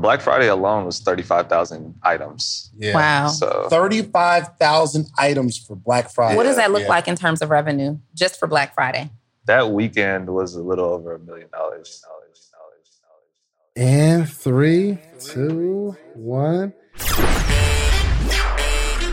[0.00, 2.70] Black Friday alone was 35,000 items.
[2.76, 2.94] Yeah.
[2.94, 3.28] Wow.
[3.28, 6.36] So 35,000 items for Black Friday.
[6.36, 6.88] What does that look Yeah.
[6.88, 9.10] like in terms of revenue just for Black Friday?
[9.46, 12.04] that weekend was a little over a million dollars.
[13.76, 16.72] And three, two, one.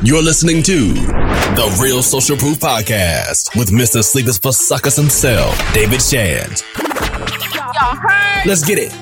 [0.04, 4.04] You're listening to The Real Social Proof Podcast with Mr.
[4.04, 6.64] Sleepers for Suckers himself, David Shand.
[8.46, 8.94] Let's get it.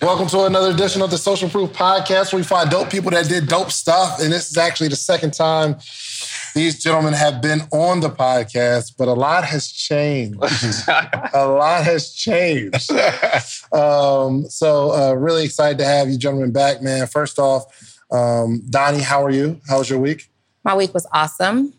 [0.00, 3.28] Welcome to another edition of the Social Proof Podcast, where we find dope people that
[3.28, 4.20] did dope stuff.
[4.20, 5.74] And this is actually the second time
[6.54, 10.38] these gentlemen have been on the podcast, but a lot has changed.
[10.88, 12.92] a lot has changed.
[13.72, 17.08] Um, so, uh, really excited to have you gentlemen back, man.
[17.08, 19.60] First off, um, Donnie, how are you?
[19.68, 20.30] How was your week?
[20.62, 21.74] My week was awesome.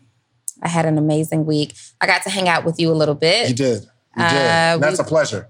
[0.62, 1.74] I had an amazing week.
[2.02, 3.48] I got to hang out with you a little bit.
[3.48, 3.82] You did.
[4.16, 4.46] You did.
[4.46, 5.48] Uh, That's we- a pleasure.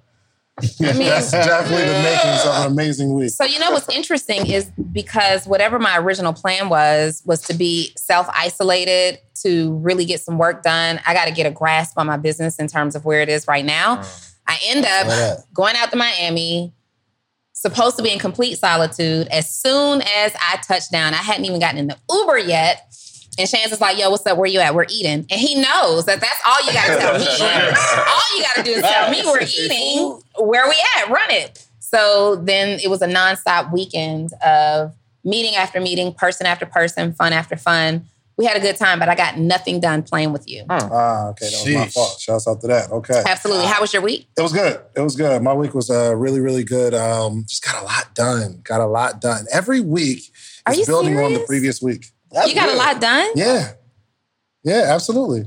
[0.80, 3.30] I mean- That's definitely the makings of an amazing week.
[3.30, 7.93] So you know what's interesting is because whatever my original plan was was to be
[7.97, 11.01] self-isolated to really get some work done.
[11.07, 13.47] I got to get a grasp on my business in terms of where it is
[13.47, 13.97] right now.
[13.97, 14.27] Mm.
[14.47, 16.73] I end up going out to Miami,
[17.53, 19.29] supposed to be in complete solitude.
[19.29, 22.93] As soon as I touched down, I hadn't even gotten in the Uber yet.
[23.38, 24.36] And Chance is like, yo, what's up?
[24.36, 24.74] Where you at?
[24.74, 25.26] We're eating.
[25.30, 27.26] And he knows that that's all you got to tell me.
[28.09, 30.20] all you got to do is tell me we're eating.
[30.38, 31.09] Where we at?
[31.09, 31.66] Run it.
[31.78, 37.32] So then it was a nonstop weekend of meeting after meeting, person after person, fun
[37.32, 38.06] after fun.
[38.36, 40.64] We had a good time, but I got nothing done playing with you.
[40.70, 42.18] Ah, okay, that was my fault.
[42.18, 42.90] Shouts out to that.
[42.90, 43.23] Okay.
[43.26, 43.66] Absolutely.
[43.66, 44.28] How was your week?
[44.38, 44.80] It was good.
[44.96, 45.42] It was good.
[45.42, 46.95] My week was uh, really, really good.
[46.95, 48.62] Um, just got a lot done.
[48.64, 49.45] Got a lot done.
[49.52, 50.32] Every week
[50.64, 52.06] Are is you building on the previous week.
[52.46, 53.30] You got a lot done?
[53.34, 53.73] Yeah.
[54.62, 55.45] Yeah, absolutely.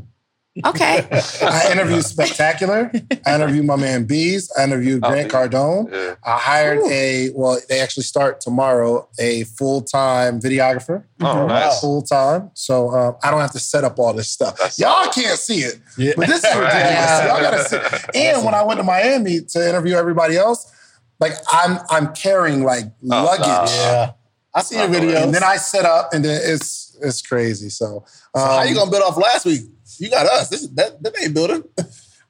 [0.63, 1.07] Okay.
[1.41, 2.91] I interviewed Spectacular.
[3.25, 4.51] I interviewed my man Bees.
[4.55, 5.31] I interviewed Oh, Grant.
[5.31, 5.91] Cardone.
[5.91, 6.13] Yeah.
[6.23, 11.05] I hired a, well, they actually start tomorrow, a full time videographer.
[11.22, 11.79] Oh, nice.
[11.81, 12.51] Full time.
[12.53, 14.57] So um, I don't have to set up all this stuff.
[14.59, 16.13] That's Y'all can't see it, Yeah.
[16.16, 16.72] but this is ridiculous.
[16.83, 17.27] Yeah.
[17.27, 18.09] Y'all gotta see.
[18.19, 20.72] And when I went to Miami to interview everybody else,
[21.19, 23.47] like I'm I'm carrying like luggage.
[23.47, 23.66] nah.
[23.66, 24.11] Yeah.
[24.56, 25.24] I see your video.
[25.24, 27.69] And then I set up, and then it's it's crazy.
[27.69, 28.06] So,
[28.36, 29.62] um, How you gonna build off last week?
[29.97, 30.50] You got us.
[30.50, 31.64] This is that that ain't building.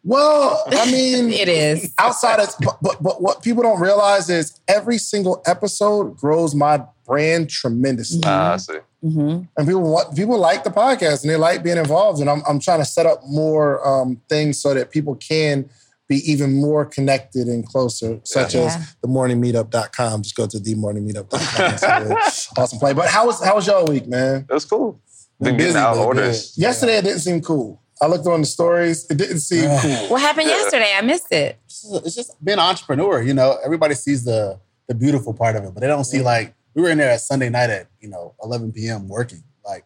[0.05, 1.93] Well, I mean, it is.
[1.97, 6.83] outside of but, but but what people don't realize is every single episode grows my
[7.05, 8.19] brand tremendously.
[8.25, 8.79] Ah, I see.
[9.01, 12.19] hmm and people want people like the podcast and they like being involved.
[12.19, 15.69] And I'm I'm trying to set up more um, things so that people can
[16.13, 18.65] be even more connected and closer, such Yeah.
[18.65, 20.21] as the morningmeetup.com.
[20.23, 21.73] Just go to themorningmeetup.com.
[21.73, 22.15] It's a really
[22.57, 22.93] awesome play.
[22.93, 24.45] But how was how was your week, man?
[24.49, 25.01] It was cool.
[25.39, 26.57] Been busy, getting out but orders.
[26.57, 27.81] Yesterday it didn't seem cool.
[28.01, 29.81] I looked on the stories, it didn't seem Yeah.
[29.81, 30.09] cool.
[30.11, 30.91] What happened yesterday?
[30.97, 31.57] I missed it.
[31.65, 31.81] It's
[32.15, 33.21] just- It's being an entrepreneur.
[33.21, 34.59] You know, everybody sees the
[34.89, 37.21] the beautiful part of it, but they don't see like we were in there at
[37.21, 39.07] Sunday night at you know 11 p.m.
[39.07, 39.85] working, like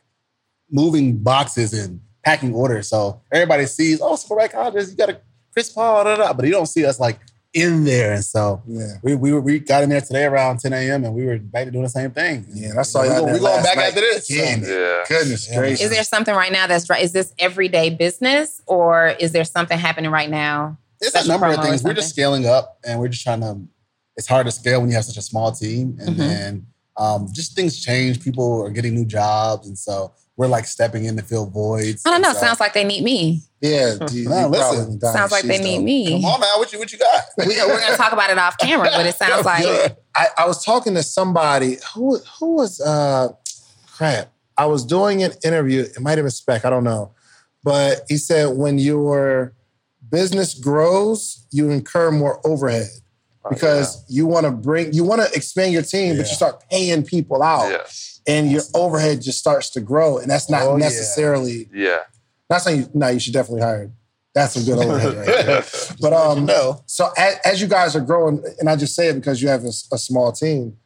[0.72, 2.88] moving boxes and packing orders.
[2.90, 5.22] So everybody sees, oh, Super Right Colleges, you got a
[5.58, 6.34] Chris Paul, da, da, da.
[6.34, 7.18] but you don't see us like
[7.52, 8.14] in there.
[8.14, 8.98] And so Yeah.
[9.02, 11.04] we we, we got in there today around 10 a.m.
[11.04, 12.46] and we were back to doing the same thing.
[12.54, 13.88] Yeah, and I saw we y'all go, there we going back night.
[13.88, 14.30] after this.
[14.30, 14.62] Again.
[14.64, 15.04] Yeah.
[15.10, 15.58] Goodness Yeah.
[15.58, 15.82] gracious.
[15.86, 17.04] Is there something right now that's right?
[17.04, 20.78] Is this everyday business or is there something happening right now?
[21.02, 21.84] It's a number of things.
[21.84, 23.60] We're just scaling up, and we're just trying to.
[24.16, 26.18] It's hard to scale when you have such a small team, and Mhm.
[26.18, 28.20] then um, just things change.
[28.20, 32.04] People are getting new jobs, and so we're like stepping in to fill voids.
[32.06, 32.32] I don't know.
[32.34, 33.42] So- Sounds like they need me.
[33.60, 35.02] Yeah, you, you listen.
[35.02, 35.84] Sounds like they need dope.
[35.86, 36.22] me.
[36.22, 36.50] Come on, man.
[36.58, 37.24] What you what you got?
[37.40, 39.66] We, we're going to talk about it off camera, but it sounds like
[40.16, 43.30] I, I was talking to somebody who who was uh
[43.92, 44.32] crap.
[44.60, 45.82] I was doing an interview.
[45.82, 46.66] It might have been Spec.
[46.66, 47.14] I don't know,
[47.64, 49.54] but he said when your
[50.10, 52.88] business grows, you incur more overhead
[53.48, 56.64] Oh, because you want to bring you want to expand your team, but you start
[56.70, 57.84] paying people out, yeah.
[58.28, 60.84] and your overhead just starts to grow, and that's not Oh, yeah.
[60.86, 61.70] necessarily.
[61.74, 62.00] Yeah.
[62.50, 63.92] Not saying you, no, you should definitely hire.
[64.34, 65.64] That's some good overhead right there.
[66.02, 66.84] But um, no.
[66.86, 69.64] so as, as you guys are growing, and I just say it because you have
[69.64, 70.78] a small team.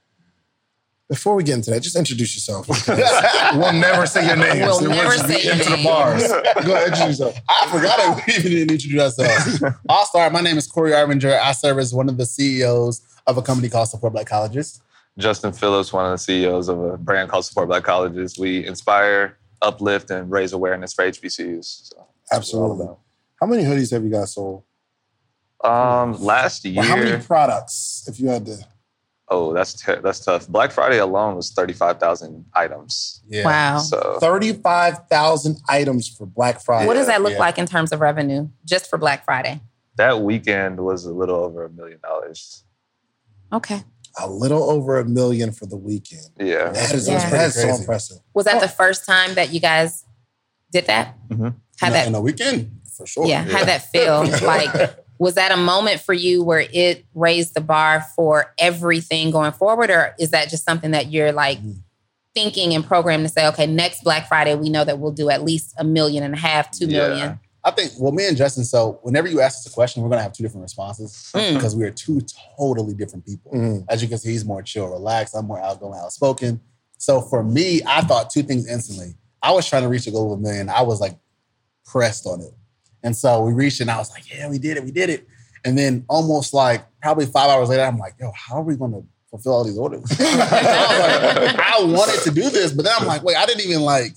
[1.11, 2.69] Before we get into that, just introduce yourself.
[3.57, 4.59] we'll never say your names.
[4.61, 5.79] We'll It never just say your into name.
[5.79, 6.25] the bars.
[6.25, 6.39] Go
[6.73, 7.35] ahead, introduce yourself.
[7.49, 9.61] I forgot that we even didn't introduce ourselves.
[9.89, 10.31] I'll start.
[10.31, 11.31] My name is Corey Arrington.
[11.33, 14.81] I serve as one of the CEOs of a company called Support Black Colleges.
[15.17, 18.39] Justin Phillips, one of the CEOs of a brand called Support Black Colleges.
[18.39, 21.89] We inspire, uplift, and raise awareness for HBCUs.
[21.89, 22.95] So that's what we're all Absolutely.
[23.41, 24.63] How many hoodies have you guys sold?
[25.61, 28.65] Um, last year, Or how many products, if you had to?
[29.33, 30.47] Oh, that's ter- that's tough.
[30.47, 33.23] Black Friday alone was thirty five thousand items.
[33.29, 33.45] Yeah.
[33.45, 33.77] Wow.
[33.79, 36.85] So 35,000 items for Black Friday.
[36.85, 37.39] What does that look yeah.
[37.39, 39.61] like in terms of revenue just for Black Friday?
[39.97, 42.63] that weekend was a little over a million dollars.
[43.53, 43.83] Okay.
[44.19, 46.27] A little over a million for the weekend.
[46.39, 46.69] Yeah.
[46.69, 47.29] That is, Yeah.
[47.29, 48.17] that's so impressive.
[48.33, 50.03] Was that the first time that you guys
[50.71, 51.15] did that?
[51.29, 51.55] Mhm.
[51.79, 53.25] Had in, that in a weekend for sure.
[53.27, 54.23] yeah, how that feel?
[54.43, 54.73] like,
[55.21, 59.91] was that a moment for you where it raised the bar for everything going forward,
[59.91, 61.75] or is that just something that you're like Mhm.
[62.33, 65.43] thinking and programmed to say, okay, next Black Friday we know that we'll do at
[65.43, 67.07] least a million and a half, two Yeah.
[67.07, 67.39] million?
[67.63, 70.17] I think, well, me and Justin, so whenever you ask us a question, we're going
[70.17, 71.53] to have two different responses Mm.
[71.53, 72.19] because we are two
[72.57, 73.51] totally different people.
[73.51, 73.85] Mhm.
[73.89, 75.35] As you can see, he's more chill, relaxed.
[75.35, 76.59] I'm more outgoing, outspoken.
[76.97, 79.13] So for me, I thought two things instantly.
[79.43, 80.67] I was trying to reach a goal of a million.
[80.67, 81.19] I was like
[81.85, 82.55] pressed on it.
[83.03, 84.83] And so we reached it and I was like, yeah, we did it.
[84.83, 85.27] We did it.
[85.65, 88.91] And then almost like probably five hours later, I'm like, yo, how are we going
[88.93, 90.03] to fulfill all these orders?
[90.19, 93.65] I, was like, I wanted to do this, but then I'm like, wait, I didn't
[93.65, 94.13] even like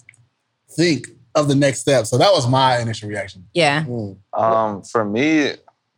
[0.71, 2.07] think of the next step.
[2.07, 3.47] So that was my initial reaction.
[3.55, 3.85] Yeah.
[3.85, 4.17] Mm.
[4.33, 5.53] Um, for me,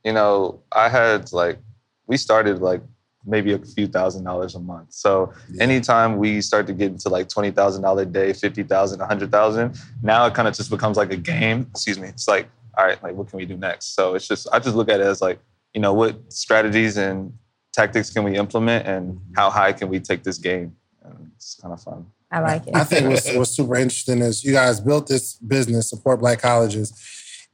[0.05, 1.59] you know, I had like
[2.07, 2.81] we started like
[3.25, 4.93] maybe a few thousand dollars a month.
[4.93, 5.65] So Yeah.
[5.65, 9.07] anytime we start to get into like twenty thousand dollar a day, fifty thousand, a
[9.07, 11.67] hundred thousand, now it kind of just becomes like a game.
[11.73, 12.09] Excuse me.
[12.09, 13.95] It's like, all right, like what can we do next?
[13.95, 15.39] So it's just I just look at it as like,
[15.75, 17.33] you know, what strategies and
[17.73, 20.77] tactics can we implement and how high can we take this game?
[21.05, 22.07] And it's kind of fun.
[22.31, 22.75] I like it.
[22.75, 26.93] I think what's, what's super interesting is you guys built this business, support black colleges,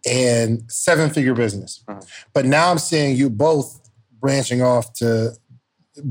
[0.09, 1.85] and seven figure business.
[1.89, 2.07] Mhm.
[2.33, 3.81] But now I'm seeing you both
[4.21, 5.37] branching off to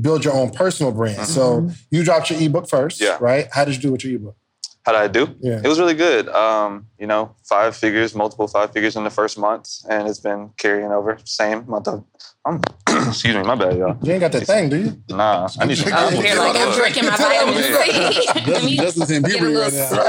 [0.00, 1.26] build your own personal brand.
[1.26, 3.18] So you dropped your ebook first, Yeah.
[3.20, 3.48] right?
[3.50, 4.36] How did you do with your ebook?
[4.84, 5.34] How did I do?
[5.40, 5.60] Yeah.
[5.62, 6.28] It was really good.
[6.28, 10.50] Um, you know, five figures, multiple five figures in the first month, and it's been
[10.56, 11.18] carrying over.
[11.24, 12.04] Same month of.
[12.44, 12.60] I'm,
[13.08, 13.96] excuse me, my bad, y'all.
[14.02, 15.02] You ain't got that thing, do you?
[15.08, 15.92] Nah, I need some.
[15.92, 18.40] I'm here like I'm drinking my vitamin C.
[18.44, 20.02] Justin, me Justin's in get puberty right now.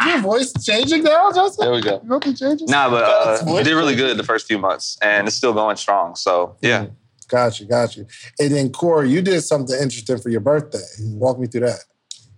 [0.00, 1.66] Is your voice changing now, Justin?
[1.66, 2.00] There we go.
[2.02, 2.68] You hope it changes?
[2.68, 5.36] Nah, but That's uh, what- it did really good the first few months, and it's
[5.36, 6.16] still going strong.
[6.16, 6.86] So yeah,
[7.28, 8.06] Got you, got you.
[8.38, 10.82] And then Corey, you did something interesting for your birthday.
[11.00, 11.84] Walk me through that.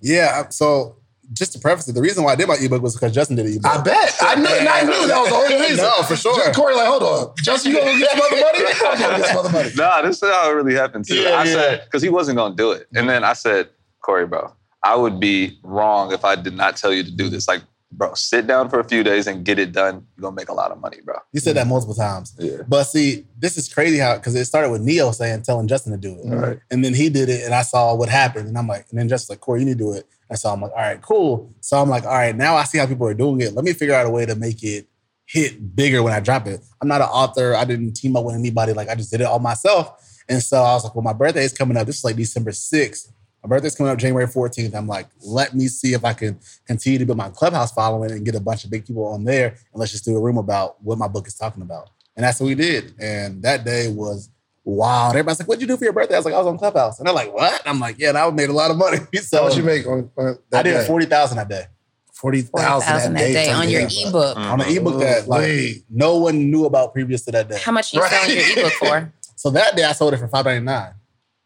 [0.01, 0.49] Yeah.
[0.51, 0.97] So
[1.33, 3.47] just to preface it, the reason why I did my ebook was because Justin did
[3.47, 3.67] an ebook.
[3.67, 4.17] I bet.
[4.21, 5.85] I knew, I knew that was the only reason.
[5.85, 6.37] No, for sure.
[6.37, 7.35] Just Corey, like, hold on.
[7.43, 8.59] Justin, you gonna get some other money?
[8.87, 9.71] I'm gonna get some other money.
[9.77, 11.17] nah, this is how it really happened too.
[11.17, 11.53] Yeah, I yeah.
[11.53, 13.69] said because he wasn't gonna do it, and then I said,
[14.03, 14.53] Corey, bro,
[14.83, 17.49] I would be wrong if I did not tell you to do this.
[17.49, 17.63] Like,
[17.93, 20.07] bro, sit down for a few days and get it done.
[20.17, 21.17] You're gonna make a lot of money, bro.
[21.33, 22.35] You said that multiple times.
[22.39, 22.59] Yeah.
[22.69, 25.99] But see, this is crazy how because it started with Neo saying telling Justin to
[25.99, 26.29] do it.
[26.29, 26.61] Right.
[26.71, 28.49] And then he did it and I saw what happened.
[28.49, 30.07] And I'm like, and then Justin's like, Corey, you need to do it.
[30.29, 31.55] And so I'm like, all right, cool.
[31.61, 33.53] So I'm like, all right, now I see how people are doing it.
[33.55, 34.89] Let me figure out a way to make it
[35.27, 36.61] hit bigger when I drop it.
[36.81, 37.55] I'm not an author.
[37.55, 38.73] I didn't team up with anybody.
[38.73, 40.03] Like I just did it all myself.
[40.29, 41.87] And so I was like, well, my birthday is coming up.
[41.87, 43.13] This is like December 6th.
[43.47, 44.75] My birthday's coming up January 14th.
[44.75, 48.25] I'm like, let me see if I can continue to build my clubhouse following and
[48.25, 49.51] get a bunch of big people on there.
[49.51, 51.91] And let's just do a room about what my book is talking about.
[52.17, 52.95] And that's what we did.
[52.99, 54.31] And that day was
[54.65, 55.11] wild.
[55.15, 56.17] Everybody's like, what'd you do for your birthday?
[56.17, 56.99] I was like, I was on Clubhouse.
[56.99, 57.63] And they're like, what?
[57.65, 58.97] I'm like, yeah, that made a lot of money.
[59.15, 60.87] How so much you make on, on that I did day?
[60.89, 61.67] 40000 that day.
[62.15, 64.09] 40,000 thousand that day on your Yeah.
[64.09, 64.37] ebook.
[64.37, 65.85] On an ebook that like Wait.
[65.89, 67.61] no one knew about previous to that day.
[67.63, 68.11] How much you Right.
[68.11, 69.13] selling your ebook for?
[69.37, 70.95] So that day I sold it for five ninety nine.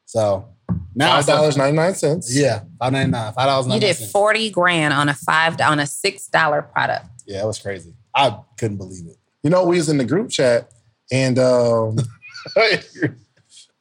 [0.06, 0.48] So
[0.94, 2.34] now I five dollars ninety nine cents.
[2.34, 3.32] Yeah, five ninety nine.
[3.32, 3.74] Five dollars.
[3.74, 7.06] You did forty grand on a five on a six dollar product.
[7.26, 7.94] Yeah, it was crazy.
[8.14, 9.16] I couldn't believe it.
[9.42, 10.70] You know, we was in the group chat,
[11.10, 11.96] and um,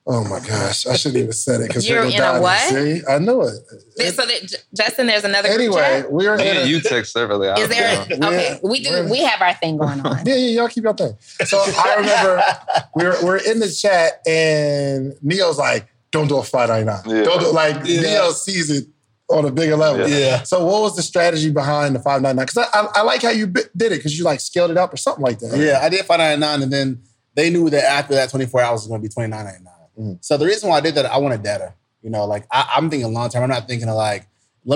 [0.10, 2.60] oh my gosh, I shouldn't even said it because You're in a what?
[2.60, 4.13] See, I knew it.
[4.13, 6.12] So that, Justin, there's another group Anyway, chat?
[6.12, 7.48] we're in Me and a, you text separately.
[7.48, 8.17] Is there?
[8.17, 8.27] know.
[8.29, 9.08] Okay, we do.
[9.10, 10.19] We have our thing going on.
[10.25, 11.15] Yeah, yeah, y'all keep your thing.
[11.46, 12.43] So I remember
[12.96, 17.01] we're we're in the chat and Neo's like, "Don't do a five ninety nine.
[17.05, 17.23] Yeah.
[17.23, 18.01] Don't do like Yeah.
[18.01, 18.85] Neo sees it
[19.29, 20.17] on a bigger level." Yeah.
[20.17, 20.43] Yeah.
[20.43, 22.45] So what was the strategy behind the five ninety nine?
[22.45, 24.77] Because I, I I like how you bi- did it because you like scaled it
[24.77, 25.57] up or something like that.
[25.57, 27.01] Yeah, I did five ninety nine, and then
[27.35, 29.63] they knew that after that twenty four hours was going to be twenty nine ninety
[29.63, 29.73] nine.
[30.15, 30.17] Mhm.
[30.25, 31.73] So the reason why I did that, I wanted data.
[32.01, 33.43] You know, like I, I'm thinking long term.
[33.43, 34.29] I'm not thinking of like let me,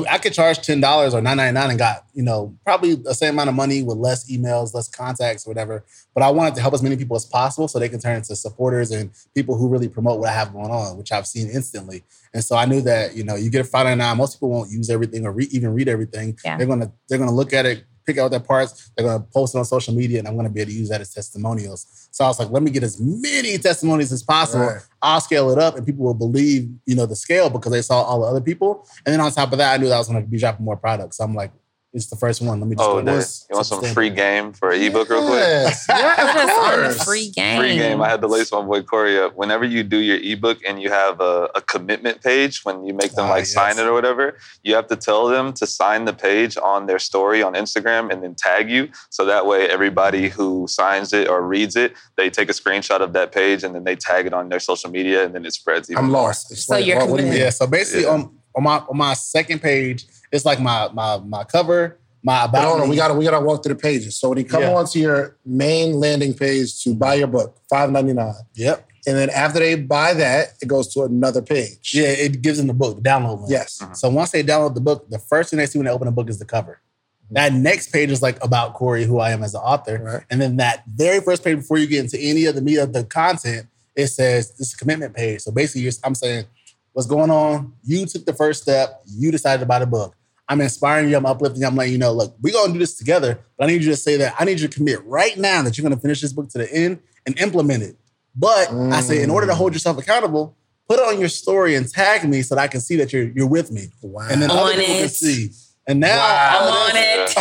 [0.09, 3.13] I could charge ten dollars or nine ninety nine and got you know probably the
[3.13, 5.85] same amount of money with less emails, less contacts, or whatever.
[6.13, 8.35] But I wanted to help as many people as possible so they can turn into
[8.35, 12.03] supporters and people who really promote what I have going on, which I've seen instantly.
[12.33, 14.17] And so I knew that you know you get a five ninety nine.
[14.17, 16.38] Most people won't use everything or re- even read everything.
[16.43, 16.57] Yeah.
[16.57, 18.91] They're gonna they're gonna look at it, pick out their parts.
[18.95, 21.01] They're gonna post it on social media, and I'm gonna be able to use that
[21.01, 22.10] as testimonials.
[22.12, 24.65] So I was like, let me get as many testimonies as possible.
[24.65, 24.81] Right.
[25.01, 28.01] I'll scale it up, and people will believe you know the scale because they saw
[28.01, 28.88] all the other people.
[29.05, 30.77] And then on top of that, I knew that I was gonna be dropping more
[30.77, 31.17] products.
[31.17, 31.51] So I'm like,
[31.95, 32.59] It's the first one.
[32.59, 33.15] Let me just Oh, go there.
[33.19, 33.25] there.
[33.51, 35.39] you want some free game for an ebook real quick?
[35.41, 36.25] Yes, Put yeah, us
[36.73, 37.03] on the of course.
[37.05, 37.59] free game.
[37.59, 38.01] Free game.
[38.01, 39.35] I had to lace my boy Corey up.
[39.35, 43.12] Whenever you do your ebook and you have a, a commitment page, when you make
[43.13, 43.53] them Ah, like yes.
[43.53, 46.97] sign it or whatever, you have to tell them to sign the page on their
[46.97, 48.89] story on Instagram and then tag you.
[49.12, 53.13] So that way, everybody who signs it or reads it, they take a screenshot of
[53.13, 55.91] that page and then they tag it on their social media and then it spreads.
[55.91, 56.23] Even I'm more.
[56.23, 56.51] lost.
[56.51, 56.88] Explain.
[56.88, 57.43] you're what, what do you committed.
[57.45, 57.50] Yeah.
[57.51, 58.13] So basically, Yeah.
[58.13, 62.59] on on my on my second page, it's like my my my cover, my But
[62.59, 62.67] about.
[62.69, 64.17] hold on, we gotta we gotta walk through the pages.
[64.17, 64.73] So when you come Yeah.
[64.73, 68.87] onto your main landing page to buy your book, five ninety nine, Yep.
[69.07, 71.91] and then after they buy that, it goes to another page.
[71.93, 73.51] Yeah, it gives them the book, the download link.
[73.51, 73.79] Yes.
[73.81, 73.93] Mm-hmm.
[73.93, 76.11] So once they download the book, the first thing they see when they open the
[76.11, 76.79] book is the cover.
[77.25, 77.35] Mm-hmm.
[77.35, 79.99] That next page is like about Corey, who I am as an author.
[80.03, 80.23] Right.
[80.31, 82.91] And then that very first page before you get into any of the meat of
[82.93, 85.41] the content, it says this is a commitment page.
[85.41, 86.45] So basically, you're, I'm saying,
[86.93, 87.73] what's going on?
[87.83, 89.01] You took the first step.
[89.05, 90.15] You decided to buy the book.
[90.50, 91.17] I'm inspiring you.
[91.17, 91.67] I'm uplifting you.
[91.67, 93.39] I'm letting you know, look, we're going to do this together.
[93.57, 95.77] But I need you to say that I need you to commit right now that
[95.77, 97.97] you're going to finish this book to the end and implement it.
[98.35, 99.75] But I say, in order to hold mm.
[99.75, 100.57] yourself accountable,
[100.88, 103.29] put it on your story and tag me so that I can see that you're
[103.29, 103.88] you're with me.
[104.01, 104.27] Wow.
[104.29, 105.50] And then On other people can see.
[105.85, 107.35] And now I'm on it.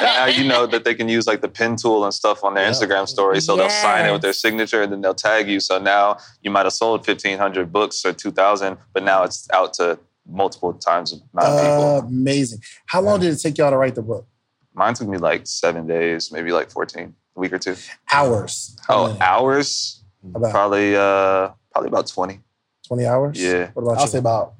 [0.00, 2.64] Now you know that they can use like the pin tool and stuff on their
[2.64, 2.70] Yeah.
[2.70, 3.40] Instagram story.
[3.40, 5.58] So they'll sign it with their signature and then they'll tag you.
[5.58, 9.98] So now you might have sold 1,500 books or 2,000, but now it's out to
[10.28, 11.98] multiple times the amount of people.
[12.10, 12.60] amazing.
[12.86, 14.26] How long did it take y'all to write the book?
[14.74, 17.74] Mine took me like seven days, maybe like 14, a week or two.
[18.12, 18.76] Hours.
[18.88, 19.20] Oh, many?
[19.20, 20.04] hours?
[20.34, 22.40] about Probably uh probably about 20.
[22.86, 23.40] twenty hours.
[23.42, 23.70] Yeah.
[23.72, 24.10] What about I'll you?
[24.10, 24.54] say about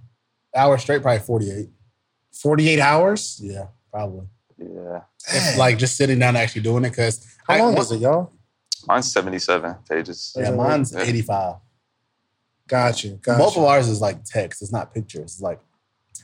[0.57, 1.69] hours straight, probably 48.
[2.33, 3.41] Forty eight hours.
[3.43, 4.27] Yeah, probably.
[4.57, 5.01] Yeah.
[5.33, 5.59] Dang.
[5.59, 6.95] Like just sitting down and actually doing it.
[6.95, 8.33] Cause how I- long was it, y'all?
[8.87, 10.33] Mine's 77 pages.
[10.37, 11.01] Yeah, mine's Yeah.
[11.03, 11.57] 85.
[12.69, 13.19] Got you.
[13.23, 13.63] Got Both you.
[13.63, 14.63] of ours is like text.
[14.63, 15.23] It's not pictures.
[15.35, 15.59] It's like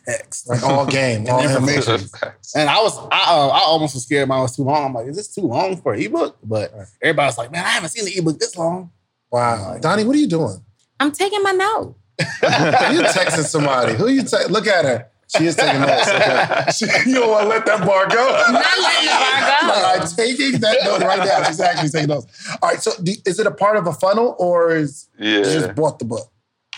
[0.07, 0.49] text.
[0.49, 1.95] like all game, all information.
[1.95, 2.35] information.
[2.55, 4.85] And I was, I, uh, I almost was scared mine was too long.
[4.87, 6.37] I'm like, is this too long for an ebook?
[6.43, 6.87] But Right.
[7.03, 8.91] everybody's like, man, I haven't seen the ebook this long.
[9.33, 10.63] Wow, Donnie, what are you doing?
[11.01, 11.97] I'm taking my note.
[12.21, 12.25] you
[13.03, 13.95] texting somebody?
[13.95, 15.09] Who you te- Look at her.
[15.37, 16.09] She is taking notes.
[16.09, 16.65] Okay.
[16.77, 18.15] She- you don't want to let that bar go.
[18.15, 19.83] Not letting the bar go.
[19.83, 21.43] Like, I'm taking that note right now.
[21.45, 22.27] She's actually taking notes.
[22.63, 22.81] All right.
[22.81, 25.43] So, do, is it a part of a funnel or is you Yeah.
[25.43, 26.31] just bought the book?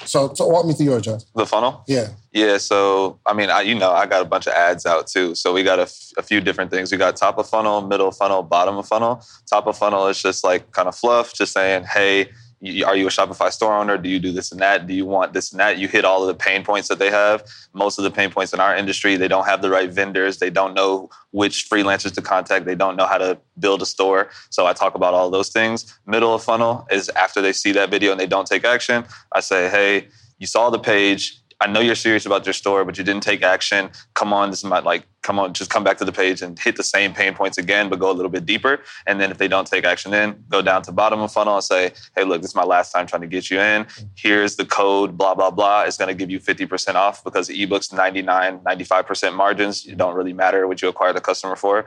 [0.04, 1.20] So, so walk me through yours, John.
[1.34, 1.82] The funnel?
[1.88, 2.08] Yeah.
[2.32, 5.34] Yeah, so I mean, I, you know, I got a bunch of ads out too.
[5.34, 6.92] So we got a, f- a few different things.
[6.92, 9.24] We got top of funnel, middle funnel, bottom of funnel.
[9.48, 12.30] Top of funnel is just like kind of fluff, just saying, hey,
[12.62, 13.98] are you a Shopify store owner?
[13.98, 14.86] Do you do this and that?
[14.86, 15.78] Do you want this and that?
[15.78, 17.44] You hit all of the pain points that they have.
[17.75, 20.38] Most of the pain points in our industry, they don't have the right vendors.
[20.38, 22.64] They don't know which freelancers to contact.
[22.64, 24.30] They don't know how to build a store.
[24.48, 25.98] So I talk about all those things.
[26.06, 29.04] Middle of funnel is after they see that video and they don't take action.
[29.32, 30.08] I say, hey,
[30.38, 31.40] you saw the page.
[31.60, 33.90] I know you're serious about your store, but you didn't take action.
[34.14, 36.56] Come on, this is my like come on, just come back to the page and
[36.56, 38.78] hit the same pain points again, but go a little bit deeper.
[39.08, 41.64] And then if they don't take action in, go down to bottom of funnel and
[41.64, 43.88] say, hey, look, this is my last time trying to get you in.
[44.14, 45.82] Here's the code, blah, blah, blah.
[45.82, 49.84] It's going to give you 50% off because the ebooks 99, 95% margins.
[49.84, 51.86] It don't really matter what you acquire the customer for.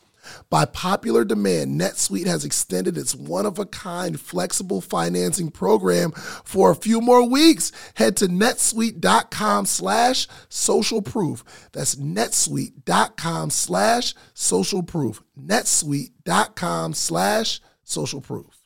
[0.49, 6.71] By popular demand, NetSuite has extended its one of a kind flexible financing program for
[6.71, 7.71] a few more weeks.
[7.95, 11.43] Head to netsuite.com slash social proof.
[11.71, 15.21] That's netsuite.com slash social proof.
[15.39, 18.61] netsuite.com slash social proof.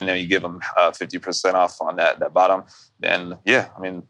[0.00, 2.64] and then you give them uh, 50% off on that that bottom.
[3.00, 4.02] Then yeah, I mean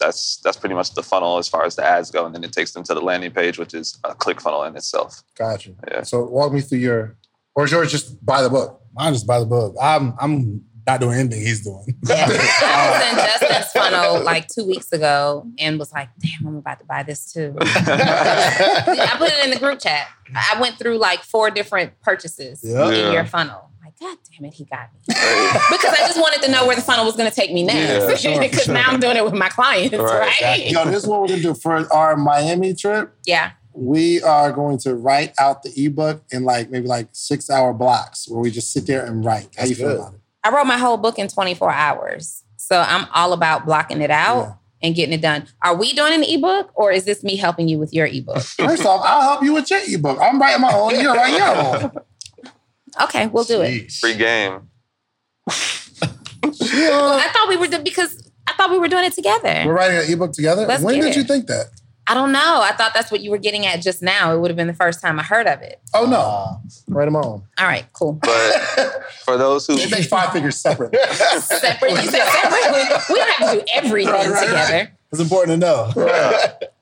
[0.00, 2.52] that's that's pretty much the funnel as far as the ads go, and then it
[2.52, 5.22] takes them to the landing page, which is a click funnel in itself.
[5.36, 5.72] Gotcha.
[5.90, 6.02] Yeah.
[6.02, 7.16] So walk me through your,
[7.54, 8.80] or is yours just buy the book?
[8.94, 9.74] Mine just by the book.
[9.80, 11.86] I'm I'm not doing anything he's doing.
[12.08, 12.26] Yeah.
[12.28, 16.80] I was in Justin's funnel like two weeks ago and was like, damn, I'm about
[16.80, 17.56] to buy this too.
[17.60, 20.06] I put it in the group chat.
[20.34, 22.88] I went through like four different purchases Yeah.
[22.88, 23.12] in Yeah.
[23.12, 23.70] your funnel.
[24.04, 25.00] Like, God damn it, he got me.
[25.08, 28.24] because I just wanted to know where the funnel was going to take me next.
[28.24, 30.70] Yeah, Because sure, now I'm doing it with my clients, Right, right?
[30.70, 33.14] Yo, this is what we're gonna do for our Miami trip.
[33.26, 33.52] Yeah.
[33.72, 38.28] We are going to write out the ebook in like maybe like six hour blocks
[38.28, 39.48] where we just sit there and write.
[39.56, 39.98] How That's you feel good.
[40.00, 40.20] about it?
[40.44, 42.44] I wrote my whole book in 24 hours.
[42.56, 44.52] So I'm all about blocking it out Yeah.
[44.82, 45.48] and getting it done.
[45.62, 48.42] Are we doing an ebook or is this me helping you with your ebook?
[48.42, 50.18] First off, I'll help you with your ebook.
[50.20, 51.00] I'm writing my own.
[51.00, 51.90] You're writing your own.
[53.02, 53.88] Okay, we'll do it.
[53.88, 54.00] Sheesh.
[54.00, 54.68] Free game.
[56.42, 59.62] I thought we were do- because I thought we were doing it together.
[59.66, 60.66] We're writing an ebook together.
[60.66, 61.16] Let's when get did it.
[61.16, 61.66] you think that?
[62.06, 62.60] I don't know.
[62.62, 64.34] I thought that's what you were getting at just now.
[64.34, 65.80] It would have been the first time I heard of it.
[65.94, 66.60] Oh no,
[66.94, 67.22] write them on.
[67.24, 68.12] All right, cool.
[68.12, 68.52] But
[69.24, 70.94] for those who They make five figures separate.
[71.08, 71.90] Separate.
[71.92, 73.02] You said separate.
[73.08, 74.92] We don't have to do everything Right, right, together.
[75.12, 75.90] it's important to know.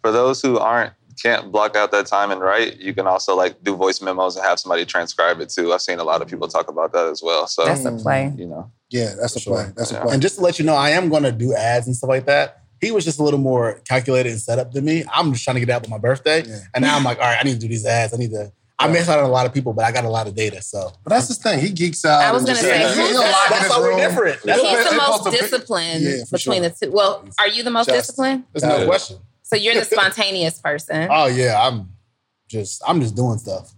[0.03, 3.63] for those who aren't can't block out that time and write, you can also like
[3.63, 5.73] do voice memos and have somebody transcribe it too.
[5.73, 7.47] I've seen a lot of people talk about that as well.
[7.47, 8.33] So That's a play.
[8.37, 9.55] you know, Yeah, that's a sure.
[9.55, 9.73] play.
[9.77, 10.13] That's a play.
[10.13, 12.27] And just to let you know, I am going to do ads and stuff like
[12.27, 12.59] that.
[12.81, 15.05] He was just a little more calculated and set up than me.
[15.13, 16.43] I'm just trying to get out with my birthday.
[16.45, 16.59] Yeah.
[16.75, 18.13] And now I'm like, all right, I need to do these ads.
[18.13, 18.53] I need to.
[18.79, 20.61] I miss out on a lot of people, but I got a lot of data.
[20.61, 21.61] So But that's his thing.
[21.61, 22.21] He geeks out.
[22.21, 23.45] I was gonna just- say, he's who's locked that?
[23.47, 24.43] in that's his why we're different.
[24.43, 26.69] That's He's the most supposed to be- disciplined Yeah, between sure.
[26.71, 26.91] the two.
[26.91, 28.43] Well, are you the most Just- disciplined?
[28.53, 29.19] There's no question.
[29.53, 31.09] So you're the spontaneous person.
[31.11, 31.91] Oh yeah, I'm
[32.49, 33.71] just I'm just doing stuff.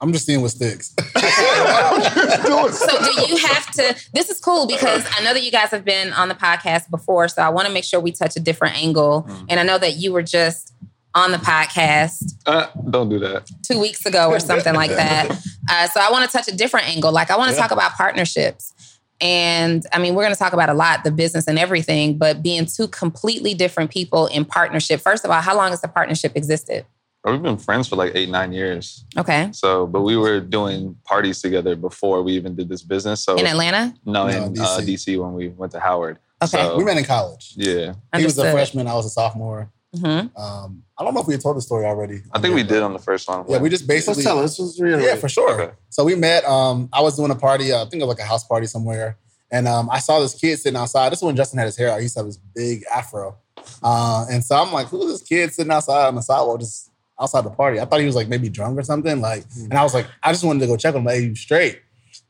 [0.00, 0.94] I'm just seeing what sticks.
[1.14, 3.94] So do you have to?
[4.12, 7.28] This is cool because I know that you guys have been on the podcast before,
[7.28, 9.26] so I want to make sure we touch a different angle.
[9.48, 10.72] And I know that you were just
[11.14, 13.48] on the podcast uh, don't do that.
[13.62, 15.30] two weeks ago or something like that.
[15.70, 17.12] Uh, so I want to touch a different angle.
[17.12, 17.62] Like I want to Yeah.
[17.62, 18.73] talk about partnerships.
[19.20, 22.42] And I mean, we're going to talk about a lot, the business and everything, but
[22.42, 25.00] being two completely different people in partnership.
[25.00, 26.84] First of all, how long has the partnership existed?
[27.24, 29.06] We've been friends for like eight, nine years.
[29.16, 29.48] Okay.
[29.52, 33.24] So, but we were doing parties together before we even did this business.
[33.24, 33.94] So, In Atlanta?
[34.04, 34.86] no, No, in Uh, DC.
[35.14, 36.18] DC when we went to Howard.
[36.42, 36.58] Okay.
[36.62, 37.54] So, we met in college.
[37.56, 38.86] yeah, He was a freshman.
[38.88, 39.70] I was a sophomore.
[39.98, 42.22] Hmm Um, I don't know if we had told the story already.
[42.32, 43.44] I think we did on the first one.
[43.48, 44.22] Yeah, we just Let's basically.
[44.24, 44.58] tell us.
[44.58, 45.06] Let's reiterate.
[45.06, 45.60] Yeah, for sure.
[45.60, 45.72] Okay.
[45.90, 46.44] So we met.
[46.44, 47.72] Um, I was doing a party.
[47.72, 49.18] Uh, I think it was like a house party somewhere,
[49.50, 51.10] and um, I saw this kid sitting outside.
[51.12, 51.98] This is when Justin had his hair out.
[51.98, 53.36] He used to have this big afro,
[53.82, 57.44] uh, and so I'm like, "Who's this kid sitting outside on the sidewalk, just outside
[57.44, 59.20] the party?" I thought he was like maybe drunk or something.
[59.20, 61.04] Like, and I was like, I just wanted to go check him.
[61.04, 61.80] Like, hey, you straight?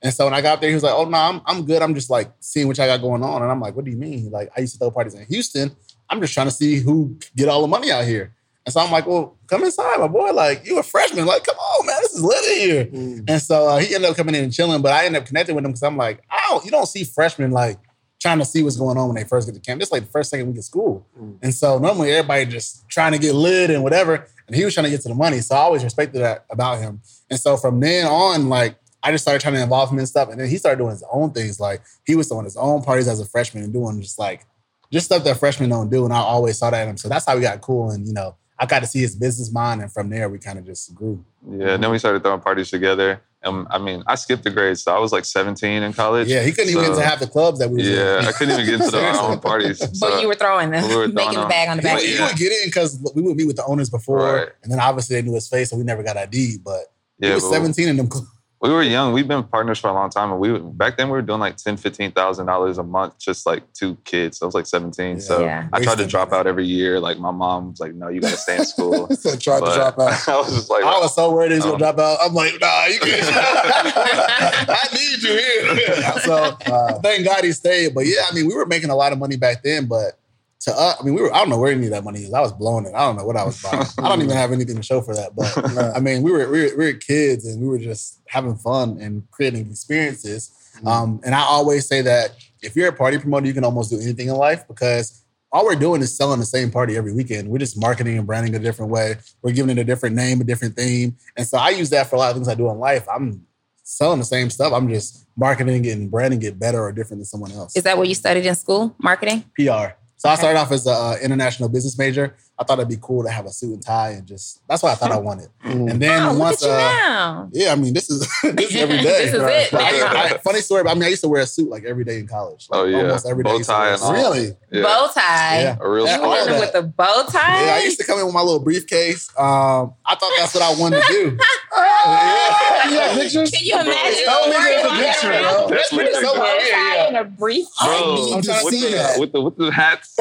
[0.02, 1.82] And so when I got there, he was like, "Oh no, I'm I'm good.
[1.82, 3.96] I'm just like seeing what I got going on." And I'm like, "What do you
[3.96, 5.74] mean?" Like, I used to throw parties in Houston.
[6.10, 8.34] I'm just trying to see who get all the money out here.
[8.66, 10.32] And so I'm like, "Well, come inside, my boy.
[10.32, 11.26] Like, you a freshman?
[11.26, 13.24] Like, come on, man, this is lit in here." Mm.
[13.28, 15.54] And so uh, he ended up coming in and chilling, but I ended up connecting
[15.54, 17.78] with him because I'm like, I don't, you don't see freshmen like
[18.24, 19.80] trying to see what's going on when they first get to camp.
[19.80, 21.06] This is like the first second week of school.
[21.20, 21.38] Mm.
[21.42, 24.26] And so normally everybody just trying to get lit and whatever.
[24.46, 25.40] And he was trying to get to the money.
[25.40, 27.02] So I always respected that about him.
[27.28, 30.30] And so from then on, like I just started trying to involve him in stuff.
[30.30, 31.60] And then he started doing his own things.
[31.60, 34.46] Like he was throwing his own parties as a freshman and doing just like
[34.92, 36.04] just stuff that freshmen don't do.
[36.04, 36.96] And I always saw that in him.
[36.96, 37.90] So that's how we got cool.
[37.90, 39.80] And you know, I got to see his business mind.
[39.82, 41.24] And from there we kind of just grew.
[41.48, 43.20] Yeah, And then we started throwing parties together.
[43.42, 46.28] And I mean, I skipped the grades, so I was like 17 in college.
[46.28, 47.94] Yeah, he couldn't even get So, to half the clubs that we was in.
[47.94, 49.86] Yeah, I couldn't even get into the, our own parties.
[50.00, 51.96] But you were throwing them, We were making throwing the bag on the He back.
[51.96, 52.26] would, he Yeah.
[52.28, 54.48] would get in because we would meet with the owners before, Right.
[54.62, 56.56] and then obviously they knew his face, so we never got ID.
[56.64, 56.86] But
[57.20, 58.10] he yeah, was but 17 in them.
[58.10, 58.26] cl-
[58.64, 59.12] we were young.
[59.12, 61.56] We've been partners for a long time, and we back then we were doing like
[61.56, 64.40] ten, fifteen thousand dollars a month, just like two kids.
[64.42, 65.68] I was like seventeen, so Yeah.
[65.72, 66.40] I tried to drop money.
[66.40, 66.98] out every year.
[66.98, 69.74] Like my mom was like, "No, you got to stay in school." So tried to
[69.74, 70.28] drop out.
[70.28, 72.18] I was just like, I was so worried he was gonna Um, drop out.
[72.22, 73.22] I'm like, nah, you can't.
[73.36, 76.18] I need you here.
[76.20, 77.00] so Wow.
[77.02, 77.94] thank God he stayed.
[77.94, 80.18] But yeah, I mean, we were making a lot of money back then, but.
[80.64, 81.34] To us, I mean, we were.
[81.34, 82.32] I don't know where any of that money is.
[82.32, 82.94] I was blowing it.
[82.94, 83.84] I don't know what I was buying.
[83.98, 85.36] I don't even have anything to show for that.
[85.36, 85.92] But Nah.
[85.96, 88.98] I mean, we were we were, we were kids and we were just having fun
[88.98, 90.50] and creating experiences.
[90.86, 92.30] Um, and I always say that
[92.62, 95.22] if you're a party promoter, you can almost do anything in life because
[95.52, 97.48] all we're doing is selling the same party every weekend.
[97.48, 99.16] We're just marketing and branding a different way.
[99.42, 101.16] We're giving it a different name, a different theme.
[101.36, 103.06] And so I use that for a lot of things I do in life.
[103.14, 103.46] I'm
[103.84, 104.72] selling the same stuff.
[104.72, 107.76] I'm just marketing it and branding it better or different than someone else.
[107.76, 108.96] Is that what you studied in school?
[108.98, 109.44] Marketing?
[109.54, 109.94] PR.
[110.24, 112.34] So I started off as an uh, international business major.
[112.56, 114.92] I thought it'd be cool to have a suit and tie and just that's what
[114.92, 115.48] I thought I wanted.
[115.64, 115.90] Mm.
[115.90, 117.48] And then Oh, look once at you uh, now.
[117.52, 119.24] yeah, I mean this is this is every day.
[119.30, 119.68] This is it.
[119.72, 121.84] But I- I- funny story, but I mean I used to wear a suit like
[121.84, 122.68] every day in college.
[122.70, 122.98] Like, Oh, yeah.
[123.02, 123.50] almost every day.
[123.50, 124.12] Bow used to tie and all.
[124.12, 124.56] Really?
[124.70, 124.82] Yeah.
[124.82, 125.60] Bow tie.
[125.62, 125.76] Yeah.
[125.80, 127.64] A real Yeah, You all went in with the bow tie?
[127.66, 129.28] Yeah, I used to come in with my little briefcase.
[129.36, 131.38] Um, I thought that's what I wanted to do.
[131.76, 133.50] Yeah, pictures?
[133.50, 134.24] Can you imagine?
[134.26, 135.68] Tell me Wearing the a picture, bro.
[135.70, 136.70] That's with what a you bow got.
[136.70, 137.66] tie and a brief.
[137.82, 139.18] Bro, I need to with, see the, that.
[139.20, 140.16] with the with the hats.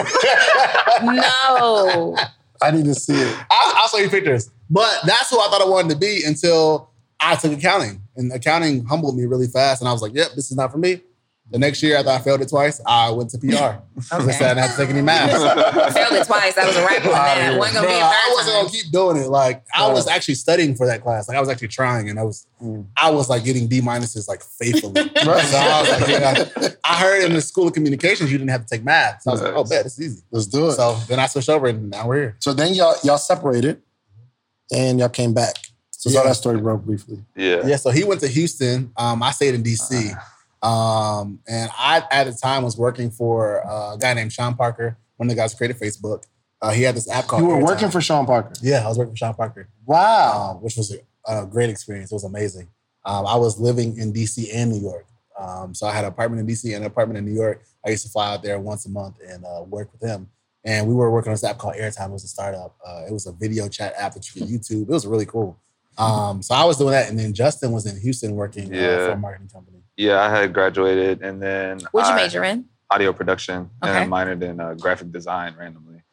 [1.04, 2.16] No.
[2.64, 3.38] I need to see it.
[3.52, 4.50] I'll, I'll show you pictures.
[4.70, 8.02] But that's who I thought I wanted to be until I took accounting.
[8.16, 9.82] And accounting humbled me really fast.
[9.82, 11.02] And I was like, yep, this is not for me.
[11.52, 13.46] The next year, after I failed it twice, I went to PR.
[13.46, 13.60] Okay.
[14.12, 15.30] I didn't have to take any math.
[15.94, 16.56] Failed it twice.
[16.56, 17.60] That was a wrap on that.
[17.60, 19.28] Wasn't gonna Bro, be a I wasn't gonna keep doing it.
[19.28, 21.28] Like I was actually studying for that class.
[21.28, 22.86] Like I was actually trying, and I was, Mm.
[22.98, 24.94] I was like getting D minuses like faithfully.
[25.16, 26.70] so I was like, yeah.
[26.86, 29.22] I heard in the school of communications you didn't have to take math.
[29.22, 30.22] So I was like, oh, bet it's easy.
[30.32, 30.72] Let's do it.
[30.72, 32.36] So, So then I switched over, and now we're here.
[32.40, 33.82] so then y'all y'all separated
[34.72, 35.56] and y'all came back.
[35.92, 36.30] So tell Yeah.
[36.30, 37.24] that story real briefly.
[37.36, 37.68] Yeah.
[37.68, 38.92] Yeah, so he went to Houston.
[38.98, 40.18] Um, I stayed in DC.
[40.64, 44.98] Um, and I at the time was working for uh, a guy named Sean Parker,
[45.18, 46.24] one of the guys who created Facebook.
[46.62, 47.64] Uh, he had this app called You were Airtime.
[47.68, 48.54] working for Sean Parker.
[48.62, 49.68] Yeah, I was working for Sean Parker.
[49.86, 50.52] Wow.
[50.56, 50.96] um, which was
[51.28, 52.12] a, a great experience.
[52.12, 52.70] It was amazing.
[53.06, 55.06] Um, I was living in DC and New York.
[55.38, 57.64] Um, so I had an apartment in DC and an apartment in New York.
[57.86, 60.30] I used to fly out there once a month and uh, work with him.
[60.64, 62.08] And we were working on this app called Airtime.
[62.08, 62.78] It was a startup.
[62.88, 64.84] Uh, it was a video chat app that you could YouTube.
[64.84, 65.60] It was really cool.
[65.98, 67.10] Um, so I was doing that.
[67.10, 68.98] And then Justin was in Houston working uh, Yeah.
[69.08, 69.83] for a marketing company.
[69.98, 72.66] Yeah, I had graduated and then What'd you I- major in?
[72.90, 74.02] audio production and Okay.
[74.04, 76.04] I minored in uh, graphic design randomly,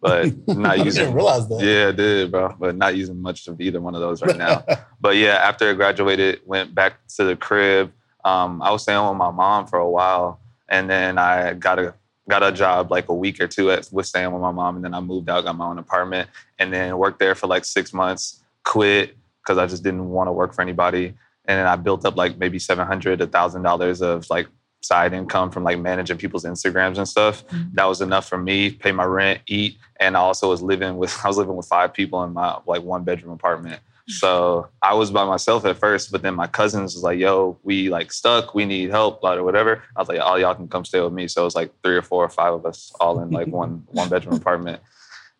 [0.00, 1.60] but not I didn't realize that.
[1.60, 2.54] Yeah, I did, bro.
[2.58, 4.64] But not using much of either one of those right now.
[5.00, 7.92] but yeah, after I graduated, went back to the crib.
[8.24, 11.94] Um, I was staying with my mom for a while, and then I got a
[12.28, 14.84] got a job like a week or two at with staying with my mom, and
[14.84, 17.92] then I moved out, got my own apartment, and then worked there for like six
[17.92, 18.42] months.
[18.64, 21.14] Quit because I just didn't want to work for anybody,
[21.48, 24.46] and then I built up like maybe seven hundred, a thousand dollars of like
[24.82, 27.44] side income from like managing people's Instagrams and stuff.
[27.48, 27.74] Mm-hmm.
[27.74, 31.18] That was enough for me, pay my rent, eat, and I also was living with
[31.24, 33.80] I was living with five people in my like one bedroom apartment.
[33.80, 34.12] Mm-hmm.
[34.12, 37.88] So I was by myself at first, but then my cousins was like, "Yo, we
[37.88, 38.54] like stuck.
[38.54, 41.14] We need help, blah, or whatever." I was like, "All y'all can come stay with
[41.14, 43.48] me." So it was like three or four or five of us all in like
[43.62, 44.82] one one bedroom apartment.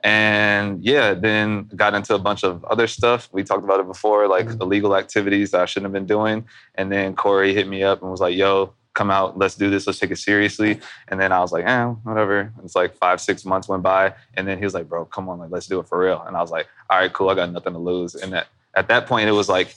[0.05, 3.29] And yeah, then got into a bunch of other stuff.
[3.33, 6.47] We talked about it before, like illegal activities that I shouldn't have been doing.
[6.77, 9.37] And then Corey hit me up and was like, "Yo, come out.
[9.39, 9.87] Let's do this.
[9.89, 13.45] Let's take it seriously." And then I was like, "Eh, whatever." It's like five, six
[13.45, 15.89] months went by, and then he was like, "Bro, come on, like let's do it
[15.89, 17.31] for real." And I was like, "All right, cool.
[17.31, 19.75] I got nothing to lose." And at, at that point, it was like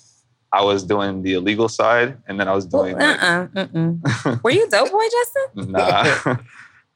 [0.53, 3.47] I was doing the illegal side, and then I was doing like, Uh-uh.
[3.47, 4.43] Mm-mm.
[4.43, 5.71] Were you dope boy, Justin?
[5.71, 6.35] Nah.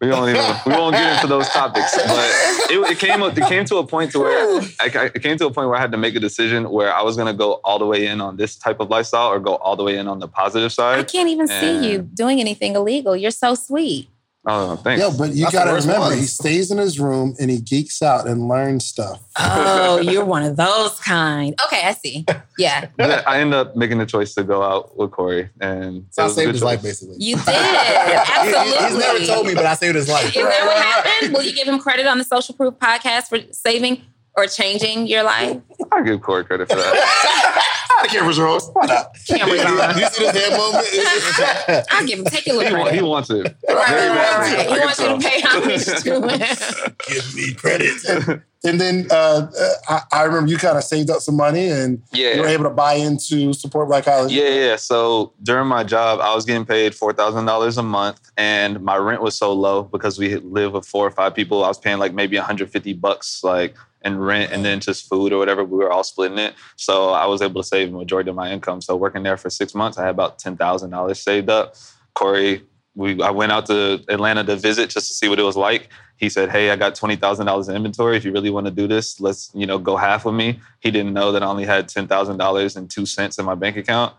[0.02, 1.96] we won't even we won't get into those topics.
[2.06, 5.46] But it, it came it came to a point to where I, I- came to
[5.48, 7.80] a point where I had to make a decision where I was gonna go all
[7.80, 10.20] the way in on this type of lifestyle or go all the way in on
[10.20, 11.00] the positive side.
[11.00, 13.16] I can't even see you doing anything illegal.
[13.16, 14.10] You're so sweet.
[14.48, 15.02] Oh, thanks.
[15.02, 16.20] Yo, but you That's the gotta remember, ones.
[16.20, 19.20] he stays in his room and he geeks out and learns stuff.
[19.40, 21.60] Oh, you're one of those kind.
[21.66, 22.26] Okay, I see.
[22.58, 26.22] Yeah, But I end up making the choice to go out with Corey, and So
[26.22, 27.16] I it was a saved good his life, basically.
[27.20, 27.46] you did.
[27.46, 28.88] He- he- Absolutely.
[28.88, 30.28] he's never told me, but I saved his life.
[30.28, 31.34] Is that what happened?
[31.34, 34.02] Will you give him credit on the Social Proof podcast for saving
[34.38, 35.62] or changing your life?
[35.92, 37.62] I give Corey credit for that.
[38.02, 38.70] The camera's rolls.
[38.74, 39.16] Why not?
[39.28, 39.98] Cameras on.
[39.98, 41.88] you see this hand movement?
[41.92, 42.26] I'll give him.
[42.26, 43.36] Take your he, little wa- he wants it.
[43.38, 44.70] Right, right, right, right.
[44.70, 46.96] He wants you to pay homage to him.
[47.08, 48.42] Give me credit.
[48.66, 52.02] And then uh, uh, I, I remember you kind of saved up some money and
[52.12, 52.34] Yeah.
[52.36, 54.32] you were able to buy into Support Black College.
[54.32, 54.76] Yeah, yeah.
[54.76, 58.98] So during my job, I was getting paid four thousand dollars a month, and my
[58.98, 61.64] rent was so low because we live with four or five people.
[61.64, 65.08] I was paying like maybe one hundred fifty bucks, like in rent, and then just
[65.10, 65.64] food or whatever.
[65.64, 68.52] We were all splitting it, so I was able to save the majority of my
[68.52, 68.82] income.
[68.82, 71.76] So working there for six months, I had about ten thousand dollars saved up.
[72.14, 72.64] Corey,
[72.96, 75.90] we I went out to Atlanta to visit just to see what it was like.
[76.18, 78.18] He said, "Hey, I got twenty thousand dollars in inventory.
[78.18, 80.92] If you really want to do this, let's you know go half with me." He
[80.92, 83.78] didn't know that I only had ten thousand dollars and two cents in my bank
[83.78, 84.14] account.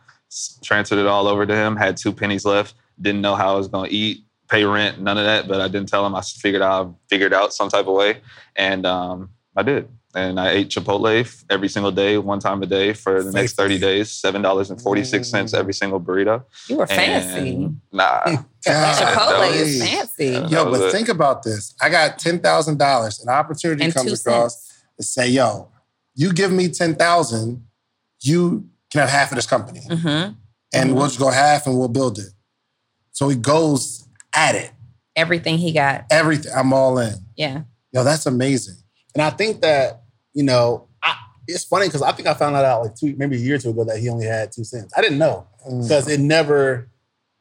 [0.63, 1.77] Transferred it all over to him.
[1.77, 2.75] Had two pennies left.
[3.01, 5.49] Didn't know how I was going to eat, pay rent, none of that.
[5.49, 6.15] But I didn't tell him.
[6.15, 8.21] I figured out figured out some type of way,
[8.57, 9.89] and um, I did.
[10.17, 13.79] And I ate Chipotle every single day, one time a day for the next thirty
[13.79, 14.11] days.
[14.11, 16.43] Seven dollars and forty six cents every single burrito.
[16.69, 17.55] You were fancy.
[17.57, 18.23] And, nah,
[18.67, 20.29] Chipotle that is was- fancy.
[20.55, 20.93] Yo, but it.
[20.93, 21.75] think about this.
[21.83, 23.21] I got ten thousand dollars.
[23.21, 24.83] An opportunity And comes across cents.
[24.97, 25.71] to say, "Yo,
[26.15, 27.67] you give me ten thousand,
[28.23, 30.29] you can have half of this company, hmm
[30.73, 32.31] and we'll just go half and we'll build it."
[33.13, 34.71] So he goes at it.
[35.15, 36.07] Everything he got.
[36.11, 36.53] Everything.
[36.57, 37.15] I'm all in.
[37.37, 37.63] Yeah.
[37.93, 38.77] Yo, that's amazing.
[39.15, 40.03] And I think that,
[40.37, 41.17] you know, I,
[41.49, 43.59] it's funny because I think I found that out like two, maybe a year or
[43.59, 44.93] two ago that he only had two cents.
[44.95, 45.83] I didn't know mm.
[45.83, 46.91] because it never,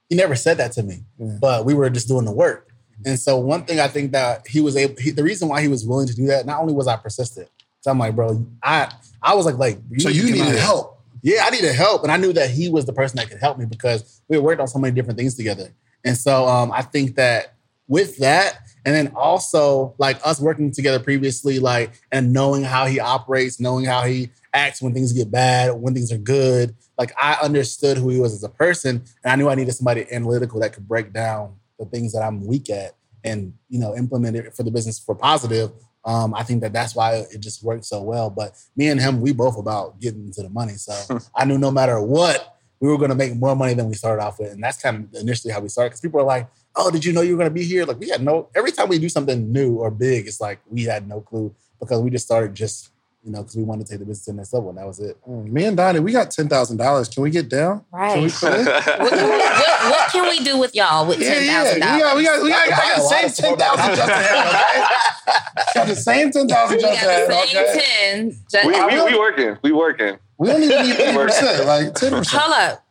[0.08, 1.40] he never said that to me, mm.
[1.42, 2.70] but we were just doing the work.
[2.70, 3.10] Mm-hmm.
[3.10, 5.68] And so one thing I think that he was able, he, the reason why he
[5.68, 7.50] was willing to do that, not only was I persistent,
[7.82, 8.90] so I'm like, bro, I,
[9.22, 11.02] I was like, like, So need you needed help.
[11.22, 13.58] Yeah, I needed help, and I knew that he was the person that could help
[13.58, 15.74] me because we had worked on so many different things together.
[16.06, 17.56] And so um, I think that
[17.88, 23.00] with that, and then also like us working together previously, like and knowing how he
[23.00, 26.76] operates, knowing how he acts when things get bad, when things are good.
[26.98, 30.06] Like I understood who he was as a person, and I knew I needed somebody
[30.12, 34.38] analytical that could break down the things that I'm weak at and you know implement
[34.38, 35.72] it for the business for positive.
[36.06, 38.30] Um, I think that that's why it just worked so well.
[38.30, 40.74] But me and him, we both about getting into the money.
[40.74, 43.96] So I knew no matter what, we were going to make more money than we
[43.96, 45.90] started off with, and that's kind of initially how we started.
[45.90, 48.00] Because people are like, "Oh, did you know you were going to be here?" Like
[48.00, 48.50] we had no.
[48.56, 52.02] Every time we do something new or big, it's like we had no clue because
[52.02, 52.90] we just started just
[53.24, 54.86] you know because we wanted to take the business to the next level, and that
[54.88, 55.18] was it.
[55.28, 57.10] Mm, Me and Donnie, we got ten thousand dollars.
[57.10, 57.84] Can we get down?
[57.92, 58.22] Right.
[58.22, 61.64] What can, we, what, what can we do with y'all with Yeah, ten yeah.
[61.64, 64.48] thousand We got, we got, we got, I got the same ten thousand just had,
[64.48, 65.74] okay?
[65.74, 67.84] Got the same ten thousand We just got had, the same okay?
[68.12, 68.32] ten.
[68.52, 69.58] Just, we, we, we working.
[69.64, 70.18] We working.
[70.38, 72.42] We don't even need eight percent, like ten percent.
[72.42, 72.86] Hold up.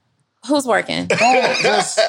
[0.46, 1.08] Who's working?
[1.12, 2.00] Oh, just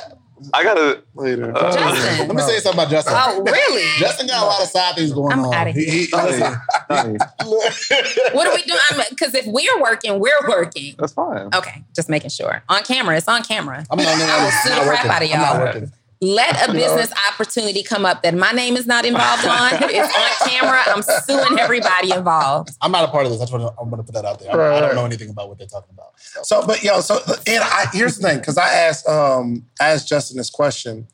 [0.54, 1.04] I gotta.
[1.16, 1.56] later.
[1.56, 2.28] Uh, Justin.
[2.28, 3.14] Let me say something about Justin.
[3.16, 3.88] Oh, really?
[3.98, 5.54] Justin got a lot of side things going I'm on.
[5.54, 6.58] outta He- he- Donnie, listen,
[8.34, 8.80] What are we doing?
[9.10, 10.96] Because if we're working, we're working.
[11.00, 11.50] that's fine.
[11.54, 12.64] Okay, just making sure.
[12.70, 13.86] On camera, it's on camera.
[13.90, 15.12] I'm not, I will sue the not crap working.
[15.12, 15.90] out of I'm not y'all.
[16.22, 16.36] Working.
[16.36, 19.70] Let a business opportunity come up that my name is not involved on.
[19.84, 20.82] It's on camera.
[20.88, 22.70] I'm suing everybody involved.
[22.82, 23.40] I'm not a part of this.
[23.40, 24.52] That's what I'm going to put that out there.
[24.52, 24.96] I- Right, I don't right.
[24.96, 26.14] know anything about what they're talking about.
[26.18, 29.90] So, So, but yo, so and I here's the thing, because I asked um I
[29.90, 31.08] asked Justin this question,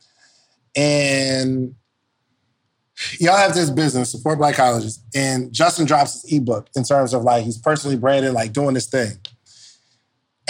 [0.76, 1.76] and
[3.20, 7.24] y'all have this business, support black colleges, and Justin drops his ebook in terms of
[7.24, 9.18] like he's personally branded, like doing this thing.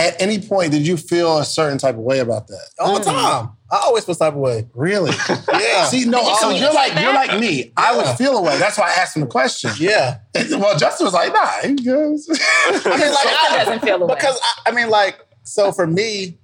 [0.01, 2.69] At any point, did you feel a certain type of way about that?
[2.79, 3.49] all the time.
[3.71, 4.67] I always feel type of way.
[4.73, 5.11] Really?
[5.51, 5.85] Yeah.
[5.85, 7.71] See, no, you so you're like you're like me.
[7.77, 8.57] I would feel a way.
[8.57, 9.69] That's why I asked him the question.
[9.77, 10.19] yeah.
[10.51, 12.27] well, Justin was like, "Nah, he goes."
[12.65, 14.15] I mean, like, I, doesn't feel the way.
[14.15, 16.39] because I, I mean, like, so for me,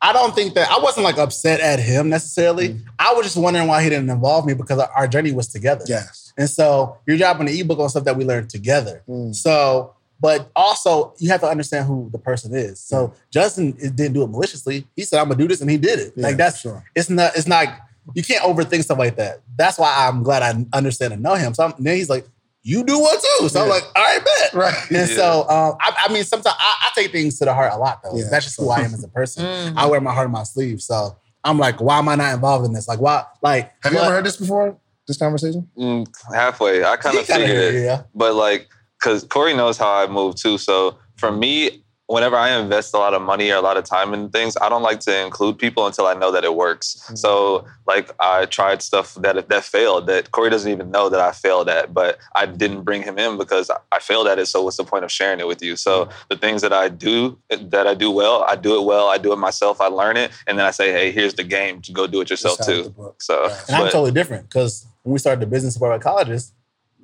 [0.00, 2.80] I don't think that I wasn't like upset at him necessarily.
[2.98, 5.84] I was just wondering why he didn't involve me because our journey was together.
[5.88, 6.32] yes.
[6.38, 9.02] And so you're dropping the ebook on stuff that we learned together.
[9.08, 9.34] Mm.
[9.34, 12.80] So, but also you have to understand who the person is.
[12.80, 14.86] So Justin didn't do it maliciously.
[14.96, 16.12] He said, "I'm gonna do this," and he did it.
[16.16, 16.84] Yeah, like that's sure.
[16.94, 17.68] it's not it's not
[18.14, 19.40] you can't overthink stuff like that.
[19.56, 21.54] That's why I'm glad I understand and know him.
[21.54, 22.24] So I'm, then he's like,
[22.62, 24.74] "You do one too." So I'm like, "All right, bet." Right.
[24.90, 25.16] And Yeah.
[25.16, 28.02] so um, I, I mean, sometimes I, I take things to the heart a lot
[28.02, 28.16] though.
[28.16, 29.44] Yeah, That's just who I am as a person.
[29.44, 29.76] Mm.
[29.76, 30.80] I wear my heart on my sleeve.
[30.80, 32.86] So I'm like, why am I not involved in this?
[32.88, 33.24] Like, why?
[33.42, 34.76] Like, Have you ever heard this before?
[35.06, 35.68] This conversation?
[35.78, 36.82] Mm, halfway.
[36.84, 37.84] I kind of figured it.
[37.84, 38.02] yeah.
[38.14, 38.68] But like,
[38.98, 40.58] because Corey knows how I move too.
[40.58, 44.14] So for me, whenever I invest a lot of money or a lot of time
[44.14, 47.00] in things, I don't like to include people until I know that it works.
[47.02, 47.16] Mm-hmm.
[47.16, 51.32] So like, I tried stuff that that failed that Corey doesn't even know that I
[51.32, 54.46] failed at, but I didn't bring him in because I failed at it.
[54.46, 55.74] So what's the point of sharing it with you?
[55.76, 56.12] So Mm-hmm.
[56.28, 59.08] the things that I do that I do well, I do it well.
[59.08, 59.80] I do it myself.
[59.80, 61.80] I learn it, and then I say, hey, here's the game.
[61.92, 63.14] Go do it yourself Just out of the too.
[63.18, 63.64] So, Right.
[63.68, 66.52] And I'm totally different because when we started the business support our colleges,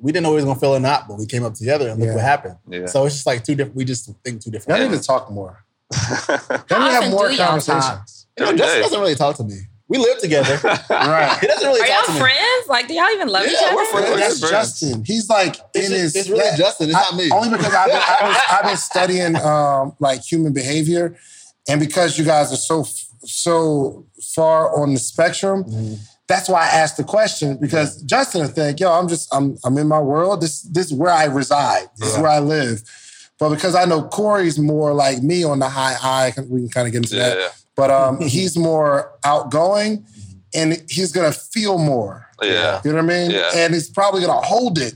[0.03, 1.99] we didn't know we was gonna fail or not, but we came up together and
[1.99, 2.15] look Yeah.
[2.17, 2.57] what happened.
[2.69, 2.87] yeah.
[2.87, 3.77] So it's just like two different.
[3.77, 4.91] We just think two Y'all different.
[4.91, 5.65] need to talk more.
[5.95, 6.17] How
[6.71, 8.27] Y'all need to have more do conversations.
[8.38, 9.59] You know, Every Justin doesn't really talk to me.
[9.88, 10.59] We live together.
[10.91, 11.38] Right.
[11.41, 12.19] he doesn't really Are talk y'all to me.
[12.21, 12.67] friends?
[12.69, 13.77] Like, do y'all even love each other?
[13.77, 14.17] we're friends.
[14.17, 14.51] That's Friends.
[14.81, 15.05] Justin.
[15.05, 16.17] He's like It's, in just- his.
[16.17, 16.57] it's really yeah.
[16.57, 16.88] Justin.
[16.88, 17.31] It's I- not me.
[17.31, 21.17] Only because I've been, I've been, I've been studying um, like human behavior,
[21.69, 22.87] and because you guys are so
[23.25, 25.95] so far on the spectrum, Mm-hmm.
[26.33, 27.59] That's why I asked the question.
[27.61, 30.40] Because Justin will think, yo, I'm just I'm I'm in my world.
[30.40, 31.88] This this is where I reside.
[31.99, 32.83] This is where I live.
[33.38, 36.87] But because I know Corey's more like me on the high I, we can kind
[36.87, 37.38] of get into yeah, that.
[37.38, 37.49] yeah.
[37.77, 40.07] But um, he's more outgoing,
[40.55, 42.29] and he's gonna feel more.
[42.40, 42.81] Yeah.
[42.83, 43.31] You know what I mean?
[43.31, 43.51] Yeah.
[43.55, 44.95] And he's probably gonna hold it.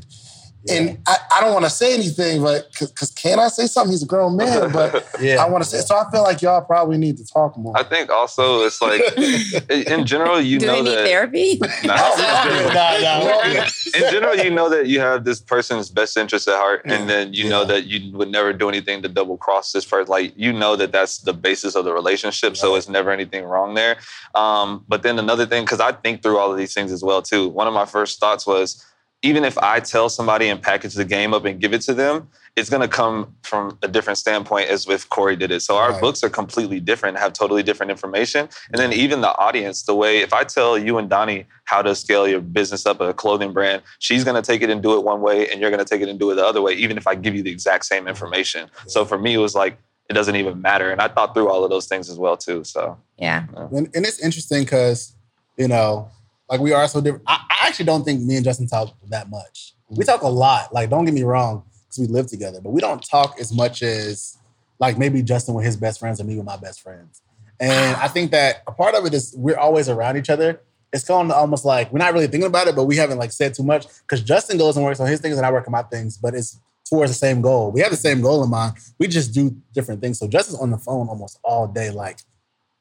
[0.70, 3.93] And I, I don't want to say anything, but because can I say something?
[3.93, 5.43] He's a grown man, but Yeah.
[5.43, 5.81] I want to say.
[5.81, 7.77] So I feel like y'all probably need to talk more.
[7.77, 9.01] I think also it's like
[9.71, 11.61] in general you Do know they need that therapy?
[11.85, 11.95] Nah.
[11.95, 16.83] Nah, nah, in general you know that you have this person's best interest at heart
[16.85, 20.11] and then you know that you would never do anything to double cross this person
[20.11, 23.75] like you know that that's the basis of the relationship so it's never anything wrong
[23.75, 23.99] there.
[24.35, 27.23] Um, but then another thing because I think through all of these things as well
[27.23, 27.49] too.
[27.49, 28.85] One of my first thoughts was
[29.22, 32.29] even if I tell somebody and package the game up and give it to them,
[32.55, 35.61] it's going to come from a different standpoint as if Corey did it.
[35.61, 36.00] So our Right.
[36.00, 38.48] books are completely different, have totally different information.
[38.72, 41.94] And then even the audience, the way if I tell you and Donnie how to
[41.94, 45.05] scale your business up a clothing brand, she's going to take it and do it
[45.05, 46.96] one way, and you're going to take it and do it the other way, even
[46.96, 48.70] if I give you the exact same information.
[48.87, 49.76] So for me, it was like
[50.09, 50.90] it doesn't even matter.
[50.90, 52.64] And I thought through all of those things as well too.
[52.64, 53.44] So Yeah.
[53.72, 55.14] And, and it's interesting because,
[55.57, 56.09] you know,
[56.49, 57.25] like we are so different.
[57.27, 59.75] I, I actually don't think me and Justin talk that much.
[59.89, 60.73] We talk a lot.
[60.73, 63.83] Like, don't get me wrong, because we live together, but we don't talk as much
[63.83, 64.39] as
[64.79, 67.23] like maybe Justin with his best friends or me with my best friends.
[67.59, 70.61] And I think that a part of it is we're always around each other.
[70.93, 73.33] It's kind of almost like we're not really thinking about it, but we haven't like
[73.33, 75.73] said too much because Justin goes and works on his things and I work on
[75.73, 77.73] my things, but it's towards the same goal.
[77.73, 78.77] We have the same goal in mind.
[78.99, 80.19] We just do different things.
[80.19, 82.21] So Justin's on the phone almost all day, like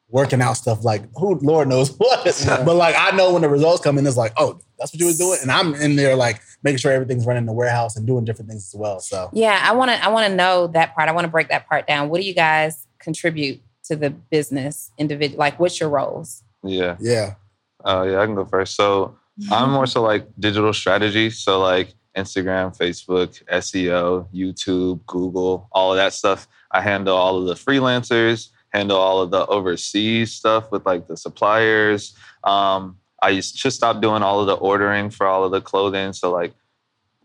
[0.10, 2.24] working out stuff like who Lord knows what.
[2.66, 5.06] but like I know when the results come in, it's like, oh, that's what you
[5.06, 5.40] was doing.
[5.42, 8.50] And I'm in there like making sure everything's running in the warehouse and doing different
[8.50, 9.00] things as well.
[9.00, 10.04] So Yeah, I want to.
[10.04, 11.10] I want to know that part.
[11.10, 12.10] I want to break that part down.
[12.10, 15.40] What do you guys contribute to the business individual?
[15.40, 16.44] Like, what's your roles?
[16.64, 16.98] yeah.
[17.00, 17.36] yeah.
[17.84, 18.76] Oh yeah, I can go first.
[18.76, 19.16] So
[19.52, 21.30] I'm more so like digital strategy.
[21.30, 26.48] So like Instagram, Facebook, SEO, YouTube, Google, all of that stuff.
[26.72, 31.16] I handle all of the freelancers, handle all of the overseas stuff with like the
[31.18, 32.14] suppliers.
[32.44, 36.14] Um, I used just stopped doing all of the ordering for all of the clothing.
[36.14, 36.54] So like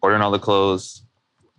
[0.02, 1.02] ordering all the clothes,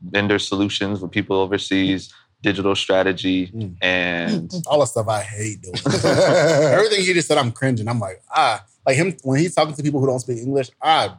[0.02, 3.76] vendor solutions with people overseas, digital strategy, Mm.
[3.82, 5.76] and All the stuff I hate doing.
[6.76, 7.88] Everything he just said, I'm cringing.
[7.88, 11.14] I'm like, ah, like him when he's talking to people who don't speak English, I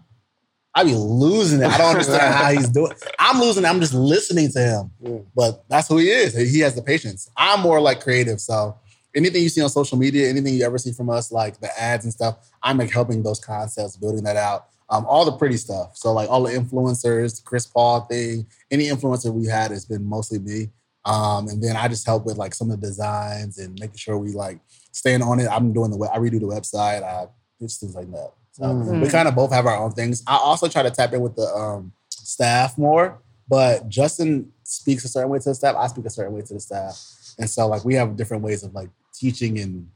[0.74, 1.66] I be losing it.
[1.66, 2.92] I don't understand how he's doing.
[3.18, 3.68] I'm losing it.
[3.68, 4.90] I'm just listening to him.
[5.00, 5.18] Yeah.
[5.34, 6.34] But that's who he is.
[6.34, 7.30] He has the patience.
[7.36, 8.40] I'm more like creative.
[8.40, 8.78] So
[9.14, 12.04] anything you see on social media, anything you ever see from us, like the ads
[12.04, 14.68] and stuff, I'm like helping those concepts, building that out.
[14.88, 15.96] Um, all the pretty stuff.
[15.96, 20.04] So like all the influencers, the Chris Paul thing, any influencer we had has been
[20.04, 20.70] mostly me.
[21.04, 24.18] Um, and then I just help with like some of the designs and making sure
[24.18, 24.58] we like
[24.92, 25.48] staying on it.
[25.48, 27.02] I'm doing the web, I redo the website.
[27.02, 27.26] I
[27.60, 28.32] just things like that.
[28.52, 29.00] So Mm.
[29.02, 30.22] we kind of both have our own things.
[30.26, 35.08] I also try to tap in with the um, staff more, but Justin speaks a
[35.08, 35.74] certain way to the staff.
[35.76, 37.00] I speak a certain way to the staff,
[37.38, 39.88] and so like we have different ways of like teaching and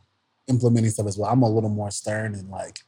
[0.48, 1.30] implementing stuff as well.
[1.30, 2.80] I'm a little more stern and like,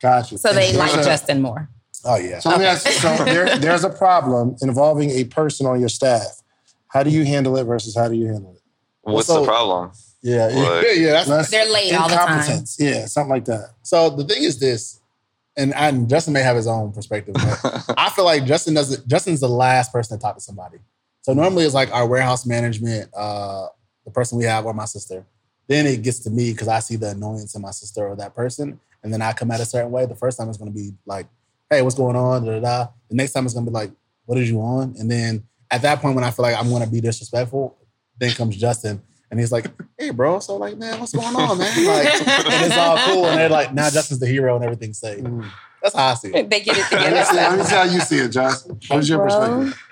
[0.00, 0.30] gosh.
[0.30, 1.68] So they like So- Justin more.
[2.04, 5.66] oh yeah, So let me ask you, so there, there's a problem involving a person
[5.66, 6.40] on your staff.
[6.88, 8.62] How do you handle it versus how do you handle it?
[9.02, 9.90] what's So- the problem?
[10.22, 11.12] yeah, yeah, yeah.
[11.12, 12.28] That's Let's- They're late all the time.
[12.38, 12.76] incompetence.
[12.78, 13.70] Yeah, something like that.
[13.82, 14.99] So the thing is this,
[15.60, 19.06] and, and Justin may have his own perspective, but I feel like Justin doesn't.
[19.06, 20.78] Justin's the last person to talk to somebody.
[21.22, 23.66] So normally it's like our warehouse management, uh,
[24.04, 25.26] the person we have, or my sister.
[25.68, 28.34] Then it gets to me because I see the annoyance in my sister or that
[28.34, 30.06] person, and then I come at a certain way.
[30.06, 31.26] The first time it's going to be like,
[31.68, 32.88] "Hey, what's going on?" Da, da, da.
[33.08, 33.92] The next time it's going to be like,
[34.24, 36.82] "What is you on?" And then at that point, when I feel like I'm going
[36.82, 37.76] to be disrespectful,
[38.18, 39.02] then comes Justin.
[39.30, 39.66] And he's like,
[39.96, 43.26] "Hey, bro, so like, man, what's going on, man?" Like, and it's all cool.
[43.26, 45.48] And they're like, "Now Justin's the hero and everything's safe." Mm.
[45.82, 46.50] That's how I see it.
[46.50, 48.78] They get it Let me, see, let me see how you see it, Justin.
[48.88, 49.26] What's your Bro.
[49.26, 49.82] perspective?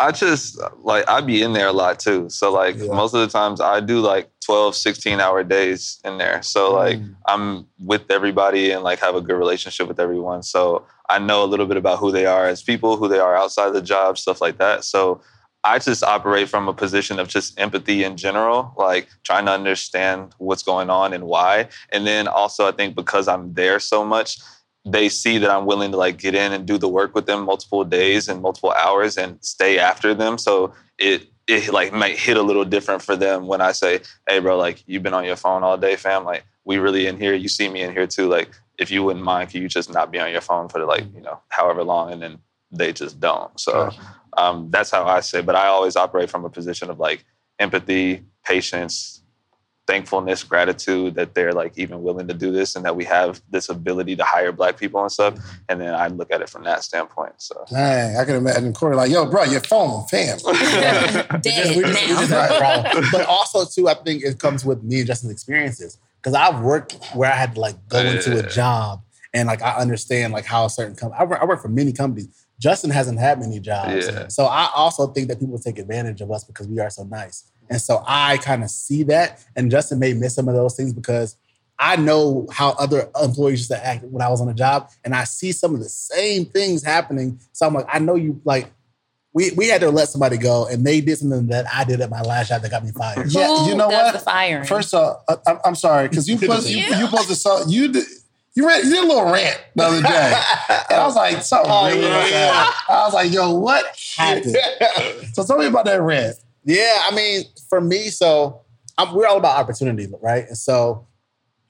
[0.00, 2.28] I just like I be in there a lot too.
[2.28, 2.92] So like Yeah.
[2.92, 6.40] most of the times I do like 12, 16 hour days in there.
[6.42, 7.14] So like Mm.
[7.26, 10.42] I'm with everybody and like have a good relationship with everyone.
[10.44, 13.34] So I know a little bit about who they are as people, who they are
[13.34, 14.84] outside the job, stuff like that.
[14.84, 15.20] So
[15.64, 20.34] I just operate from a position of just empathy in general, like trying to understand
[20.38, 21.68] what's going on and why.
[21.90, 24.38] And then also I think because I'm there so much,
[24.84, 27.44] they see that I'm willing to like get in and do the work with them
[27.44, 30.38] multiple days and multiple hours and stay after them.
[30.38, 34.38] So it it like might hit a little different for them when I say, "Hey,
[34.38, 36.24] bro, like you've been on your phone all day, fam.
[36.24, 37.34] Like we really in here.
[37.34, 38.28] You see me in here too.
[38.28, 41.04] Like if you wouldn't mind, can you just not be on your phone for like
[41.14, 42.38] you know however long?" And then
[42.70, 43.58] they just don't.
[43.58, 43.90] So
[44.36, 45.40] um, that's how I say.
[45.40, 47.24] But I always operate from a position of like
[47.58, 49.22] empathy, patience,
[49.88, 53.70] thankfulness, gratitude that they're like even willing to do this and that we have this
[53.70, 55.34] ability to hire black people and stuff.
[55.68, 57.32] And then I look at it from that standpoint.
[57.38, 60.38] So Dang, I can imagine Corey like, yo, bro, your phone, fam.
[61.40, 62.42] Dead we just, we just now.
[62.42, 63.04] have a problem.
[63.10, 65.96] But also too, I think it comes with me and Justin's experiences.
[66.22, 69.00] Because I've worked where I had to like go into a job
[69.32, 71.18] and like I understand like how a certain company.
[71.18, 72.28] I work, I work for many companies.
[72.60, 74.28] Justin hasn't had many jobs, Yeah.
[74.28, 77.44] so I also think that people take advantage of us because we are so nice.
[77.70, 80.92] And so I kind of see that, and Justin may miss some of those things
[80.92, 81.36] because
[81.78, 85.14] I know how other employees used to act when I was on a job, and
[85.14, 87.38] I see some of the same things happening.
[87.52, 88.72] So I'm like, I know you like.
[89.34, 92.10] We, we had to let somebody go, and they did something that I did at
[92.10, 93.30] my last job that got me fired.
[93.30, 94.12] Yeah, you know does what?
[94.14, 94.64] the firing?
[94.64, 97.92] First off, I, I'm- I'm sorry because you supposed you, you supposed to sell you.
[97.92, 98.02] d-
[98.58, 100.32] You, read, you did a little rant the other day.
[100.90, 102.52] and I was like, something Oh, really yeah, must yeah.
[102.64, 102.74] happen.
[102.88, 103.86] I was like, yo, what
[104.16, 104.56] happened?
[105.32, 106.34] so tell me about that rant.
[106.64, 108.62] Yeah, I mean, for me, so
[108.98, 110.44] I'm, we're all about opportunity, right?
[110.48, 111.06] And so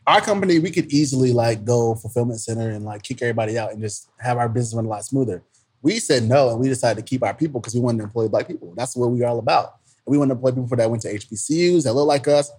[0.07, 3.83] our company, we could easily like go fulfillment center and like kick everybody out and
[3.83, 5.43] just have our business run a lot smoother.
[5.83, 8.29] We said no, and we decided to keep our people because we wanted to employ
[8.29, 8.73] black people.
[8.79, 9.75] That's what we are all about.
[10.07, 12.51] And we want to employ people that went to HBCUs that look like us.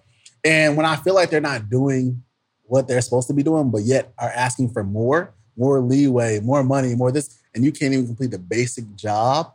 [0.44, 2.22] And when I feel like they're not doing
[2.70, 6.62] what they're supposed to be doing, but yet are asking for more, more leeway, more
[6.62, 9.52] money, more this, and you can't even complete the basic job,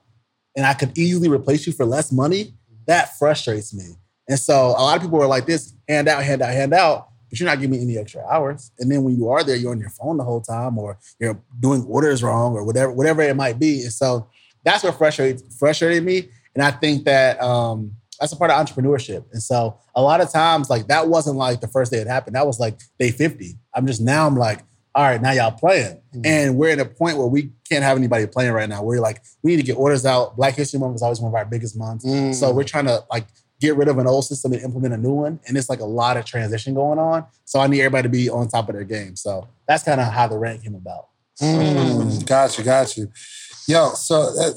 [0.55, 2.53] and I could easily replace you for less money,
[2.88, 3.95] that frustrates me.
[4.28, 7.07] And so a lot of people are like this, hand out, hand out, hand out,
[7.30, 8.72] but you're not giving me any extra hours.
[8.80, 11.41] And then when you are there, you're on your phone the whole time, or you're
[11.59, 13.84] doing orders wrong, or whatever, whatever it might be.
[13.84, 14.28] And so
[14.63, 16.30] that's what frustrates frustrated me.
[16.53, 19.26] And I think that um, that's a part of entrepreneurship.
[19.32, 22.36] And so a lot of times, like that wasn't like the first day it happened.
[22.36, 23.57] That was like day 50.
[23.74, 24.61] I'm just now I'm like,
[24.95, 26.01] all right, now y'all playing.
[26.24, 28.82] And we're at a point where we can't have anybody playing right now.
[28.82, 30.38] We're like, we need to get orders out.
[30.38, 32.05] Black History Month was always one of our biggest months.
[32.39, 33.28] So we're trying to like
[33.59, 35.41] get rid of an old system and implement a new one.
[35.47, 37.26] And it's like a lot of transition going on.
[37.43, 39.18] So I need everybody to be on top of their game.
[39.18, 41.09] So that's kind of how the rant came about.
[41.41, 43.11] Mm, got you, got you.
[43.68, 44.51] Yo, so uh,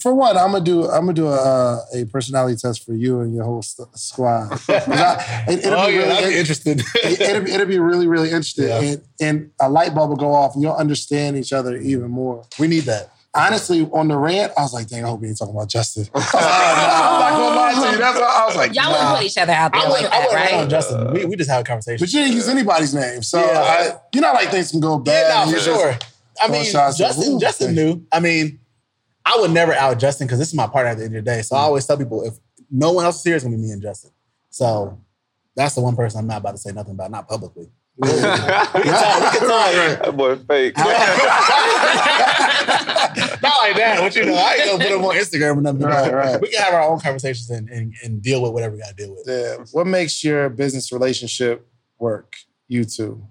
[0.00, 3.20] for one, I'm gonna do I'm gonna do a, uh, a personality test for you
[3.20, 4.50] and your whole st- squad.
[4.66, 6.82] 'Cause I- it, will Oh, be yeah, really I'd be it, interested.
[7.04, 8.80] it'll, be- it'll be really really interesting, Yeah.
[8.80, 12.44] and, and a light bulb will go off, and you'll understand each other even more.
[12.58, 13.10] we need that.
[13.34, 16.06] Honestly, on the rant, I was like, "Dang, I hope we ain't talking about Justin."
[16.14, 17.98] I'm not gonna lie to you.
[17.98, 18.74] That's what I was like.
[18.74, 18.90] Y'all nah.
[18.92, 20.68] wouldn't put each other out there I like wouldn't, I that, wouldn't right?
[20.68, 21.12] Justin.
[21.14, 21.98] We, we just have a conversation.
[22.04, 23.58] But you didn't use anybody's name, so Yeah.
[23.58, 25.28] I, you know, like things can go bad.
[25.28, 25.98] Yeah, no, you for just- sure.
[26.40, 28.04] I mean, Justin, Justin knew.
[28.10, 28.58] I mean,
[29.24, 31.30] I would never out Justin because this is my partner at the end of the
[31.30, 31.42] day.
[31.42, 32.34] So I always tell people if
[32.70, 34.10] no one else is here, it's gonna be me and Justin.
[34.50, 35.00] So
[35.54, 37.68] that's the one person I'm not about to say nothing about, not publicly.
[37.96, 38.74] we can talk.
[38.74, 40.02] We can talk.
[40.02, 40.76] That boy fake.
[43.42, 45.82] not like that, but you know, I ain't gonna put him on Instagram or nothing.
[45.82, 46.40] Right, right.
[46.40, 49.14] We can have our own conversations and, and, and deal with whatever we gotta deal
[49.14, 49.24] with.
[49.26, 49.64] Yeah.
[49.72, 51.66] What makes your business relationship
[51.98, 52.34] work?
[52.68, 53.26] You two.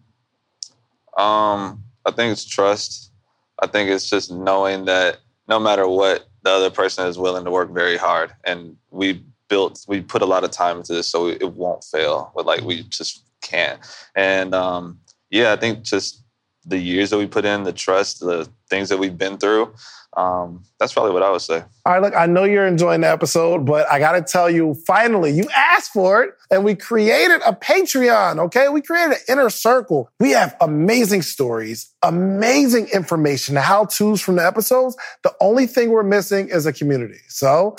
[1.17, 3.11] Um, I think it's trust.
[3.59, 5.19] I think it's just knowing that
[5.51, 9.83] no matter what, the other person is willing to work very hard, and we built,
[9.85, 12.31] we put a lot of time into this, so it won't fail.
[12.33, 13.81] But like we just can't.
[14.15, 16.23] And um, yeah, I think just
[16.65, 19.71] the years that we put in, the trust, the things that we've been through.
[20.17, 21.63] Um, that's probably what I would say.
[21.85, 24.73] All right, look, I know you're enjoying the episode, but I got to tell you,
[24.85, 28.67] finally, you asked for it, and we created a Patreon, okay?
[28.67, 30.09] We created an inner circle.
[30.19, 34.97] We have amazing stories, amazing information, how to's from the episodes.
[35.23, 37.19] The only thing we're missing is a community.
[37.29, 37.75] So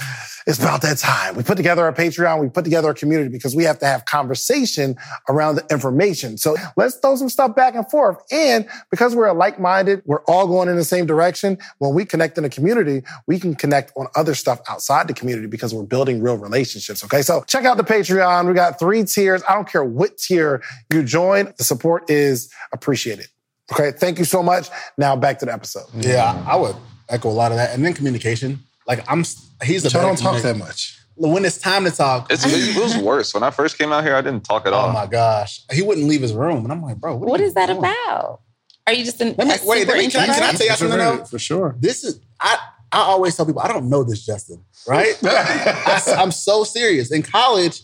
[0.47, 1.36] it's about that time.
[1.36, 4.07] We put together our Patreon, we put together a community because we have to have
[4.07, 4.97] conversation
[5.28, 6.38] around the information.
[6.38, 8.22] So let's throw some stuff back and forth.
[8.32, 11.56] And because we're like minded, we're all going in the same direction.
[11.78, 15.46] When we connect in a community, we can connect on other stuff outside the community
[15.46, 17.04] because we're building real relationships.
[17.04, 17.22] Okay.
[17.22, 18.48] So check out the Patreon.
[18.48, 19.42] We got three tiers.
[19.48, 20.62] I don't care what tier
[20.92, 23.26] you join, the support is appreciated.
[23.72, 23.92] Okay.
[23.92, 24.68] Thank you so much.
[24.98, 25.86] Now back to the episode.
[25.94, 26.76] Yeah, I would
[27.08, 27.74] echo a lot of that.
[27.74, 28.58] And then communication.
[28.86, 29.20] Like I'm
[29.62, 30.98] he's the But y'all don't talk that much.
[31.14, 34.16] When it's time to talk, It's, it was worse when I first came out here.
[34.16, 34.88] I didn't talk at oh all.
[34.88, 35.60] Oh my gosh.
[35.70, 36.64] He wouldn't leave his room.
[36.64, 37.78] And I'm like, bro, what, What are you is that doing?
[37.78, 38.40] about?
[38.86, 40.66] Are you just an, Let me- a wait, let me- can I- can I tell
[40.66, 41.24] you something For though?
[41.24, 41.76] For sure.
[41.78, 42.58] This is I
[42.90, 45.16] I always tell people I don't know this Justin, right?
[45.24, 47.10] I, am so serious.
[47.10, 47.82] In college,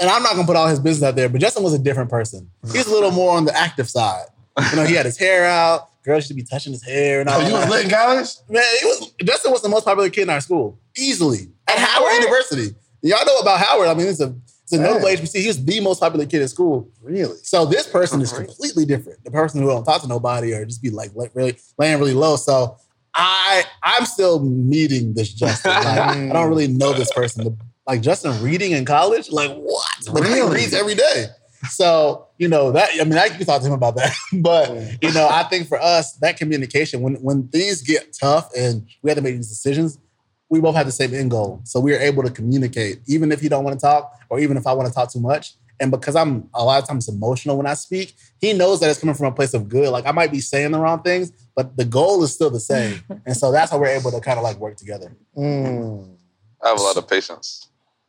[0.00, 2.10] and I'm not gonna put all his business out there, but Justin was a different
[2.10, 2.50] person.
[2.72, 4.26] He's a little more on the active side.
[4.70, 5.88] You know, he had his hair out.
[6.04, 7.70] Girls should be touching his hair and all Oh, you was that.
[7.70, 8.28] lit in college?
[8.48, 11.80] Man, it was Justin was the most popular kid in our school, easily at At
[11.80, 12.22] Howard Howard?
[12.22, 12.74] University.
[13.02, 13.88] Y'all know about Howard.
[13.88, 14.34] I mean, it's a
[14.72, 14.84] a Dang.
[14.86, 15.40] notable HBC.
[15.40, 16.90] He was the most popular kid in school.
[17.02, 17.36] Really?
[17.42, 19.24] So this person is completely different.
[19.24, 22.36] The person who don't talk to nobody or just be like really laying really low.
[22.36, 22.76] So
[23.14, 25.72] I I'm still meeting this Justin.
[25.74, 27.44] Like, I don't really know this person.
[27.44, 27.56] The-
[27.86, 29.86] Like Justin reading in college, like what?
[30.12, 31.26] But he reads every day.
[31.70, 32.90] So you know that.
[33.00, 34.14] I mean, I can talk to him about that.
[34.42, 34.70] but
[35.02, 39.10] you know, I think for us, that communication when when things get tough and we
[39.10, 39.98] have to make these decisions,
[40.50, 41.60] we both have the same end goal.
[41.64, 44.56] So we are able to communicate, even if you don't want to talk, or even
[44.56, 45.54] if I want to talk too much.
[45.80, 48.98] And because I'm a lot of times emotional when I speak, he knows that it's
[48.98, 49.90] coming from a place of good.
[49.90, 53.00] Like I might be saying the wrong things, but the goal is still the same.
[53.26, 55.14] and so that's how we're able to kind of like work together.
[55.36, 56.16] Mm.
[56.64, 57.68] I have a lot of patience.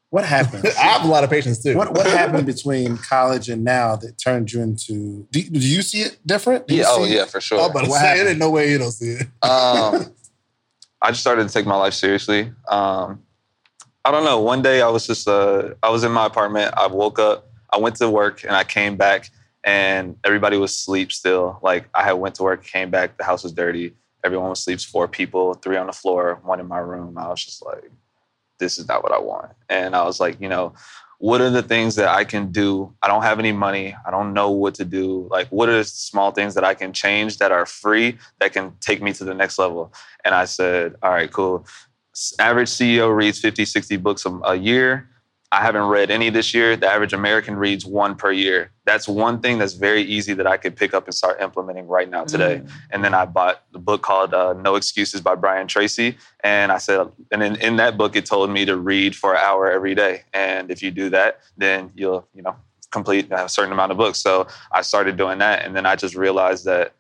[0.09, 0.65] What happened?
[0.79, 1.77] I have a lot of patience too.
[1.77, 5.27] what what happened between college and now that turned you into?
[5.29, 6.67] Do, do you see it different?
[6.67, 7.61] Do you Yeah, oh see- yeah, for sure.
[7.61, 8.27] I'm about to What say happened?
[8.27, 8.31] it.
[8.31, 9.27] Ain't no way you don't see it.
[9.47, 10.11] um,
[11.01, 12.51] I just started to take my life seriously.
[12.67, 13.23] Um,
[14.03, 14.39] I don't know.
[14.39, 16.73] One day I was just uh, I was in my apartment.
[16.75, 17.49] I woke up.
[17.71, 19.29] I went to work and I came back
[19.63, 21.59] and everybody was asleep still.
[21.61, 23.93] Like I had went to work, came back, the house was dirty.
[24.23, 27.17] Everyone was asleep, four people, three on the floor, one in my room.
[27.17, 27.89] I was just like,
[28.57, 29.51] this is not what I want.
[29.69, 30.73] And I was like, you know,
[31.19, 32.95] what are the things that I can do?
[33.01, 33.93] I don't have any money.
[34.05, 35.27] I don't know what to do.
[35.29, 38.73] Like, what are the small things that I can change that are free that can
[38.79, 39.93] take me to the next level?
[40.23, 41.65] And I said, all right, cool.
[42.39, 45.09] Average CEO reads 50, 60 books a, a year.
[45.51, 46.75] I haven't read any this year.
[46.75, 48.71] The average American reads one per year.
[48.85, 52.07] That's one thing that's very easy that I could pick up and start implementing right
[52.07, 52.61] now today.
[52.63, 52.71] Mm.
[52.91, 56.17] And then I bought the book called uh, No Excuses by Brian Tracy.
[56.43, 59.41] And I said, and in, in that book, it told me to read for an
[59.43, 60.23] hour every day.
[60.33, 62.55] And if you do that, then you'll, you know,
[62.91, 64.19] complete a certain amount of books.
[64.19, 65.65] So I started doing that.
[65.65, 66.93] And then I just realized that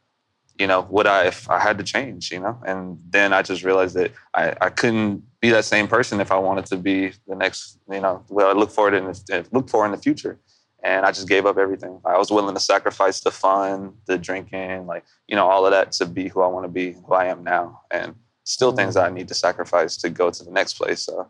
[0.59, 2.61] you know, would I if I had to change, you know?
[2.67, 6.37] And then I just realized that I, I couldn't be that same person if I
[6.37, 9.69] wanted to be the next, you know, what I look forward in the, eh, look
[9.69, 10.37] for in the future.
[10.83, 11.99] And I just gave up everything.
[12.05, 15.93] I was willing to sacrifice the fun, the drinking, like, you know, all of that
[15.93, 17.81] to be who I want to be, who I am now.
[17.89, 21.01] And still things that I need to sacrifice to go to the next place.
[21.01, 21.27] So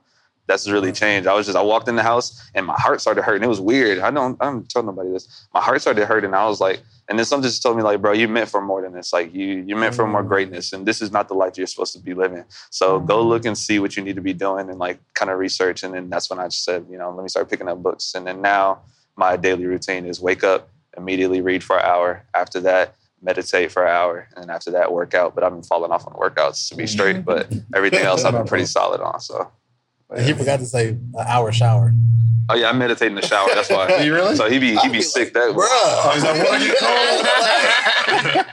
[0.49, 1.27] that's really changed.
[1.27, 3.43] I was just I walked in the house and my heart started hurting.
[3.43, 3.99] It was weird.
[3.99, 5.47] I don't I'm telling nobody this.
[5.53, 6.33] My heart started hurting.
[6.33, 8.81] I was like, and then something just told me like, bro, you meant for more
[8.81, 9.13] than this.
[9.13, 10.27] Like you you meant for more mm.
[10.27, 12.45] greatness, and this is not the life you're supposed to be living.
[12.71, 13.27] So go mm.
[13.27, 15.83] look and see what you need to be doing and like kind of research.
[15.83, 18.15] And then that's when I just said, you know, let me start picking up books.
[18.15, 18.79] And then now
[19.15, 22.25] my daily routine is wake up, immediately read for an hour.
[22.33, 25.35] After that, meditate for an hour, and after that, workout.
[25.35, 27.23] But I've been falling off on workouts to be straight.
[27.23, 29.19] But everything else I've been pretty solid on.
[29.19, 29.51] So
[30.17, 31.93] he forgot to say an hour shower.
[32.49, 33.47] Oh yeah, I meditate in the shower.
[33.53, 33.97] That's why.
[34.03, 34.35] you really?
[34.35, 35.25] So he be he be sick.
[35.25, 35.65] Like, that bro.
[35.69, 36.73] Oh, he's like, what are you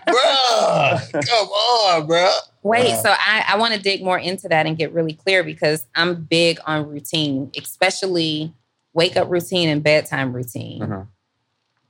[1.13, 2.31] bro, come on, bro.
[2.63, 5.87] Wait, so I, I want to dig more into that and get really clear because
[5.95, 8.53] I'm big on routine, especially
[8.93, 10.83] wake up routine and bedtime routine.
[10.83, 11.03] Mm-hmm.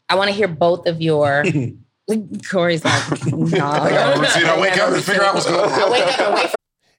[0.09, 1.45] I want to hear both of your.
[2.49, 3.67] Corey's like, no.
[3.67, 4.45] I got a routine.
[4.45, 5.73] I wake up and figure out what's going on.
[5.73, 6.57] I wake up and wait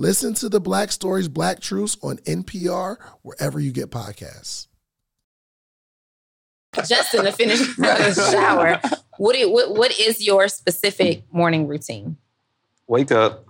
[0.00, 4.66] Listen to the Black Stories, Black Truths on NPR, wherever you get podcasts.
[6.88, 8.80] Justin to finish the shower.
[9.18, 12.16] What, you, what what is your specific morning routine?
[12.86, 13.44] Wake up.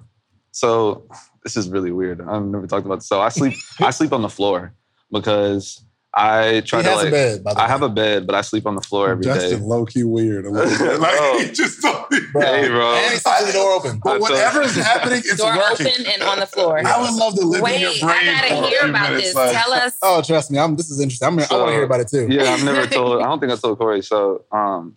[0.51, 1.07] So
[1.45, 2.21] this is really weird.
[2.21, 3.07] I've never talked about this.
[3.07, 4.75] So I sleep I sleep on the floor
[5.13, 7.11] because I try he to like.
[7.11, 9.51] Bed, I have a bed, but I sleep on the floor every Justin, day.
[9.51, 10.45] Justin, low key weird.
[10.45, 10.69] like
[11.47, 12.43] he just told me, bro.
[12.43, 12.95] Hey, bro.
[12.95, 14.01] And he sleeps the door open.
[14.03, 15.87] But whatever is happening, it's door working.
[15.87, 16.85] open and on the floor.
[16.85, 18.29] I would love to live Wait, in your brain.
[18.29, 19.35] I gotta hear about this.
[19.35, 19.97] Like, Tell us.
[20.03, 20.75] Oh, trust me, I'm.
[20.75, 21.29] This is interesting.
[21.29, 22.27] I'm, so, I want to hear about it too.
[22.29, 23.23] Yeah, I've never told.
[23.23, 24.03] I don't think I told Corey.
[24.03, 24.97] So, um,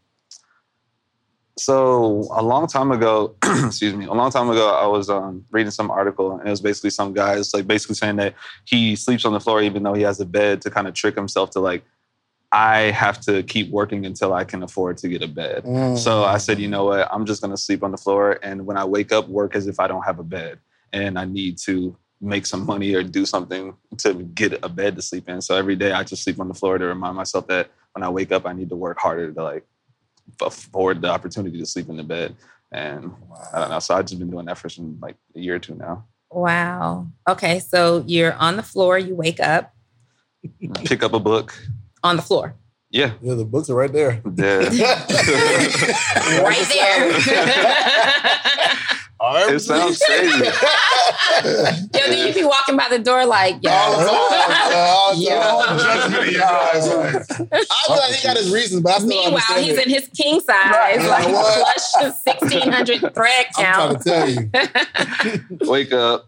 [1.57, 5.71] so a long time ago, excuse me, a long time ago, I was um, reading
[5.71, 8.33] some article, and it was basically some guys like basically saying that
[8.65, 11.15] he sleeps on the floor even though he has a bed to kind of trick
[11.15, 11.83] himself to like,
[12.51, 15.63] I have to keep working until I can afford to get a bed.
[15.63, 15.97] Mm.
[15.97, 18.77] So I said, you know what, I'm just gonna sleep on the floor, and when
[18.77, 20.59] I wake up, work as if I don't have a bed,
[20.91, 25.01] and I need to make some money or do something to get a bed to
[25.01, 25.41] sleep in.
[25.41, 28.09] So every day I just sleep on the floor to remind myself that when I
[28.09, 29.65] wake up, I need to work harder to like
[30.41, 32.35] afford the opportunity to sleep in the bed.
[32.71, 33.49] And wow.
[33.53, 33.79] I don't know.
[33.79, 36.05] So I've just been doing that for some like a year or two now.
[36.31, 37.07] Wow.
[37.29, 37.59] Okay.
[37.59, 39.73] So you're on the floor, you wake up.
[40.83, 41.53] pick up a book.
[42.03, 42.55] On the floor.
[42.93, 44.21] Yeah, Yeah, the books are right there.
[44.35, 44.59] yeah.
[46.43, 47.09] Right there.
[49.55, 50.45] it sounds crazy.
[51.95, 53.71] Yo, do you be walking by the door like, yo?
[53.71, 55.41] All the time, all the Yeah.
[55.65, 55.79] time.
[55.79, 56.87] Judgment in your eyes.
[56.87, 59.87] like, I feel like he got his reasons, but I still Meanwhile, understand he's it.
[59.87, 61.01] in his king size, Right.
[61.01, 61.73] like What?
[61.93, 64.01] plush 1600 thread I'm trying count.
[64.01, 65.69] to tell you.
[65.69, 66.25] Wake up,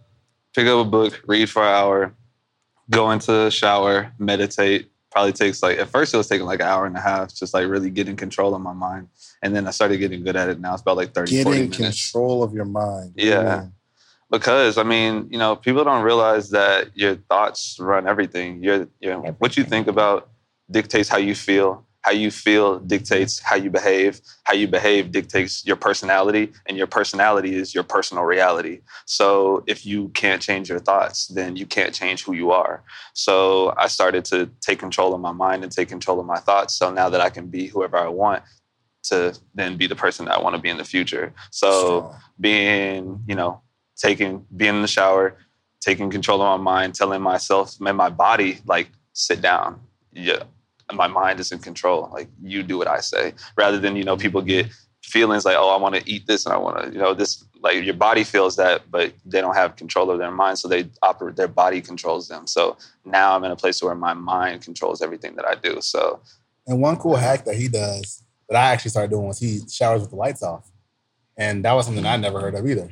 [0.55, 2.13] pick up a book, read for an hour,
[2.89, 4.91] go into the shower, meditate.
[5.11, 7.53] Probably takes like at first it was taking like an hour and a half, just
[7.53, 9.07] like really getting control of my mind.
[9.41, 10.59] And then I started getting good at it.
[10.59, 12.11] Now it's about like 30, 40 Getting minutes.
[12.11, 13.13] control of your mind.
[13.15, 13.67] Yeah.
[14.37, 18.61] Because I mean, you know, people don't realize that your thoughts run everything.
[18.61, 20.29] Your, your what you think about
[20.69, 21.85] dictates how you feel.
[22.01, 24.21] How you feel dictates how you behave.
[24.43, 28.81] How you behave dictates your personality, and your personality is your personal reality.
[29.05, 32.83] So if you can't change your thoughts, then you can't change who you are.
[33.13, 36.75] So I started to take control of my mind and take control of my thoughts.
[36.75, 38.43] So now that I can be whoever I want
[39.03, 41.33] to then be the person that I want to be in the future.
[41.51, 42.15] So Strong.
[42.39, 43.61] being, you know,
[43.95, 45.37] taking being in the shower,
[45.79, 49.79] taking control of my mind, telling myself and my body, like, sit down.
[50.13, 50.43] Yeah.
[50.93, 52.09] My mind is in control.
[52.11, 53.33] Like you do what I say.
[53.55, 54.67] Rather than, you know, people get
[55.03, 57.43] feelings like, oh, I want to eat this and I want to, you know, this
[57.61, 60.59] like your body feels that, but they don't have control of their mind.
[60.59, 62.45] So they operate their body controls them.
[62.45, 65.81] So now I'm in a place where my mind controls everything that I do.
[65.81, 66.19] So
[66.67, 70.01] And one cool hack that he does that I actually started doing was he showers
[70.01, 70.71] with the lights off.
[71.37, 72.89] And that was something I never heard of either.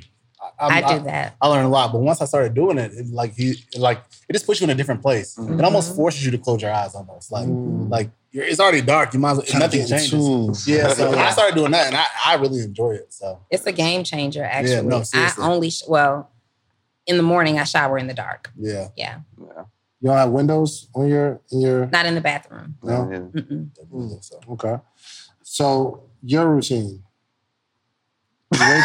[0.60, 1.36] I I'm- do that.
[1.42, 4.34] I learned a lot, but once I started doing it, it like you, like it
[4.34, 5.36] just puts you in a different place.
[5.36, 5.60] Mhm.
[5.60, 7.90] It almost forces you to close your eyes, almost like Mm.
[7.90, 9.14] like you're, it's already dark.
[9.14, 10.10] You might as well, nothing changes.
[10.10, 10.54] tune.
[10.66, 13.14] Yeah, so I started doing that, and I, I really enjoy it.
[13.14, 14.76] So It's a game changer, actually.
[14.76, 16.30] yeah, no, I only, sh- well,
[17.06, 18.52] in the morning, I shower in the dark.
[18.58, 19.20] yeah, Yeah.
[19.40, 19.64] yeah.
[20.02, 22.76] You don't have windows on your in your Not in the bathroom.
[22.84, 23.10] no?
[23.10, 23.20] Yeah.
[23.42, 24.24] Mm-mm.
[24.24, 24.76] so Okay.
[25.44, 27.03] So your routine.
[28.54, 28.84] You wake-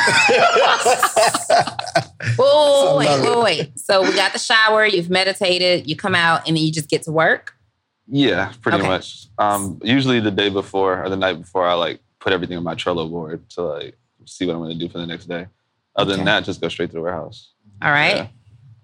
[2.39, 3.79] Oh, wait, love wait, wait.
[3.79, 7.03] So we got the shower, you've meditated, you come out, and then you just get
[7.05, 7.55] to work.
[8.07, 8.87] Yeah, pretty Okay.
[8.89, 9.27] much.
[9.39, 12.75] Um, usually the day before or the night before, I like put everything on my
[12.75, 15.47] Trello board to like see what I'm going to do for the next day.
[15.97, 17.51] Other than that, just go straight to the warehouse.
[17.83, 18.17] All right.
[18.17, 18.27] Yeah.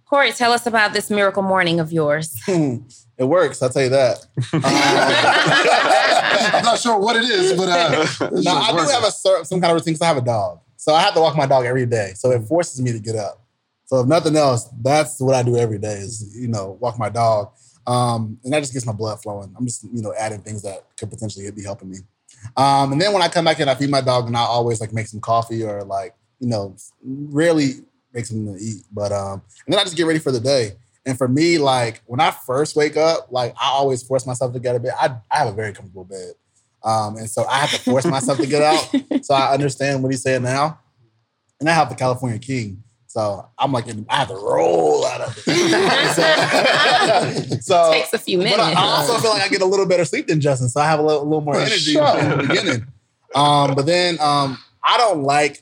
[0.09, 2.39] Corey, tell us about this miracle morning of yours.
[2.49, 3.62] it works.
[3.62, 4.26] I'll tell you that.
[6.55, 8.93] I'm not sure what it is, but uh, it's No, I do working.
[8.95, 10.61] have a cer- some kind of routine because I have a dog.
[10.85, 12.12] So I have to walk my dog every day.
[12.14, 13.41] So it forces me to get up.
[13.87, 17.09] So if nothing else, that's what I do every day is, you know, walk my
[17.09, 17.53] dog.
[17.87, 19.55] Um, and that just gets my blood flowing.
[19.57, 22.01] I'm just, you know, adding things that could potentially be helping me.
[22.55, 24.78] Um, and then when I come back in, I feed my dog and I always
[24.78, 27.76] like make some coffee or like, you know, rarely
[28.12, 28.82] make something to eat.
[28.93, 30.72] But um, and then I just get ready for the day.
[31.07, 34.61] And for me, like when I first wake up, like I always force myself to
[34.61, 34.93] get a bed.
[35.01, 36.35] I, I have a very comfortable bed.
[36.85, 39.24] Um, and so I have to force myself to get out.
[39.24, 40.78] So I understand what he's saying now.
[41.59, 42.82] And I have the California King.
[43.07, 47.62] So I'm like, I have to roll out of it.
[47.62, 48.59] so, so Takes a few minutes.
[48.59, 50.68] I, I also feel like I get a little better sleep than Justin.
[50.68, 52.18] So I have a little, a little more For energy sure.
[52.18, 52.87] in the beginning.
[53.35, 55.61] Um, but then um, I don't like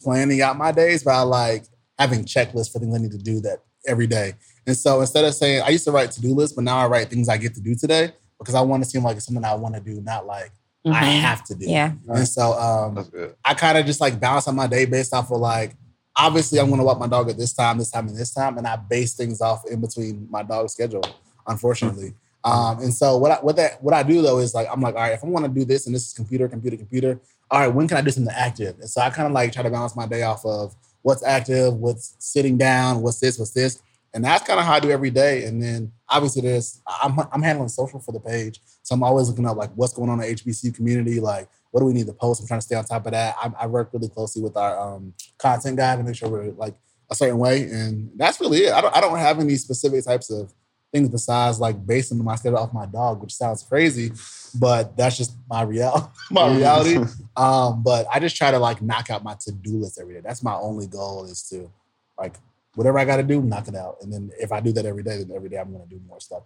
[0.00, 1.64] planning out my days, but I like
[1.98, 4.34] having checklists for things I need to do that every day.
[4.66, 7.10] And so instead of saying, I used to write to-do lists, but now I write
[7.10, 9.54] things I get to do today because I want to seem like it's something I
[9.54, 10.52] want to do, not like
[10.86, 11.20] I Mhm.
[11.20, 11.66] have to do.
[11.66, 11.92] Yeah.
[12.08, 13.04] And so um,
[13.44, 15.74] I kind of just like balance out my day based off of like,
[16.16, 18.56] obviously I'm going to walk my dog at this time, this time, and this time,
[18.58, 21.02] and I base things off in between my dog's schedule,
[21.46, 22.14] unfortunately.
[22.44, 24.94] Um, and so what I, what that what I do though is like I'm like,
[24.94, 27.20] all right, if I want to do this and this is computer, computer, computer,
[27.50, 28.78] all right, when can I do something active?
[28.78, 31.74] And so I kind of like try to balance my day off of what's active,
[31.74, 33.82] what's sitting down, what's this, what's this.
[34.14, 35.44] And that's kind of how I do every day.
[35.44, 38.60] And then obviously there's I'm I'm handling social for the page.
[38.82, 41.80] So I'm always looking up like what's going on in the HBC community, like what
[41.80, 42.40] do we need to post?
[42.40, 43.36] I'm trying to stay on top of that.
[43.40, 46.74] I, I work really closely with our um, content guy to make sure we're like
[47.10, 48.72] a certain way, and that's really it.
[48.72, 50.52] I don't I don't have any specific types of
[50.92, 54.12] things besides like basing my schedule off my dog, which sounds crazy,
[54.58, 56.98] but that's just my real my reality.
[57.36, 60.20] Um, but I just try to like knock out my to do list every day.
[60.20, 61.70] That's my only goal is to
[62.18, 62.34] like
[62.78, 65.02] whatever I got to do, knock it out, and then if I do that every
[65.02, 66.44] day, then every day I'm going to do more stuff.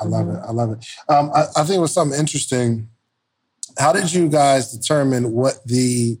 [0.00, 0.38] I love it.
[0.46, 0.86] I love it.
[1.08, 2.88] Um, I, I think it was something interesting.
[3.76, 6.20] How did you guys determine what the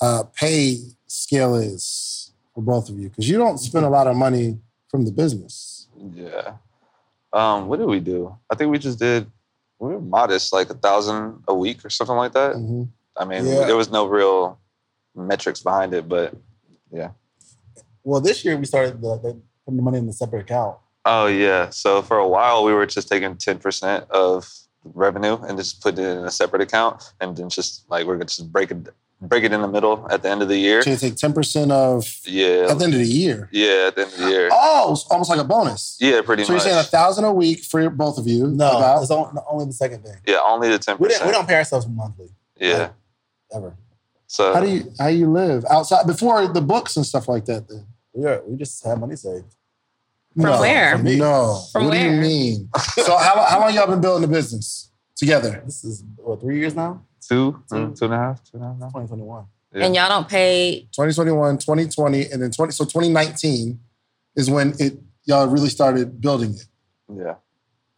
[0.00, 3.10] uh, pay scale is for both of you?
[3.10, 4.58] Because you don't spend a lot of money
[4.90, 5.86] from the business.
[6.14, 6.54] Yeah.
[7.34, 8.34] Um, what did we do?
[8.50, 9.30] I think we just did.
[9.78, 12.54] We were modest, like a thousand a week or something like that.
[12.56, 12.88] Mhm.
[13.18, 13.66] I mean, Yeah.
[13.66, 14.58] there was no real
[15.14, 16.34] metrics behind it, but
[18.04, 20.76] Well, this year we started the, the, putting the money in the separate account.
[21.04, 21.70] Oh yeah.
[21.70, 24.48] So for a while we were just taking ten percent of
[24.84, 28.26] revenue and just putting it in a separate account, and then just like we're gonna
[28.26, 28.88] just break it
[29.20, 30.82] break it in the middle at the end of the year.
[30.82, 32.66] So you take 10% of Yeah.
[32.68, 33.48] at the end of the year.
[33.52, 34.48] Yeah, at the end of the year.
[34.52, 35.96] Oh, it's almost like a bonus.
[36.00, 36.48] Yeah, pretty much.
[36.48, 38.48] So you're saying a thousand a week for both of you.
[38.48, 39.00] No, about.
[39.02, 40.16] it's only the second thing.
[40.26, 42.90] yeah, only the ten We, didn't, we don't pay ourselves monthly Yeah.
[43.54, 43.76] ever.
[44.26, 47.68] So How do you how you live outside before the books and stuff like that?
[47.68, 49.54] Then We are, we just have money saved.
[50.34, 50.96] From no, where?
[50.96, 51.16] From me.
[51.18, 51.60] No.
[51.72, 52.20] From what do you where?
[52.22, 52.68] mean?
[52.96, 55.62] so how how long y'all been building the business together?
[55.64, 57.02] This is what three years now.
[57.20, 58.86] two, mm, two and a half, two and a half now.
[58.86, 59.44] 2021.
[59.74, 59.86] Yeah.
[59.86, 62.72] And y'all don't pay 2021, 2020, and then 20.
[62.72, 63.78] So 2019
[64.36, 66.66] is when it y'all really started building it,
[67.14, 67.34] Yeah.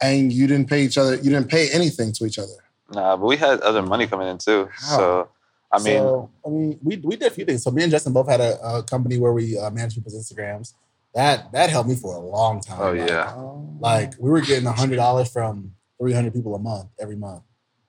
[0.00, 1.14] and you didn't pay each other.
[1.16, 2.52] You didn't pay anything to each other.
[2.92, 4.68] Nah, but we had other money coming in too.
[4.72, 4.96] How?
[4.96, 5.28] So
[5.74, 7.62] I mean, so, I mean, we we did a few things.
[7.62, 10.74] So me and Justin both had a, a company where we uh, managed people's Instagrams.
[11.14, 12.80] That that helped me for a long time.
[12.80, 13.34] oh Like, yeah.
[13.80, 17.42] Like we were getting hundred dollars from three hundred people a month every month,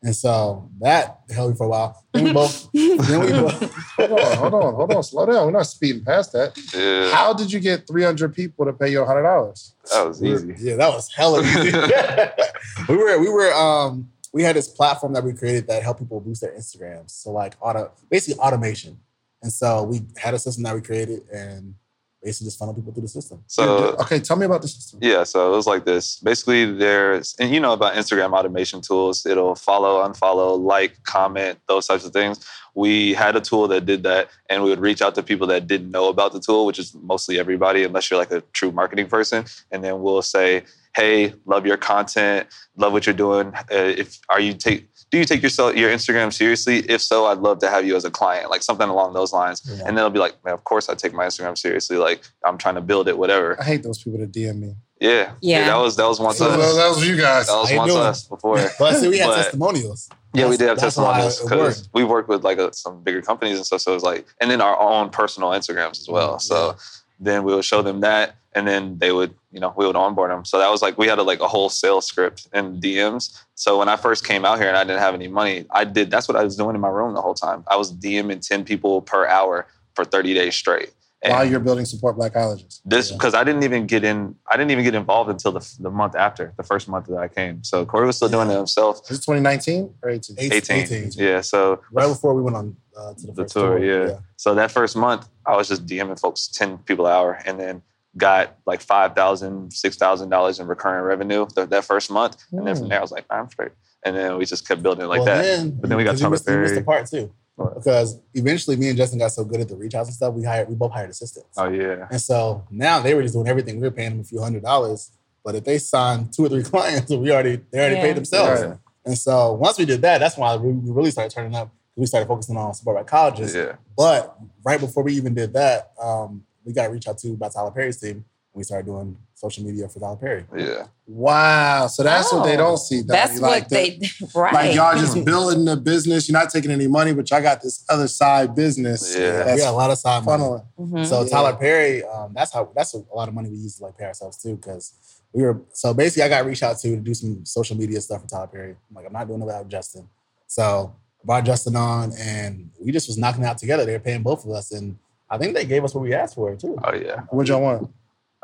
[0.03, 2.05] and so that held me for a while.
[2.13, 2.71] Then we both.
[2.73, 3.73] then we both.
[3.97, 5.03] Hold on, hold on, hold on.
[5.03, 5.45] Slow down.
[5.45, 6.57] We're not speeding past that.
[6.73, 7.11] Yeah.
[7.11, 9.73] How did you get 300 people to pay you $100?
[9.91, 10.53] That was easy.
[10.59, 11.71] Yeah, that was hella easy.
[12.89, 16.19] we were we were um we had this platform that we created that helped people
[16.19, 17.11] boost their Instagrams.
[17.11, 18.99] So like auto basically automation.
[19.41, 21.75] And so we had a system that we created and
[22.21, 23.43] basically just funnel people through the system.
[23.47, 24.99] So okay, tell me about the system.
[25.01, 26.19] Yeah, so it was like this.
[26.19, 29.25] Basically, there's, and you know about Instagram automation tools.
[29.25, 32.45] It'll follow, unfollow, like, comment, those types of things.
[32.73, 35.67] We had a tool that did that, and we would reach out to people that
[35.67, 39.07] didn't know about the tool, which is mostly everybody, unless you're like a true marketing
[39.07, 39.45] person.
[39.71, 40.63] And then we'll say,
[40.95, 43.53] "Hey, love your content, love what you're doing.
[43.55, 46.79] Uh, if are you take do you take yourself your Instagram seriously?
[46.89, 49.61] If so, I'd love to have you as a client, like something along those lines."
[49.65, 49.79] Yeah.
[49.85, 51.97] And then it'll be like, "Man, of course I take my Instagram seriously.
[51.97, 54.75] Like I'm trying to build it, whatever." I hate those people that DM me.
[55.01, 55.33] Yeah.
[55.41, 55.65] Yeah.
[55.67, 56.75] that was that was once So us.
[56.75, 57.47] that was you guys.
[57.47, 58.03] That was once doing?
[58.05, 58.57] us before.
[58.79, 60.09] But see, we had But- testimonials.
[60.33, 63.03] yeah, we did have That's- that's why testimonials because we worked with like a, some
[63.03, 63.81] bigger companies and stuff.
[63.81, 66.39] So it was like, and then our own personal Instagrams as well.
[66.39, 66.75] So
[67.19, 70.31] then we would show them that, and then they would, you know, we would onboard
[70.31, 70.45] them.
[70.45, 73.37] So that was like we had a, like a whole sales script in DMs.
[73.55, 76.09] So when I first came out here and I didn't have any money, I did.
[76.09, 77.63] That's what I was doing in my room the whole time.
[77.67, 80.91] I was DMing ten people per hour for thirty days straight.
[81.25, 82.81] And While you're building support black colleges.
[82.85, 83.17] this Yeah.
[83.17, 84.35] because I didn't even get in.
[84.51, 87.27] I didn't even get involved until the, the month after the first month that I
[87.27, 87.63] came.
[87.63, 88.99] So Corey was still doing it himself.
[89.09, 90.35] Is it 2019 or 18?
[90.39, 90.77] Eight- 18.
[90.77, 91.11] 18.
[91.15, 91.41] Yeah.
[91.41, 94.17] So Right before we went on uh, to the, the first tour, yeah.
[94.37, 97.81] So that first month, I was just DMing folks 10 people an hour and then
[98.17, 102.37] got like $5,000, $6,000 in recurring revenue th- that first month.
[102.51, 102.89] And then from Hmm.
[102.89, 103.71] there, I was like, I'm straight.
[104.05, 105.41] And then we just kept building it like well, that.
[105.41, 107.33] Then, But then we got you Tyler you missed the part too.
[107.55, 107.75] What?
[107.75, 110.43] Because eventually me and Justin got so good at the reach outs and stuff, we
[110.43, 111.57] hired we both hired assistants.
[111.57, 112.07] Oh, yeah.
[112.11, 113.77] And so now they were just doing everything.
[113.77, 115.11] We were paying them a few hundred dollars.
[115.43, 118.01] But if they signed two or three clients, we already they already Yeah.
[118.01, 118.61] paid themselves.
[118.61, 118.75] Yeah.
[119.05, 121.69] And so once we did that, that's why we we really started turning up.
[121.95, 123.55] We started focusing on support black colleges.
[123.55, 123.75] Yeah.
[123.95, 124.35] But
[124.65, 127.97] right before we even did that, um, we got reached out to by Tyler Perry's
[128.01, 128.25] team.
[128.55, 130.45] We started doing social media for Tyler Perry.
[130.55, 130.87] Yeah.
[131.05, 131.87] Wow.
[131.87, 133.01] So that's what they Oh, don't see.
[133.03, 133.07] Donnie.
[133.07, 134.53] That's like what the- they right.
[134.53, 136.29] Like y'all just building the business.
[136.29, 139.13] You're not taking any money, but y'all got this other side business.
[139.13, 139.53] Yeah.
[139.53, 140.41] we got a lot of side money.
[140.43, 140.65] funneling.
[140.79, 141.05] Mhm.
[141.05, 141.29] So Yeah.
[141.29, 144.05] Tyler Perry, um, that's how that's a lot of money we use to like pay
[144.05, 144.93] ourselves too, because
[145.33, 148.21] we were so basically I got reached out to to do some social media stuff
[148.21, 148.69] for Tyler Perry.
[148.89, 150.07] I'm like, I'm not doing it without Justin.
[150.47, 153.83] So I brought Justin on and we just was knocking it out together.
[153.85, 154.97] They were paying both of us and
[155.29, 156.77] I think they gave us what we asked for too.
[156.83, 157.21] Oh, yeah.
[157.31, 157.91] What y'all want?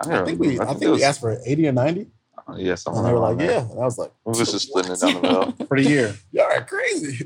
[0.08, 2.08] I think we I think it was, we asked for 80 or 90.
[2.58, 3.52] Yeah, And they were like, there.
[3.52, 3.60] yeah.
[3.62, 5.52] And I was like, We was just splitting it down the middle.
[5.68, 6.16] For the year.
[6.32, 7.18] y'all are crazy.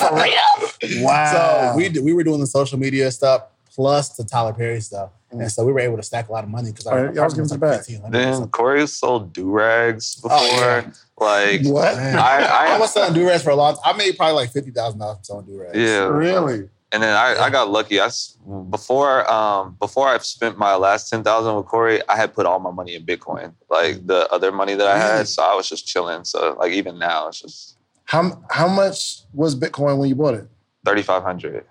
[0.00, 1.04] For real?
[1.04, 1.72] Wow.
[1.72, 3.42] So we did, we were doing the social media stuff
[3.74, 5.10] plus the Tyler Perry stuff.
[5.32, 5.42] Mm.
[5.42, 7.24] And so we were able to stack a lot of money because All right, y'all
[7.24, 7.84] was giving it back.
[8.10, 10.38] Then Corey sold do rags before.
[10.38, 10.90] Oh, yeah.
[11.18, 11.94] Like, what?
[11.94, 13.82] I, I, I, was selling do rags for a long time.
[13.84, 15.76] I made probably like fifty thousand dollars from selling do rags.
[15.76, 16.08] yeah.
[16.08, 16.68] Really?
[16.92, 18.00] And then I, I got lucky.
[18.00, 18.36] I s-
[18.70, 22.58] before um before I spent my last ten thousand with Corey, I had put all
[22.58, 25.18] my money in Bitcoin, like the other money that I Really?
[25.18, 25.28] had.
[25.28, 26.24] So I was just chilling.
[26.24, 30.48] So like even now, it's just How how much was Bitcoin when you bought it?
[30.84, 31.64] thirty five hundred.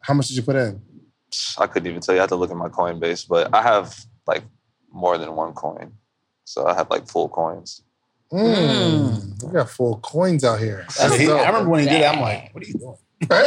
[0.00, 0.80] How much did you put in?
[1.58, 2.20] I couldn't even tell you.
[2.20, 4.44] I had to look at my Coinbase, but I have like
[4.92, 5.92] more than one coin,
[6.44, 7.82] so I have like full coins.
[8.32, 9.42] Mm.
[9.44, 10.86] We got full coins out here.
[10.96, 12.04] That's- he- I remember when he did it.
[12.04, 13.46] I'm like, what are you doing?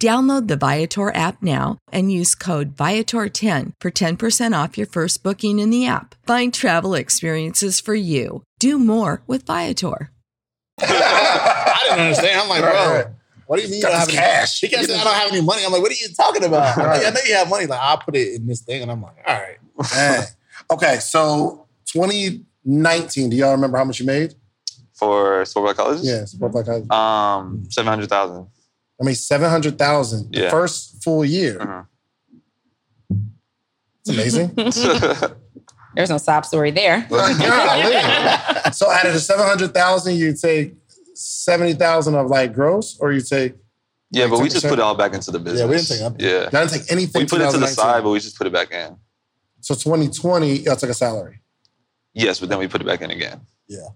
[0.00, 5.58] Download the Viator app now and use code Viator10 for 10% off your first booking
[5.58, 6.14] in the app.
[6.26, 8.42] Find travel experiences for you.
[8.58, 10.10] Do more with Viator.
[10.80, 12.40] I didn't understand.
[12.40, 13.06] I'm like, bro, right.
[13.44, 14.60] what do you mean you don't have this any cash.
[14.60, 15.66] He kept saying I don't have any money.
[15.66, 16.78] I'm like, what are you talking about?
[16.78, 17.66] I'm like, I know you have money.
[17.66, 18.80] Like, I'll put it in this thing.
[18.80, 19.58] And I'm like, all right.
[19.94, 20.24] Man.
[20.70, 24.34] Okay, so 2019, do y'all remember how much you made?
[24.94, 26.06] For Support Black Colleges?
[26.06, 26.90] Yeah, Support Black College.
[26.90, 28.46] Um, 700,000.
[29.00, 30.50] I mean, 700,000 the Yeah.
[30.50, 31.58] first full year.
[31.58, 31.86] Mhm.
[34.00, 34.52] It's amazing.
[35.96, 37.06] There's no sob story there.
[37.10, 37.34] Golly.
[38.72, 40.74] so out of the 700,000, you take
[41.14, 43.54] 70,000 of like gross or you take,
[44.12, 45.60] yeah, but we just put it all back into the business.
[45.60, 46.48] Yeah, we didn't take up- Yeah.
[46.48, 48.52] I didn't take anything We put it to the side, but we just put it
[48.52, 48.96] back in.
[49.60, 51.40] So 2020, y'all took a salary.
[52.14, 53.40] Yes, but then we put it back in again.
[53.68, 53.88] Yeah.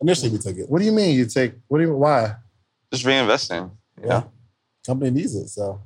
[0.00, 0.68] Initially, we took it.
[0.68, 2.36] What do you mean you take, what do you, why?
[2.92, 3.70] Just reinvesting.
[4.00, 4.08] Yeah.
[4.08, 4.22] Yeah.
[4.86, 5.48] Company needs it.
[5.48, 5.80] So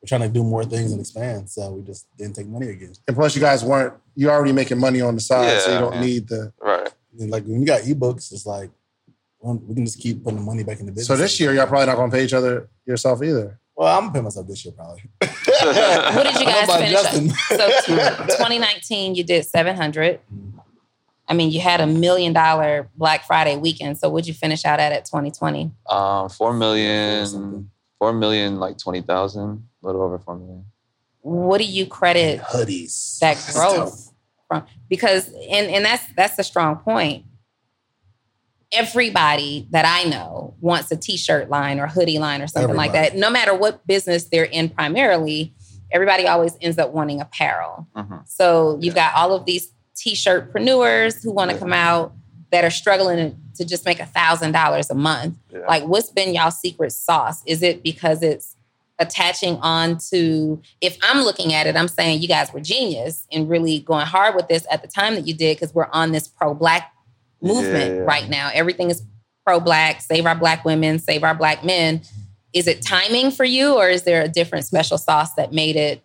[0.00, 1.50] we're trying to do more things and expand.
[1.50, 2.92] So we just didn't take money again.
[3.06, 5.94] And plus you guys weren't, you're already making money on the side, so you don't
[5.94, 6.00] man.
[6.04, 6.88] need the, Right.
[7.18, 8.70] And like when you got ebooks, it's like
[9.42, 11.08] we can just keep putting the money back in the business.
[11.08, 13.58] so this year y'all probably not going to pay each other yourself either.
[13.80, 15.02] Well, I'm gonna pay myself this year probably.
[15.22, 17.32] What did you guys don't know about finish?
[17.32, 18.30] Up?
[18.30, 20.20] So 2019, you did 700.
[20.20, 20.58] Mm-hmm.
[21.30, 23.96] I mean, you had a million dollar Black Friday weekend.
[23.98, 25.70] So what'd you finish out at at 2020?
[25.88, 27.70] Um, four million, Something.
[28.00, 29.40] four million, like 20,000,
[29.82, 30.64] a little over four million.
[31.22, 33.18] What do you credit Hoodies.
[33.20, 34.12] that growth
[34.48, 34.64] from?
[34.88, 37.26] Because and and that's that's a strong point.
[38.72, 43.16] Everybody that I know wants a t-shirt line or hoodie line or something like that.
[43.16, 45.52] No matter what business they're in primarily,
[45.92, 47.86] everybody always ends up wanting apparel.
[47.96, 48.26] Mhm.
[48.28, 52.12] So you've got all of these t-shirtpreneurs who want to come out
[52.50, 55.36] that are struggling to just make a thousand dollars a month.
[55.52, 55.60] Yeah.
[55.68, 57.42] Like, what's been y'all secret sauce?
[57.46, 58.56] Is it because it's
[58.98, 60.60] attaching on to?
[60.80, 64.34] If I'm looking at it, I'm saying you guys were genius in really going hard
[64.34, 66.92] with this at the time that you did because we're on this pro-black
[67.42, 68.00] movement Yeah.
[68.02, 68.50] right now.
[68.52, 69.02] Everything is
[69.46, 70.00] pro-black.
[70.00, 70.98] Save our black women.
[70.98, 72.02] Save our black men.
[72.52, 76.02] Is it timing for you, or is there a different special sauce that made it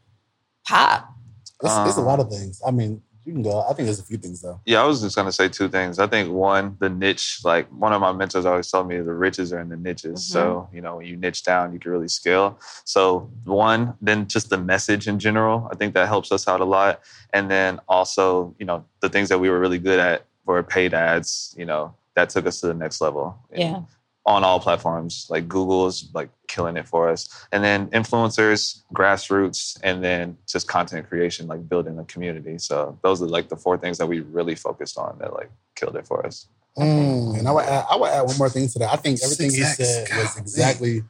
[0.68, 1.10] pop?
[1.41, 2.62] It's, it's a Um, lot of things.
[2.66, 3.61] I mean, you can go.
[3.61, 4.59] I think there's a few things though.
[4.65, 5.97] Yeah, I was just gonna say two things.
[5.97, 9.51] I think one, the niche, like one of my mentors always told me the riches
[9.51, 10.26] are in the niches.
[10.26, 10.76] So, mm-hmm.
[10.76, 12.59] you know, when you niche down, you can really scale.
[12.84, 15.67] So one, then just the message in general.
[15.71, 17.01] I think that helps us out a lot.
[17.34, 20.93] And then also, you know, the things that we were really good at were paid
[20.93, 23.38] ads, you know, that took us to the next level.
[23.53, 23.82] Yeah.
[24.28, 27.45] On all platforms, like Google's like killing it for us.
[27.51, 32.57] And then influencers, grassroots, and then just content creation, like building a community.
[32.57, 35.95] So those are like the four things that we really focused on that like killed
[35.95, 36.47] it for us.
[36.78, 37.38] Mm.
[37.39, 38.91] And I would add, I would add one more thing to that.
[38.91, 41.03] I think everything you 6X, said was exactly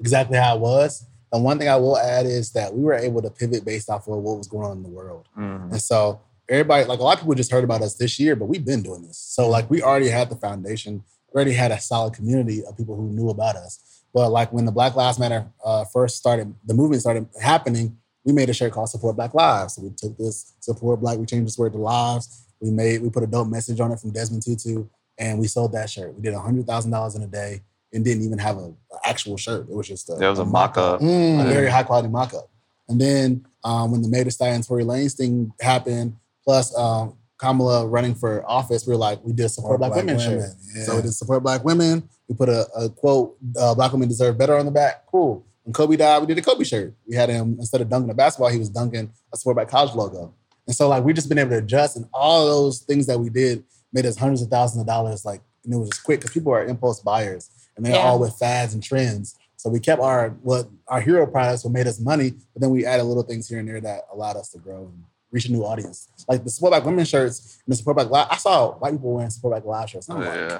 [0.00, 1.06] exactly how it was.
[1.32, 4.08] And one thing I will add is that we were able to pivot based off
[4.08, 5.28] of what was going on in the world.
[5.36, 5.72] Mhm.
[5.72, 8.46] And so everybody, like a lot of people just heard about us this year, but
[8.46, 9.18] we've been doing this.
[9.18, 12.96] So like we already had the foundation, we already had a solid community of people
[12.96, 14.02] who knew about us.
[14.14, 18.32] But like when the Black Lives Matter uh, first started, the movement started happening, we
[18.32, 19.74] made a shirt called Support Black Lives.
[19.74, 22.44] So we took this support black, we changed this word to lives.
[22.60, 24.86] We made, we put a dope message on it from Desmond Tutu,
[25.18, 26.14] and we sold that shirt.
[26.14, 27.60] We did hundred thousand dollars in a day
[27.92, 29.68] and didn't even have a, an actual shirt.
[29.68, 31.00] It was just a, There was a mock-up.
[31.00, 31.46] Mm.
[31.46, 32.48] a very high quality mock up.
[32.88, 38.14] And then um, when the Mayor Stallion Tory Lanez thing happened, plus um, Kamala running
[38.14, 40.42] for office, we were like, we did support black, women, shirt.
[40.74, 40.82] yeah.
[40.84, 42.08] So we did support black women.
[42.28, 45.06] We put a, a quote, uh, black women deserve better on the back.
[45.06, 45.44] Cool.
[45.64, 46.94] When Kobe died, we did a Kobe shirt.
[47.08, 49.94] We had him, instead of dunking a basketball, he was dunking a support black college
[49.94, 50.32] logo.
[50.66, 53.28] And so like we've just been able to adjust and all those things that we
[53.30, 55.24] did made us hundreds of thousands of dollars.
[55.24, 58.00] Like, and it was just quick because people are impulse buyers and they're Yeah.
[58.02, 59.36] all with fads and trends.
[59.56, 62.84] So we kept our what our hero products what made us money, but then we
[62.86, 65.04] added little things here and there that allowed us to grow and
[65.36, 66.08] reach a new audience.
[66.28, 68.26] Like the support black women shirts and the support black live.
[68.30, 70.08] I saw white people wearing support black live shirts.
[70.08, 70.58] I'm Oh, like, yeah.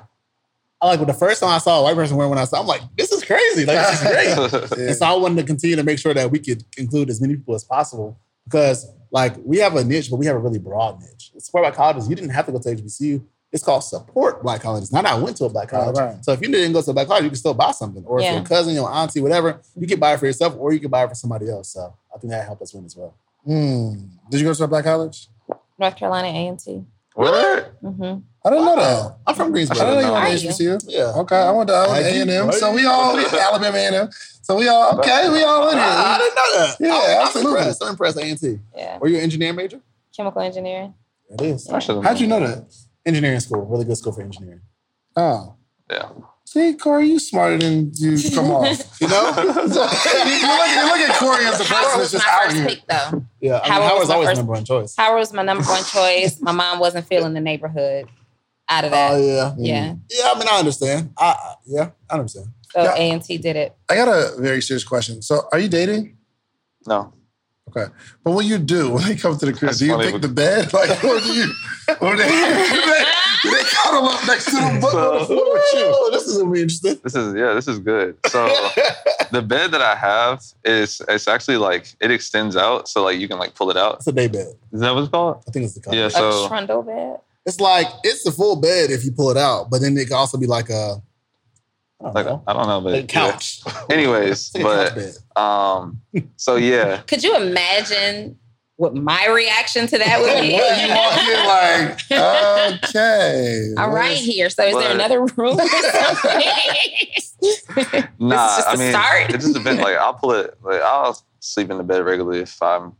[0.80, 2.60] I like when the first time I saw a white person wearing one, I saw,
[2.60, 3.64] I'm like, this is crazy.
[3.64, 4.08] Like this is
[4.70, 4.78] great.
[4.78, 4.86] Yeah.
[4.88, 7.34] And so I wanted to continue to make sure that we could include as many
[7.36, 11.00] people as possible because, like, we have a niche, but we have a really broad
[11.00, 11.32] niche.
[11.38, 13.24] Support Black colleges, you didn't have to go to HBCU.
[13.52, 14.92] It's called support Black colleges.
[14.92, 15.96] Not I went to a Black Right, college.
[15.96, 16.24] right.
[16.24, 18.04] So if you didn't go to a Black college, you can still buy something.
[18.04, 18.34] Or if Yeah.
[18.34, 21.04] your cousin, your auntie, whatever, you can buy it for yourself or you can buy
[21.04, 21.68] it for somebody else.
[21.70, 23.14] So I think that helped us win as well.
[23.46, 23.94] Hmm.
[24.30, 25.28] Did you go to a black college?
[25.78, 26.84] North Carolina A and T.
[27.14, 27.80] What?
[27.82, 28.18] Mm-hmm.
[28.44, 29.16] I didn't know that.
[29.26, 29.78] I'm from Greensboro.
[29.78, 29.94] I Greensboro.
[29.94, 30.12] didn't know you know.
[30.12, 30.76] went Are to you?
[30.76, 30.84] HBCU.
[30.88, 31.20] Yeah.
[31.22, 32.52] Okay, I went to, I went to A&M.
[32.52, 34.08] So we all, Alabama A&M.
[34.42, 36.18] So we all, okay, we all in I, I here.
[36.18, 36.76] didn't know that.
[36.80, 37.52] Yeah, I'm, I'm absolutely.
[37.58, 37.82] impressed.
[37.82, 38.18] I'm impressed.
[38.18, 38.58] A&T.
[38.76, 38.98] Yeah.
[38.98, 39.80] Were you an engineering major?
[40.16, 40.94] Chemical engineering.
[41.30, 41.68] It is.
[41.68, 42.72] I should've How'd you know that?
[43.04, 43.64] Engineering school.
[43.66, 44.60] Really good school for engineering.
[45.16, 45.56] Oh.
[45.90, 46.10] Yeah.
[46.56, 48.66] See, Corey, you smarter than you come off.
[49.00, 49.30] You know?
[49.36, 52.56] You, look, you look at Corey as a person that's was just my out first
[52.56, 52.66] here.
[52.66, 53.24] pick, though.
[53.40, 53.60] yeah.
[53.62, 54.96] I mean, Howard was Howard's my always first- number one choice.
[54.96, 56.40] Howard was my number one choice.
[56.40, 58.08] My mom wasn't feeling the neighborhood
[58.70, 59.12] out of that.
[59.12, 59.54] Oh, yeah.
[59.58, 59.94] yeah.
[60.10, 61.12] Yeah, I mean, I understand.
[61.18, 62.46] I, I yeah, I understand.
[62.70, 62.94] So Yeah.
[62.94, 63.76] A and T did it.
[63.90, 65.20] I got a very serious question.
[65.20, 66.16] So, are you dating?
[66.86, 67.12] No.
[67.68, 67.92] Okay.
[68.24, 70.14] But what you do when they come to the crib, That's do you funny, pick
[70.14, 70.72] but- the bed?
[70.72, 71.52] Like, what do you,
[72.00, 72.80] or they, do they, do
[73.44, 75.84] they cuddle up next to the book on the floor with you?
[75.86, 76.98] Oh, this is gonna be interesting.
[77.02, 78.16] This is yeah, this is good.
[78.26, 78.46] So
[79.32, 83.28] the bed that I have is it's actually like it extends out, so like you
[83.28, 83.96] can like pull it out.
[83.96, 84.48] It's a day bed.
[84.72, 85.42] Is that what it's called?
[85.46, 85.96] I think it's the color.
[85.96, 87.18] Yeah, A So- trundle bed.
[87.44, 90.16] It's like it's the full bed if you pull it out, but then it can
[90.16, 91.00] also be like a
[92.00, 93.60] I don't Like know, I don't know, but a couch.
[93.64, 93.72] yeah.
[93.90, 94.92] Anyways, It's couch
[95.34, 96.00] but um,
[96.36, 98.36] so yeah, Could you imagine
[98.76, 100.52] what my reaction to that would be?
[100.56, 103.74] What, you walk in like, okay.
[103.78, 104.50] I'm here.
[104.50, 106.42] So is there another room or something?
[108.18, 108.56] nah.
[108.56, 109.30] just I a mean, start?
[109.30, 109.80] it just depends.
[109.80, 110.58] Like I'll pull it.
[110.62, 112.92] Like I'll sleep in the bed regularly if I'm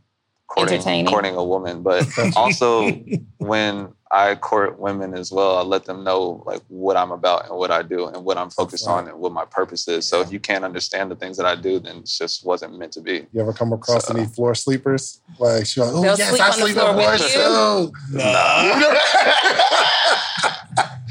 [0.47, 2.89] courting courting a woman, but also
[3.37, 7.57] when I court women as well, I let them know like what I'm about and
[7.57, 10.07] what I do and what I'm focused on and what my purpose is.
[10.07, 12.93] So if you can't understand the things that I do, then it just wasn't meant
[12.93, 13.27] to be.
[13.33, 15.19] You ever come across So- any floor sleepers?
[15.39, 17.33] Like, she's like, oh, They'll yes, sleep I on the sleep floor in with boys
[17.35, 17.41] you?
[17.41, 17.91] too.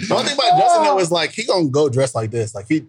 [0.15, 2.55] One thing about Justin though is like he gonna go dressed like this.
[2.55, 2.87] Like he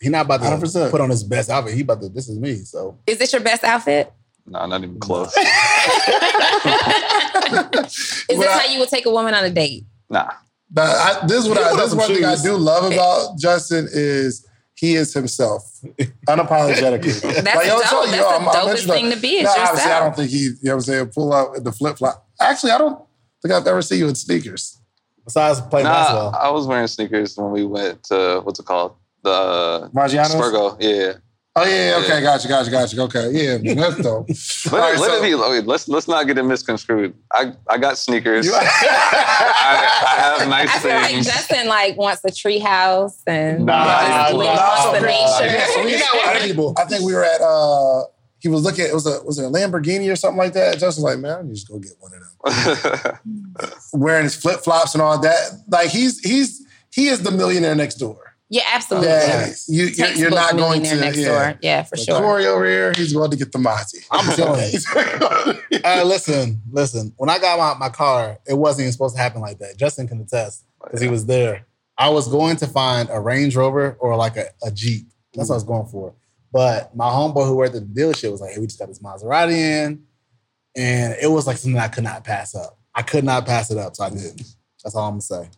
[0.00, 0.90] he not about to 100%.
[0.90, 1.74] put on his best outfit.
[1.74, 2.54] He about to this is me.
[2.56, 4.12] So Is this your best outfit?
[4.46, 5.32] No, not even close.
[7.84, 9.84] Is this I- how you would take a woman on a date?
[10.10, 10.30] nah.
[10.70, 10.82] But
[11.22, 13.38] I, this is what I, put on this is one thing I do love about
[13.38, 15.62] Justin is he is himself,
[16.28, 17.20] unapologetically.
[17.42, 17.86] That's yo, dope.
[17.86, 20.14] so, That's yo, the I'm- I'm dopest thing to be is No, obviously, I don't
[20.16, 22.26] think he, you know what I'm saying, pull out the flip flop.
[22.40, 23.00] Actually, I don't
[23.42, 24.78] think I've ever seen you in sneakers.
[25.24, 28.94] besides playing Nah, basketball, I was wearing sneakers when we went to what's it called?
[29.22, 30.34] The uh, Maggiano's?
[30.34, 30.76] Spurgo.
[30.80, 31.14] Yeah.
[31.60, 32.20] Oh, yeah, yeah, okay, Yeah.
[32.20, 33.00] gotcha, gotcha, gotcha.
[33.02, 34.28] Okay, yeah, that's dope.
[34.28, 35.34] Let, All right, let so- it be.
[35.34, 37.14] wait, Let's let's not get it misconstrued.
[37.32, 38.48] I, I got sneakers.
[38.52, 41.24] I, I have nice I feel like.
[41.24, 45.06] Justin like wants a tree house and Nah, wants nah, wants nah, the nah.
[45.06, 45.46] nature.
[45.56, 48.04] Yeah, so we got I what think- people- I think we were at uh
[48.40, 50.78] he was looking it was a was it a Lamborghini or something like that.
[50.78, 53.18] Justin's like, man, I need to just go get one of them.
[53.92, 55.50] Wearing his flip flops and all that.
[55.68, 58.27] Like he's he's he is the millionaire next door.
[58.50, 59.08] Yeah, absolutely.
[59.08, 61.28] Yeah, you, you're, you're not going to next yeah.
[61.28, 61.58] door.
[61.60, 62.18] Yeah, for But sure.
[62.18, 64.06] Corey over here, he's going to get the Mozzie.
[64.10, 65.84] I'm chilling.
[65.84, 67.12] Uh, listen, listen.
[67.18, 69.76] When I got my, my car, it wasn't even supposed to happen like that.
[69.76, 71.66] Justin can attest because he was there.
[71.98, 75.08] I was going to find a Range Rover or like a, a Jeep.
[75.34, 76.14] That's what I was going for.
[76.50, 79.00] But my homeboy who worked at the dealership was like, hey, we just got this
[79.00, 80.04] Maserati in.
[80.76, 82.78] And it was like something I could not pass up.
[82.94, 84.40] I could not pass it up, so I did.
[84.82, 85.50] That's all I'm gonna say.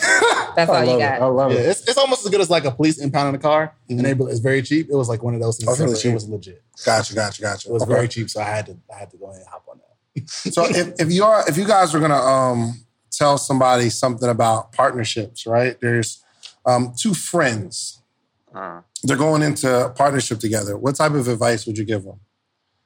[0.56, 1.02] That's all I you love it.
[1.02, 1.22] got.
[1.22, 1.66] I love Yeah, it.
[1.68, 4.40] it's, it's almost as good as like a police impounding a car, and they, it's
[4.40, 4.88] very cheap.
[4.90, 5.68] It was like one of those things.
[5.68, 6.62] Oh, it's really it was legit.
[6.84, 7.68] Gotcha, gotcha, gotcha.
[7.68, 7.92] It was Okay.
[7.92, 10.28] very cheap, so I had to I had to go ahead and hop on that.
[10.30, 12.74] So if, if you are if you guys are gonna um
[13.10, 15.78] tell somebody something about partnerships, right?
[15.80, 16.22] There's
[16.66, 18.02] um two friends.
[18.54, 20.76] Uh, They're going into a partnership together.
[20.76, 22.20] What type of advice would you give them?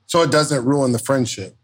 [0.07, 1.57] So it doesn't ruin the friendship.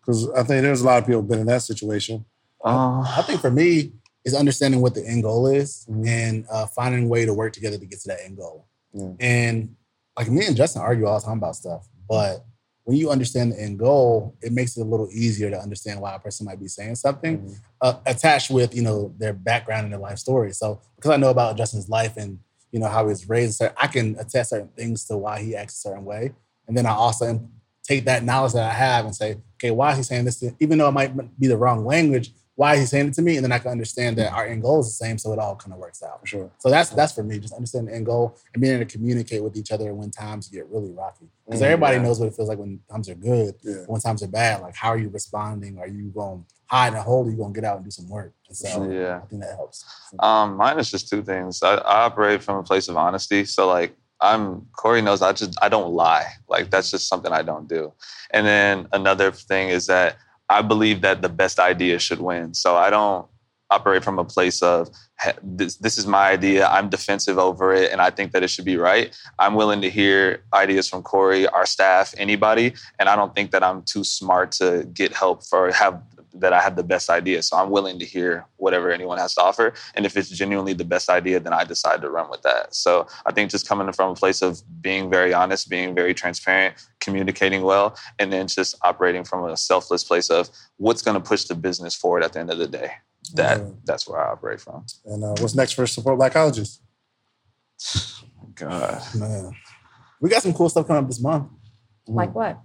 [0.00, 2.24] Because I think there's a lot of people been in that situation.
[2.64, 3.92] uh, I think for me
[4.24, 7.78] is understanding what the end goal is and uh, finding a way to work together
[7.78, 8.66] to get to that end goal.
[8.92, 9.12] Yeah.
[9.20, 9.76] And
[10.16, 12.44] like me and Justin argue all the time about stuff, but
[12.84, 16.14] when you understand the end goal, it makes it a little easier to understand why
[16.14, 20.00] a person might be saying something uh, attached with you know their background and their
[20.00, 20.52] life story.
[20.52, 22.38] So because I know about Justin's life and
[22.70, 25.56] you know how he was raised, so I can attest certain things to why he
[25.56, 26.32] acts a certain way,
[26.68, 27.48] and then I also
[27.82, 30.42] take that knowledge that I have and say, okay, why is he saying this?
[30.58, 33.36] Even though it might be the wrong language, why is he saying it to me?
[33.36, 35.56] And then I can understand that our end goal is the same, so it all
[35.56, 36.20] kind of works out.
[36.20, 36.50] For sure.
[36.58, 39.42] So that's that's for me, just understanding the end goal and being able to communicate
[39.42, 41.26] with each other when times get really rocky.
[41.46, 42.02] Because Mhm, everybody yeah.
[42.02, 43.84] knows what it feels like when times are good, Yeah.
[43.86, 44.62] when times are bad.
[44.62, 45.78] Like, how are you responding?
[45.78, 47.26] Are you going to hide and hold?
[47.26, 48.32] Or are you going to get out and do some work?
[48.48, 49.20] And so yeah.
[49.22, 49.84] I think that helps.
[50.20, 51.62] Um, mine is just two things.
[51.62, 53.44] I, I operate from a place of honesty.
[53.44, 56.26] So like I'm Corey knows I just I don't lie.
[56.48, 57.92] Like that's just something I don't do.
[58.30, 60.16] And then another thing is that
[60.54, 62.54] I believe that the best idea should win.
[62.54, 63.26] So I don't
[63.70, 64.88] operate from a place of
[65.42, 66.66] this, this is my idea.
[66.68, 69.16] I'm defensive over it, and I think that it should be right.
[69.38, 73.64] I'm willing to hear ideas from Corey, our staff, anybody, and I don't think that
[73.64, 76.00] I'm too smart to get help for have
[76.34, 77.42] that I have the best idea.
[77.42, 80.84] So I'm willing to hear whatever anyone has to offer, and if it's genuinely the
[80.84, 82.74] best idea, then I decide to run with that.
[82.74, 86.74] So I think just coming from a place of being very honest, being very transparent,
[87.00, 91.44] communicating well, and then just operating from a selfless place of what's going to push
[91.44, 92.90] the business forward at the end of the day.
[93.34, 93.66] That Yeah.
[93.84, 94.84] that's where I operate from.
[95.06, 96.80] And uh, what's next for Support Black Colleges?
[98.54, 99.02] God.
[99.14, 99.52] Man.
[100.20, 101.48] We got some cool stuff coming up this month.
[102.06, 102.58] Like what?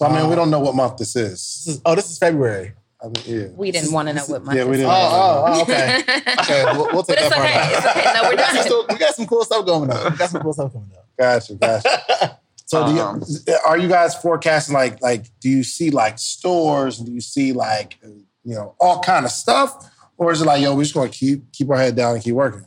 [0.00, 1.32] Well, I mean, we don't know what month this is.
[1.66, 2.74] This is, oh, this is February.
[3.00, 3.46] I mean, yeah.
[3.54, 4.58] We didn't want to know what month.
[4.58, 4.90] Yeah, we didn't.
[4.90, 6.02] Oh, oh, oh, okay.
[6.40, 7.58] Okay, we'll, we'll take But it's that part okay.
[7.58, 7.72] out.
[7.72, 8.12] It's okay.
[8.14, 8.64] No, we're we, got some done.
[8.64, 10.12] still- we got some cool stuff going up.
[10.12, 11.06] We got some cool stuff coming up.
[11.18, 12.38] Gotcha, gotcha.
[12.64, 13.22] So, do you, Um,
[13.66, 15.26] are you guys forecasting like like?
[15.40, 16.98] Do you see like stores?
[16.98, 18.08] Do you see like uh,
[18.44, 21.16] you know all kind of stuff, or is it like yo, we're just going to
[21.16, 22.66] keep keep our head down and keep working?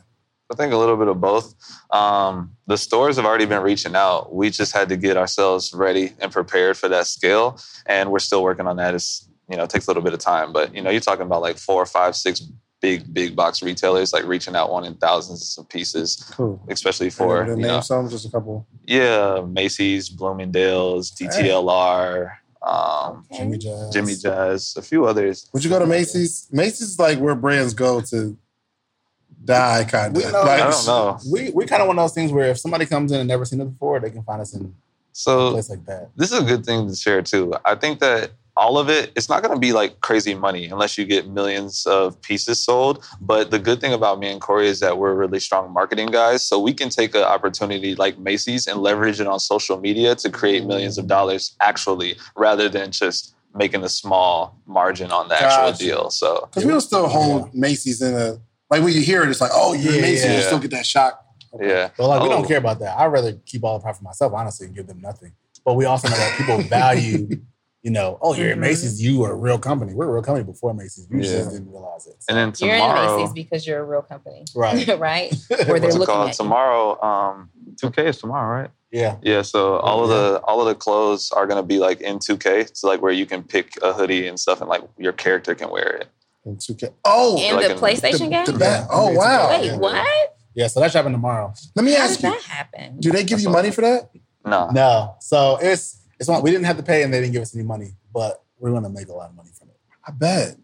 [0.50, 1.54] I think a little bit of both.
[1.90, 4.34] Um, the stores have already been reaching out.
[4.34, 8.42] We just had to get ourselves ready and prepared for that scale, and we're still
[8.42, 8.94] working on that.
[8.94, 11.26] It's you know it takes a little bit of time, but you know you're talking
[11.26, 12.40] about like four or five, six
[12.80, 16.60] big big box retailers like reaching out wanting thousands of pieces, Cool.
[16.68, 18.66] especially for the you name know some, just a couple.
[18.86, 22.32] yeah Macy's, Bloomingdale's, DTLR,
[22.66, 23.92] um, Jimmy Jazz.
[23.92, 25.48] Jimmy Jazz, a few others.
[25.52, 26.48] Would you go to Macy's?
[26.50, 28.36] Macy's is like where brands go to
[29.44, 30.32] die, kind We of.
[30.32, 31.18] know- I don't know.
[31.30, 33.44] We we kind of one of those things where if somebody comes in and never
[33.44, 34.70] seen it before, they can find us in a
[35.12, 36.10] So place like that.
[36.16, 37.54] this is a good thing to share too.
[37.64, 40.98] I think that all of it, it's not going to be like crazy money unless
[40.98, 43.02] you get millions of pieces sold.
[43.20, 46.46] But the good thing about me and Corey is that we're really strong marketing guys.
[46.46, 50.30] So we can take an opportunity like Macy's and leverage it on social media to
[50.30, 55.72] create millions of dollars actually, rather than just making a small margin on the actual
[55.72, 56.10] deal.
[56.10, 58.38] So Because we'll still hold Macy's in a
[58.70, 60.86] like when you hear it, it's like, oh, you're Yeah, Macy's, you still get that
[60.86, 61.22] shock.
[61.60, 61.90] yeah.
[61.98, 62.32] But like we Oh.
[62.32, 62.98] don't care about that.
[62.98, 65.32] I'd rather keep all the profit myself, honestly, and give them nothing.
[65.64, 67.28] But we also know that people value,
[67.82, 68.60] you know, oh, you're at Mhm.
[68.60, 69.92] Macy's, you are a real company.
[69.92, 71.06] We're a real company before Macy's.
[71.10, 71.22] You Yeah.
[71.38, 72.14] just didn't realize it.
[72.28, 74.86] And then You're in Macy's because you're a real company, right.
[74.98, 75.32] right?
[75.50, 76.28] Or they're what's it looking called?
[76.30, 76.34] at.
[76.36, 77.50] Tomorrow, um,
[77.82, 78.70] 2K is tomorrow, right?
[78.92, 79.16] Yeah.
[79.22, 82.18] Yeah, so all Oh, of the all of the clothes are gonna be like in
[82.20, 82.68] 2K.
[82.74, 85.70] So like where you can pick a hoodie and stuff, and like your character can
[85.70, 86.08] wear it.
[86.44, 86.90] And 2K.
[87.04, 88.44] Oh, In like the in- PlayStation game?
[88.44, 88.86] the back.
[88.90, 89.48] Oh, wow.
[89.50, 89.76] Wait, Yeah.
[89.76, 90.36] what?
[90.54, 90.66] Yeah.
[90.68, 91.52] So that's happening tomorrow.
[91.74, 93.00] Let me How ask did you, that happen?
[93.00, 94.10] do they give you money for that?
[94.44, 95.14] No, No.
[95.20, 97.64] So it's it's one we didn't have to pay and they didn't give us any
[97.64, 99.76] money, but we're gonna make a lot of money from it.
[100.06, 100.56] I bet.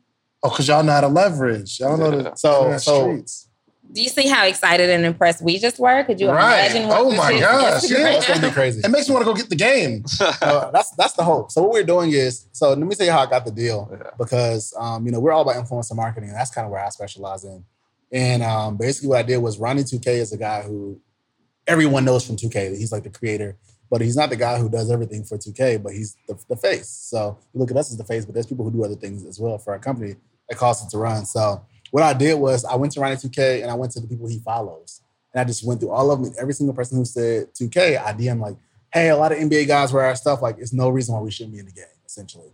[0.42, 1.80] Oh, because y'all know how to leverage.
[1.80, 3.44] Y'all know the So- so- streets.
[3.90, 6.04] Do you see how excited and impressed we just were?
[6.04, 6.66] Could you Right.
[6.70, 8.08] imagine what Oh my gosh, yeah.
[8.18, 8.82] It's gonna be crazy.
[8.84, 10.04] It makes me want to go get the game.
[10.42, 11.50] Uh, that's that's the hope.
[11.50, 13.88] So what we're doing is, so let me tell you how I got the deal
[13.90, 14.10] Yeah.
[14.18, 16.90] because um, you know we're all about influencer marketing, and that's kind of where I
[16.90, 17.64] specialize in.
[18.12, 21.00] And um, basically, what I did was Ronnie 2K is a guy who
[21.66, 22.76] everyone knows from 2K.
[22.76, 23.56] He's like the creator,
[23.90, 26.88] but he's not the guy who does everything for 2K, but he's the, the face.
[26.88, 29.24] So you look at us as the face, but there's people who do other things
[29.24, 30.16] as well for our company
[30.48, 31.24] that costs it to run.
[31.24, 34.06] So what I did was I went to Ronnie 2K and I went to the
[34.06, 36.32] people he follows, and I just went through all of them.
[36.38, 38.56] Every single person who said 2K, I DM like
[38.92, 40.42] hey, a lot of NBA guys wear our stuff.
[40.42, 42.52] Like, it's no reason why we shouldn't be in the game, essentially.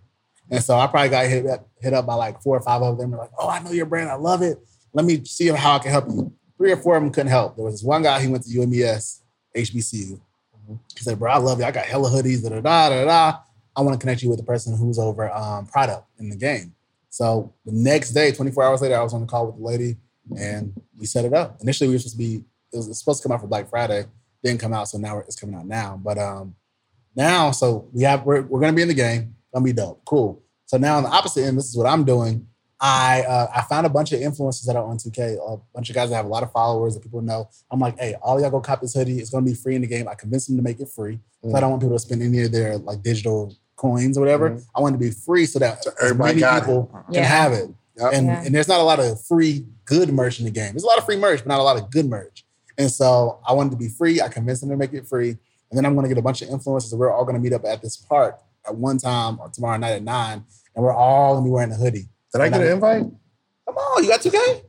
[0.50, 1.46] And so I probably got hit
[1.80, 3.10] hit up by like four or five of them.
[3.10, 4.10] They're like, oh, I know your brand.
[4.10, 4.58] I love it.
[4.92, 6.32] Let me see how I can help you.
[6.58, 7.56] Three or four of them couldn't help.
[7.56, 9.22] There was this one guy, he went to UMES,
[9.56, 10.20] HBCU.
[10.68, 11.64] He said, bro, I love you.
[11.64, 13.38] I got hella hoodies, da da da da da.
[13.76, 16.74] I want to connect you with the person who's over um, product in the game.
[17.10, 19.96] So the next day, 24 hours later, I was on the call with the lady
[20.38, 21.60] and we set it up.
[21.60, 24.06] Initially, we were supposed to be, it was supposed to come out for Black Friday,
[24.42, 26.00] didn't come out, so now it's coming out now.
[26.02, 26.54] But um,
[27.14, 30.42] now, so we have we're, we're gonna be in the game, gonna be dope, cool.
[30.66, 32.46] So now on the opposite end, this is what I'm doing.
[32.86, 35.94] I uh, I found a bunch of influencers that are on 2K, a bunch of
[35.94, 37.48] guys that have a lot of followers that people know.
[37.70, 39.18] I'm like, hey, all y'all go cop this hoodie.
[39.20, 40.06] It's gonna be free in the game.
[40.06, 41.18] I convinced them to make it free.
[41.42, 44.60] So I don't want people to spend any of their like digital coins or whatever.
[44.76, 46.60] I want it to be free so that as everybody many got it.
[46.60, 47.24] people can Yeah.
[47.24, 47.70] have it.
[47.96, 48.12] Yep.
[48.12, 48.42] And Yeah.
[48.44, 50.72] and there's not a lot of free good merch in the game.
[50.74, 52.44] There's a lot of free merch, but not a lot of good merch.
[52.76, 54.20] And so I wanted to be free.
[54.20, 55.30] I convinced them to make it free.
[55.30, 56.90] And then I'm going to get a bunch of influencers.
[56.92, 59.78] And we're all going to meet up at this park at one time or tomorrow
[59.78, 60.44] night at nine.
[60.74, 62.08] And we're all going to be wearing a hoodie.
[62.34, 63.02] Did I get an invite?
[63.66, 64.62] Come on, you got 2K?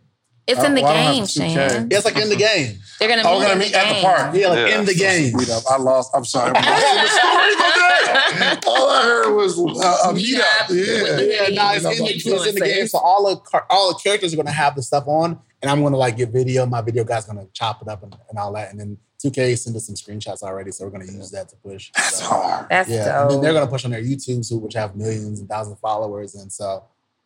[0.48, 1.56] It's in the Oh, well, I don't have game, 2K.
[1.92, 2.78] Yeah, it's like in the game.
[3.00, 4.04] They're gonna Oh, meet we're gonna meet at the game.
[4.04, 4.36] park.
[4.36, 4.80] Yeah, like Yeah.
[4.80, 5.36] in the game.
[5.36, 5.64] Meet up.
[5.68, 6.12] I lost.
[6.14, 6.54] I'm sorry.
[6.56, 8.60] I'm lost the story today.
[8.68, 10.70] All I heard was uh, a meet up.
[10.70, 10.94] Meet Yeah.
[10.94, 11.20] up.
[11.20, 12.88] Yeah, no, it's, in the, it's in the game.
[12.88, 15.98] So all the all the characters are gonna have the stuff on, and I'm gonna
[15.98, 16.68] like get video.
[16.68, 19.76] My video guy's gonna chop it up and, and all that, and then 2K sent
[19.76, 21.92] us some screenshots already, so we're gonna use that to push.
[21.96, 22.68] That's So, hard.
[22.70, 25.50] That's yeah, and then they're gonna push on their YouTube, so which have millions and
[25.50, 26.84] thousands of followers, and so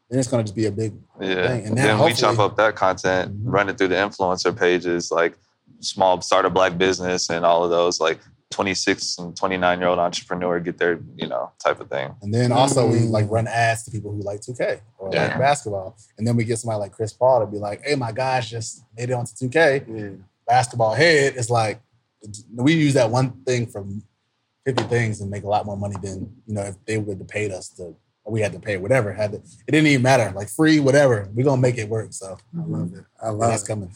[0.10, 1.48] then it's gonna just be a big Yeah.
[1.48, 1.60] thing.
[1.60, 3.54] And And then then we chop up that content, Mhm.
[3.54, 5.38] run it through the influencer pages, like
[5.82, 8.20] small start a black business and all of those, like
[8.52, 12.16] 26 and 29 year old entrepreneur get their, you know, type of thing.
[12.24, 13.12] And then also we Mm.
[13.12, 15.28] like run ads to people who like 2K or Yeah.
[15.28, 15.96] like basketball.
[16.18, 18.82] And then we get somebody like Chris Paul to be like, hey, my gosh, just
[18.98, 19.84] made it onto 2K.
[19.88, 20.10] Yeah.
[20.48, 21.80] Basketball head is like,
[22.56, 24.02] we use that one thing from
[24.66, 27.28] 50 things and make a lot more money than, you know, if they would have
[27.28, 27.96] paid us to, or
[28.32, 29.14] we had to pay whatever.
[29.14, 30.32] Had to, it didn't even matter.
[30.36, 31.30] Like free, whatever.
[31.34, 32.14] We're going to make it work.
[32.14, 33.06] So I love it.
[33.22, 33.68] I and love that's it.
[33.68, 33.92] coming.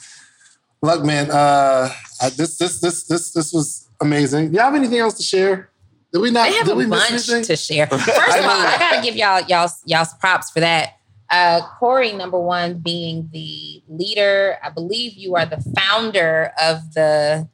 [0.82, 1.90] Look, man, uh,
[2.22, 4.50] I, this this this this this was amazing.
[4.50, 5.70] Do you have anything else to share?
[6.12, 6.48] Did we not?
[6.48, 7.44] I have did a we miss bunch anything?
[7.44, 7.88] to share.
[7.88, 10.98] First of all, I gotta give y'all y'all y'all's props for that.
[11.30, 14.58] Uh, Corey, number one, being the leader.
[14.62, 17.48] I believe you are the founder of the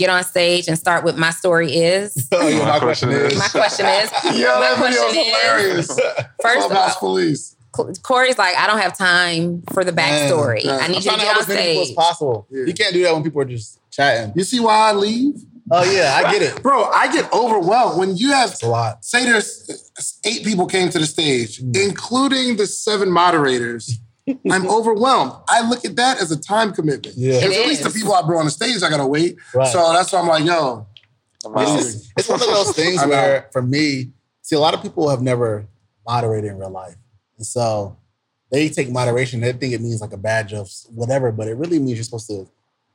[0.00, 2.26] Get on Stage and Start with My Story Is.
[2.32, 3.32] Oh, yeah, My my question question is.
[3.34, 5.86] is- My question is, Yo, my that video question is hilarious.
[6.42, 7.54] first of Clubhouse all, police.
[7.72, 10.64] Co- Corey's like, I don't have time for the backstory.
[10.64, 11.48] Man, I need I'm you to trying to on as
[11.90, 12.46] as possible.
[12.50, 12.64] Yeah.
[12.64, 14.32] You can't do that when people are just chatting.
[14.34, 15.34] You see why I leave,
[15.70, 16.62] Oh, yeah, I get it.
[16.62, 16.84] bro?
[16.84, 19.04] I get overwhelmed when you have It's a lot.
[19.04, 21.76] say there's eight people came to the stage, mm.
[21.76, 24.00] including the seven moderators.
[24.50, 25.32] I'm overwhelmed.
[25.48, 27.16] I look at that as a time commitment.
[27.16, 27.40] Yeah.
[27.40, 29.36] Because It at least the people I brought on the stage, I gotta wait.
[29.54, 29.68] Right.
[29.72, 30.86] So that's why I'm like, yo,
[31.44, 31.76] I'm Wow.
[31.78, 35.66] It's, one of those things where, for me, see, a lot of people have never
[36.06, 36.96] moderated in real life.
[37.38, 37.96] And so
[38.52, 41.78] they take moderation, they think it means like a badge of whatever, but it really
[41.78, 42.46] means you're supposed to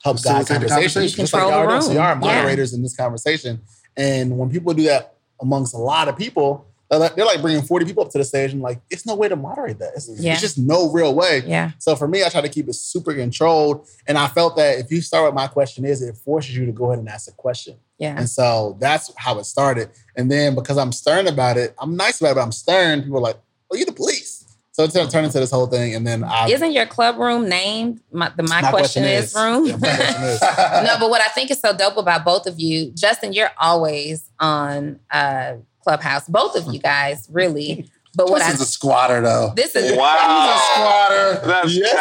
[0.04, 1.02] help guide Facilitate the conversation.
[1.02, 1.18] conversation.
[1.22, 1.86] Just like Control y'all the do.
[1.88, 2.20] So y'all are Yeah.
[2.20, 3.62] moderators in this conversation.
[3.98, 7.64] And when people do that amongst a lot of people, they're like, they're like bringing
[7.64, 9.94] 40 people up to the stage and like, it's no way to moderate that.
[9.96, 10.34] It's, Yeah.
[10.34, 11.42] it's just no real way.
[11.46, 11.72] Yeah.
[11.80, 13.88] So for me, I try to keep it super controlled.
[14.08, 16.72] And I felt that if you start with my question is, it forces you to
[16.72, 17.78] go ahead and ask a question.
[17.98, 18.16] Yeah.
[18.18, 19.90] And so that's how it started.
[20.16, 23.02] And then because I'm stern about it, I'm nice about it, but I'm stern.
[23.02, 23.38] People are like,
[23.72, 25.96] "Oh, you the police." So it turned into this whole thing.
[25.96, 29.66] And then I Isn't your club room named my, the My, question, is, room?
[29.68, 30.42] Yeah, my question is.
[30.84, 34.30] no, but what I think is so dope about both of you, Justin, you're always
[34.38, 35.54] on uh,
[35.86, 36.28] Clubhouse.
[36.28, 37.88] Both of you guys, really.
[38.18, 39.52] But what this I is a squatter though.
[39.58, 40.48] this is Wow.
[40.48, 41.48] He's a squatter.
[41.48, 41.92] That's Yes,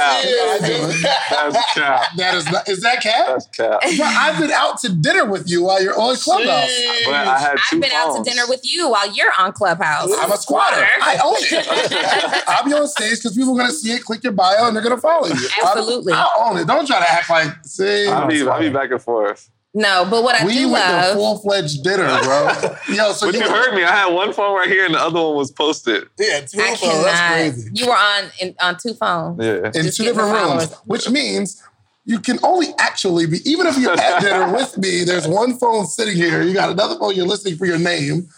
[0.60, 0.70] cap.
[0.70, 1.02] is.
[1.02, 2.02] That's cap.
[2.16, 3.26] That is not, is that cat?
[3.26, 3.80] That's cap.
[3.96, 6.70] Bro, I've been out to dinner with you while you're on Clubhouse.
[7.04, 10.08] But I had two I've been out to dinner with you while you're on Clubhouse.
[10.16, 10.86] I'm a squatter.
[11.02, 12.44] I own it.
[12.48, 14.84] I'll be on stage because people are gonna see it, click your bio, and they're
[14.84, 15.48] gonna follow you.
[15.64, 16.12] Absolutely.
[16.12, 16.66] I, I own it.
[16.68, 18.06] Don't try to act like see.
[18.06, 19.50] I'll be, I'll be back and forth.
[19.76, 22.48] No, but what I we do went to full fledged dinner, bro.
[22.94, 23.82] Yo, so But you, you heard me.
[23.82, 26.04] I had one phone right here and the other one was posted.
[26.16, 27.02] Yeah, two I of them.
[27.02, 27.70] That's crazy.
[27.74, 29.44] You were on in, on two phones.
[29.44, 29.66] Yeah.
[29.74, 30.74] in two different rooms, followers.
[30.84, 31.60] which means
[32.04, 35.86] you can only actually be, even if you're at dinner with me, there's one phone
[35.86, 36.42] sitting here.
[36.42, 38.28] You got another phone, you're listening for your name.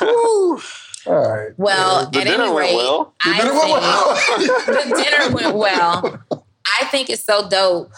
[0.00, 0.60] Woo.
[1.06, 1.52] All right.
[1.56, 3.14] Well, The at dinner any went rate, well.
[3.24, 4.14] The dinner went well.
[4.38, 6.20] the dinner went well.
[6.66, 7.92] I think it's so dope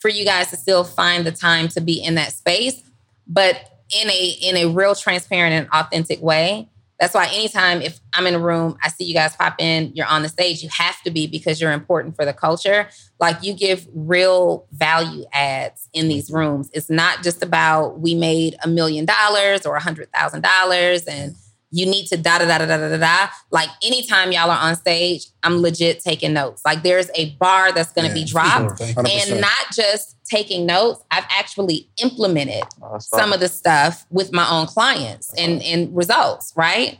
[0.00, 2.82] for you guys to still find the time to be in that space,
[3.26, 3.56] but
[3.90, 6.68] in a in a real transparent and authentic way.
[6.98, 10.06] That's why anytime if I'm in a room, I see you guys pop in, you're
[10.06, 12.90] on the stage, you have to be because you're important for the culture.
[13.18, 16.68] Like you give real value adds in these rooms.
[16.74, 21.36] It's not just about we made a million dollars or a hundred thousand dollars and
[21.72, 23.28] you need to da da da da da da da.
[23.50, 26.62] Like anytime y'all are on stage, I'm legit taking notes.
[26.64, 29.02] Like there's a bar that's going to be dropped, Thank you.
[29.04, 29.30] 100%.
[29.32, 31.02] and not just taking notes.
[31.10, 36.52] I've actually implemented Oh, some of the stuff with my own clients and and results.
[36.56, 36.98] Right.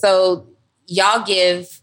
[0.00, 0.46] So
[0.86, 1.80] y'all give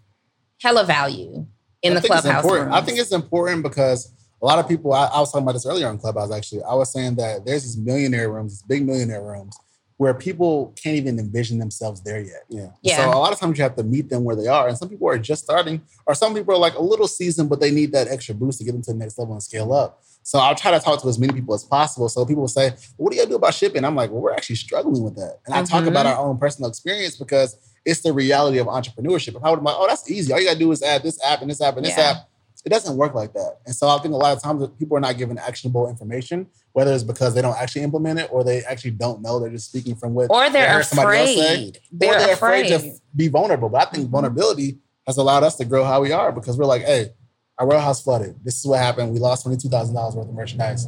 [0.62, 1.46] hella value
[1.82, 2.44] in I the think it's clubhouse.
[2.44, 2.74] important.
[2.74, 4.94] I think it's important because a lot of people.
[4.94, 6.32] I, I was talking about this earlier on Clubhouse.
[6.32, 9.58] Actually, I was saying that there's these millionaire rooms, these big millionaire rooms,
[9.98, 12.44] where people can't even envision themselves there yet.
[12.50, 12.70] Yeah.
[12.82, 12.98] Yeah.
[12.98, 14.90] So a lot of times you have to meet them where they are, and some
[14.90, 17.92] people are just starting, or some people are like a little seasoned, but they need
[17.92, 20.02] that extra boost to get them to the next level and scale up.
[20.24, 22.10] So I'll try to talk to as many people as possible.
[22.10, 24.56] So people will say, "What do you do about shipping?" I'm like, "Well, we're actually
[24.56, 26.20] struggling with that," and I talk about mm-hmm.
[26.20, 29.36] our own personal experience because it's the reality of entrepreneurship.
[29.36, 30.32] If I would be like, "Oh, that's easy.
[30.32, 32.12] All you gotta do is add this app and this app and this Yeah.
[32.12, 32.30] app,"
[32.66, 33.58] it doesn't work like that.
[33.66, 36.94] And so I think a lot of times people are not given actionable information, whether
[36.94, 39.40] it's because they don't actually implement it or they actually don't know.
[39.40, 41.80] They're just speaking from what or they they're heard somebody else say afraid.
[41.92, 42.72] They're, or they're afraid.
[42.72, 42.92] afraid.
[42.94, 43.70] to be vulnerable.
[43.70, 44.12] But I think mm-hmm.
[44.12, 47.10] vulnerability has allowed us to grow how we are because we're like, hey,
[47.58, 48.36] our warehouse flooded.
[48.44, 49.12] This is what happened.
[49.14, 50.88] We lost twenty two thousand dollars worth of merchandise.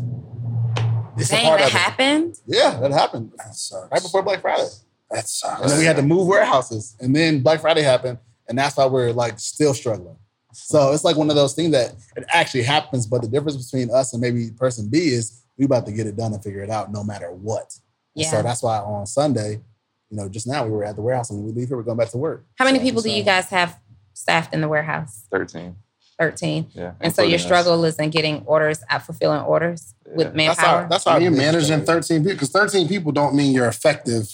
[1.18, 1.78] It's a Dang, part that of it.
[1.78, 2.40] happened.
[2.46, 3.90] Yeah, that happened That sucks.
[3.92, 4.68] right before Black Friday,
[5.12, 5.62] That sucks.
[5.62, 8.18] and then we had to move warehouses, and then Black Friday happened,
[8.50, 10.18] and that's why we're like still struggling.
[10.56, 13.92] So it's like one of those things that it actually happens, but the difference between
[13.92, 16.70] us and maybe person B is we about to get it done and figure it
[16.70, 17.78] out no matter what.
[18.14, 18.30] Yeah.
[18.32, 19.62] So that's why on Sunday,
[20.10, 21.98] you know, just now we were at the warehouse and we leave here, we're going
[21.98, 22.46] back to work.
[22.58, 23.78] How many So, people do you uh, guys have
[24.14, 25.26] staffed in the warehouse?
[25.32, 25.76] 13.
[26.20, 26.68] 13.
[26.74, 26.94] Yeah.
[27.02, 27.42] And so your including us.
[27.44, 30.48] struggle is in getting orders, at fulfilling orders with Yeah.
[30.48, 30.84] That's manpower.
[30.84, 32.34] our, that's Are you biggest managing 13 people?
[32.34, 34.30] Because 13 people don't mean you're effective.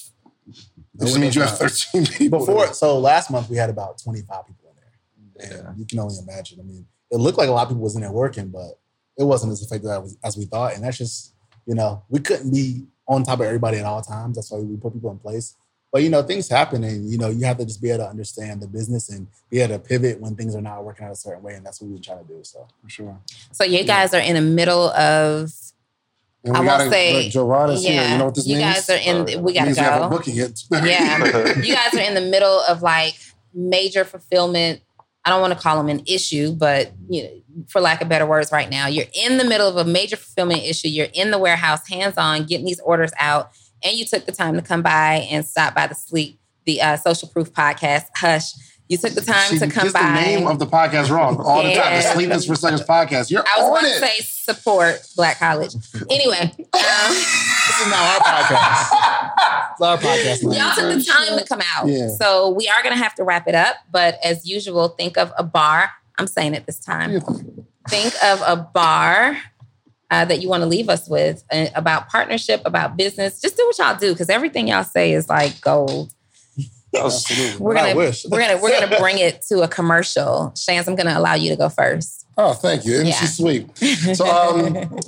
[0.48, 2.40] It just means you have 13 people.
[2.40, 4.61] Before, so last month we had about 25 people in there.
[5.44, 5.74] And Yeah.
[5.78, 6.60] you can only imagine.
[6.60, 8.80] I mean, it looked like a lot of people was in there working, but
[9.18, 10.74] it wasn't as effective as, as we thought.
[10.76, 11.34] And that's just,
[11.66, 14.36] you know, we couldn't be on top of everybody at all times.
[14.36, 15.56] That's why we put people in place.
[15.92, 18.10] But you know, things happen, and you know, you have to just be able to
[18.10, 21.16] understand the business and be able to pivot when things are not working out a
[21.18, 22.40] certain way, and that's what we've been trying to do.
[22.44, 23.20] So For sure.
[23.52, 25.52] so you guys are in the middle of
[26.46, 28.08] And I we won't gotta, say- look, Joanne is here.
[28.10, 28.74] You know what this you means?
[28.88, 28.96] guys are
[29.36, 29.44] in.
[29.44, 30.16] We gotta means we have a go.
[30.18, 30.62] booking it.
[30.72, 31.60] Yeah.
[31.62, 33.16] you guys are in the middle of like
[33.54, 34.80] major fulfillment.
[35.24, 37.30] I don't want to call them an issue, but you know,
[37.68, 40.64] for lack of better words, right now you're in the middle of a major fulfillment
[40.64, 40.88] issue.
[40.88, 43.52] You're in the warehouse, hands on, getting these orders out,
[43.84, 46.98] and you took the time to come by and stop by the sleep, the uh,
[46.98, 48.06] Social Proof podcast.
[48.16, 48.52] Hush,
[48.92, 50.02] you took the time She to come gets by.
[50.02, 51.96] the name of the podcast wrong all the time.
[51.96, 53.32] The Sleepless for Seconds podcast.
[53.32, 55.76] You're I was going to say support Black College.
[56.10, 59.72] Anyway, um, this is not our podcast.
[59.72, 60.44] it's our podcast.
[60.44, 61.88] Y'all took the time to come out.
[61.88, 62.10] Yeah.
[62.20, 63.78] So we are going to have to wrap it up.
[63.90, 65.92] But as usual, think of a bar.
[66.18, 67.22] I'm saying it this time.
[67.88, 69.38] Think of a bar
[70.10, 73.40] uh, that you want to leave us with uh, about partnership, about business.
[73.40, 76.14] Just do what y'all do because everything y'all say is like gold.
[76.96, 77.60] Absolutely.
[77.60, 80.54] We're gonna we're gonna we're gonna bring it to a commercial.
[80.58, 82.26] Shands, I'm gonna allow you to go first.
[82.38, 82.94] Oh, thank you.
[82.94, 83.20] Isn't Yeah.
[83.20, 83.78] she sweet?
[84.16, 85.00] So um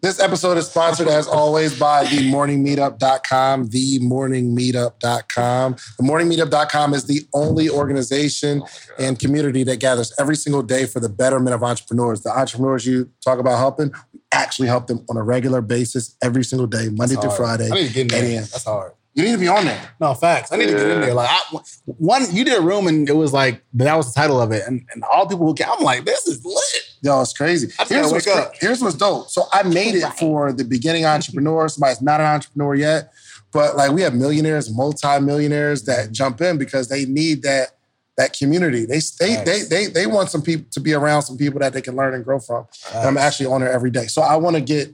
[0.00, 5.74] this episode is sponsored as always by themorningmeetup.com, themorningmeetup.com.
[5.74, 8.62] Themorningmeetup.com is the only organization
[8.98, 12.22] and community that gathers every single day for the betterment of entrepreneurs.
[12.22, 16.44] The entrepreneurs you talk about helping, we actually help them on a regular basis every
[16.44, 17.58] single day, Monday That's through hard.
[17.58, 17.70] Friday.
[17.72, 18.40] I need to get in there.
[18.42, 18.92] That's hard.
[19.18, 19.90] You need to be on there.
[20.00, 20.52] No facts.
[20.52, 21.12] I need to get in there.
[21.12, 24.40] Like I, one, you did a room and it was like that was the title
[24.40, 26.94] of it, and, and all people who came, I'm like, this is lit.
[27.02, 27.66] Yo, it's crazy.
[27.80, 28.52] I just Here's gotta what's, cra- up.
[28.60, 29.28] here's what's dope.
[29.28, 31.68] So I made it for the beginning entrepreneur.
[31.68, 33.12] Somebody's not an entrepreneur yet,
[33.52, 37.70] but like we have millionaires, multi-millionaires that jump in because they need that
[38.18, 38.84] that community.
[38.84, 41.80] They they they they they want some people to be around some people that they
[41.80, 42.66] can learn and grow from.
[42.94, 44.06] And I'm actually on there every day.
[44.06, 44.92] So I want to get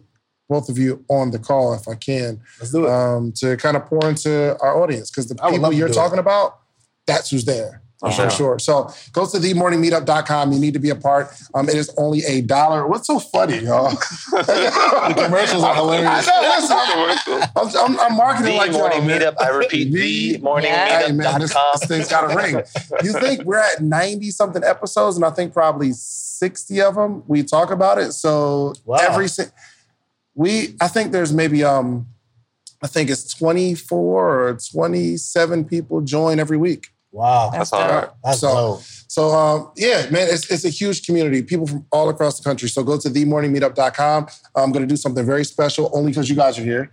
[0.49, 2.91] both of you on the call if I can Let's do it.
[2.91, 5.97] um, to kind of pour into our audience because the I people you're do it.
[5.97, 6.59] talking about,
[7.07, 7.81] that's who's there.
[8.01, 8.31] For For sure.
[8.31, 8.59] sure.
[8.59, 10.53] So go to themorningmeetup.com.
[10.53, 11.29] You need to be a part.
[11.55, 12.87] Um, it is only a dollar.
[12.87, 13.91] What's so funny, y'all?
[14.33, 16.29] the commercials are hilarious.
[16.31, 19.21] I know, listen, I'm, I'm, I'm marketing The like y'all, morning man.
[19.21, 19.35] meetup.
[19.41, 21.07] I repeat, The- the morning Yeah.
[21.07, 22.63] Hey, man, this, this thing's got a ring.
[23.03, 27.43] You think we're at 90 something episodes, and I think probably 60 of them we
[27.43, 28.13] talk about it.
[28.13, 28.99] So Wow.
[29.01, 29.45] every si-
[30.35, 32.07] we, I think there's maybe um,
[32.83, 36.89] I think it's 24 or 27 people join every week.
[37.13, 38.11] Wow, That's That's hard.
[38.25, 38.83] that's So- dope.
[39.07, 41.41] So um, yeah, man, it's, it's a huge community.
[41.41, 42.69] People from all across the country.
[42.69, 44.27] So go to themorningmeetup.com.
[44.57, 46.91] I'm going to do something very special only because you guys are here.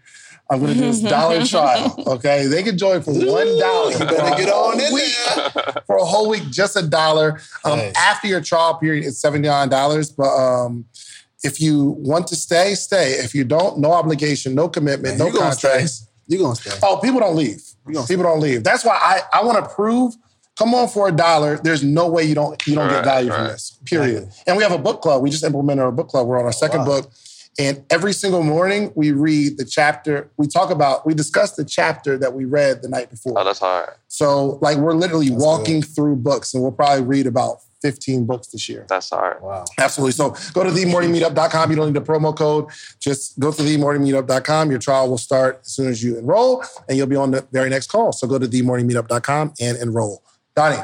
[0.47, 1.95] I'm going to do this dollar trial.
[2.05, 3.91] Okay, they can join for one dollar.
[3.93, 5.81] You better get on in there.
[5.87, 7.39] for a whole week, just a dollar.
[7.65, 7.93] Um, Nice.
[7.97, 10.11] After your trial period, it's seventy nine dollars.
[10.11, 10.85] But um,
[11.43, 13.13] if you want to stay, stay.
[13.13, 15.69] If you don't, no obligation, no commitment, Man, no you gonna stay.
[15.69, 16.07] contracts.
[16.27, 16.71] You gonna stay?
[16.83, 17.61] Oh, people don't leave.
[17.87, 18.63] You gonna People don't leave.
[18.63, 20.13] That's why I, I want to prove.
[20.57, 21.57] Come on for a dollar.
[21.57, 23.79] There's no way you don't you don't get Right, value from this.
[23.85, 24.23] Period.
[24.23, 24.43] Exactly.
[24.47, 25.21] And we have a book club.
[25.23, 26.27] We just implemented our book club.
[26.27, 26.85] We're on our second wow.
[26.85, 27.11] book,
[27.57, 30.29] and every single morning we read the chapter.
[30.37, 33.39] We talk about we discuss the chapter that we read the night before.
[33.39, 33.95] Oh, that's hard.
[34.07, 38.47] so like we're literally That's walking through books, and we'll probably read about 15 books
[38.47, 38.85] this year.
[38.87, 39.41] That's hard.
[39.41, 39.65] Wow.
[39.79, 40.11] Absolutely.
[40.13, 41.69] So go to themorningmeetup.com.
[41.69, 42.67] You don't need a promo code.
[42.99, 44.69] Just go to themorningmeetup.com.
[44.69, 47.69] Your trial will start as soon as you enroll, and you'll be on the very
[47.69, 48.11] next call.
[48.11, 50.23] So go to themorningmeetup.com and enroll.
[50.55, 50.81] Donnie,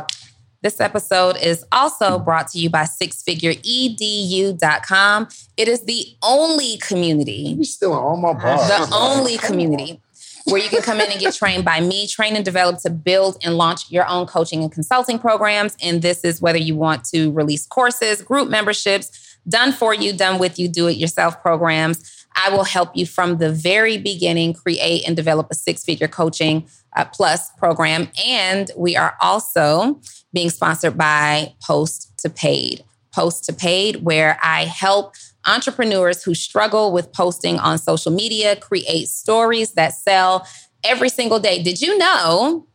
[0.62, 5.28] This episode is also brought to you by sixfigureedu.com.
[5.58, 8.68] It is the only community you stealing all my bars.
[8.68, 10.02] the only community
[10.50, 13.38] where you can come in and get trained by me, train and develop to build
[13.44, 15.76] and launch your own coaching and consulting programs.
[15.82, 20.40] And this is whether you want to release courses, group memberships, done for you, done
[20.40, 22.26] with you, do it yourself programs.
[22.36, 26.68] I will help you from the very beginning create and develop a six figure coaching
[26.96, 28.10] uh, plus program.
[28.26, 30.00] And we are also
[30.34, 32.84] being sponsored by Post to Paid.
[33.12, 35.16] Post to Paid, where I help
[35.48, 40.48] entrepreneurs who struggle with posting on social media create stories that sell
[40.84, 41.64] every single day.
[41.64, 42.68] Did you know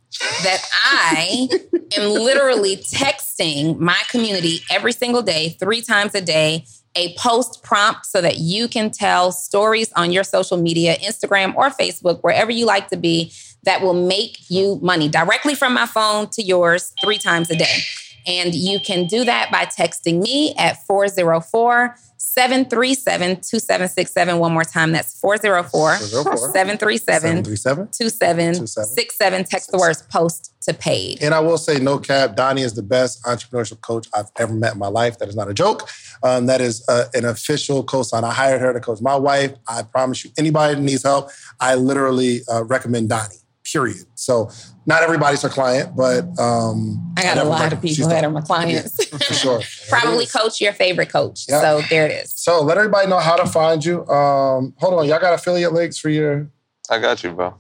[0.43, 1.49] that I
[1.97, 8.07] am literally texting my community every single day, three times a day, a post prompt
[8.07, 12.67] so that you can tell stories on your social media, Instagram or Facebook, wherever you
[12.67, 13.33] like to be,
[13.65, 17.79] that will make you money directly from my phone to yours three times a day.
[18.27, 21.97] And you can do that by texting me at 404
[22.35, 24.39] 737 2767.
[24.39, 29.45] One more time, that's 404 737 2767.
[29.45, 31.23] Text the words post to paid.
[31.23, 34.73] And I will say, no cap, Donnie is the best entrepreneurship coach I've ever met
[34.73, 35.19] in my life.
[35.19, 35.91] That is not a joke.
[36.23, 38.25] Um, that is uh, an official co-sign.
[38.25, 39.53] I hired her to coach my wife.
[39.69, 41.29] I promise you, anybody that needs help,
[41.61, 43.42] I literally uh, recommend Donnie.
[43.71, 44.05] Period.
[44.15, 44.51] So
[44.87, 48.41] not everybody's her client, but um, I got a lot of people that are my
[48.41, 48.97] clients.
[48.99, 49.61] Yeah, for sure.
[49.89, 51.47] Probably coach your favorite coach.
[51.49, 51.61] Yeah.
[51.61, 52.33] So there it is.
[52.33, 54.07] So let everybody know how to find you.
[54.09, 56.51] Um, hold on, y'all got affiliate links for your.
[56.91, 57.55] I got you, bro.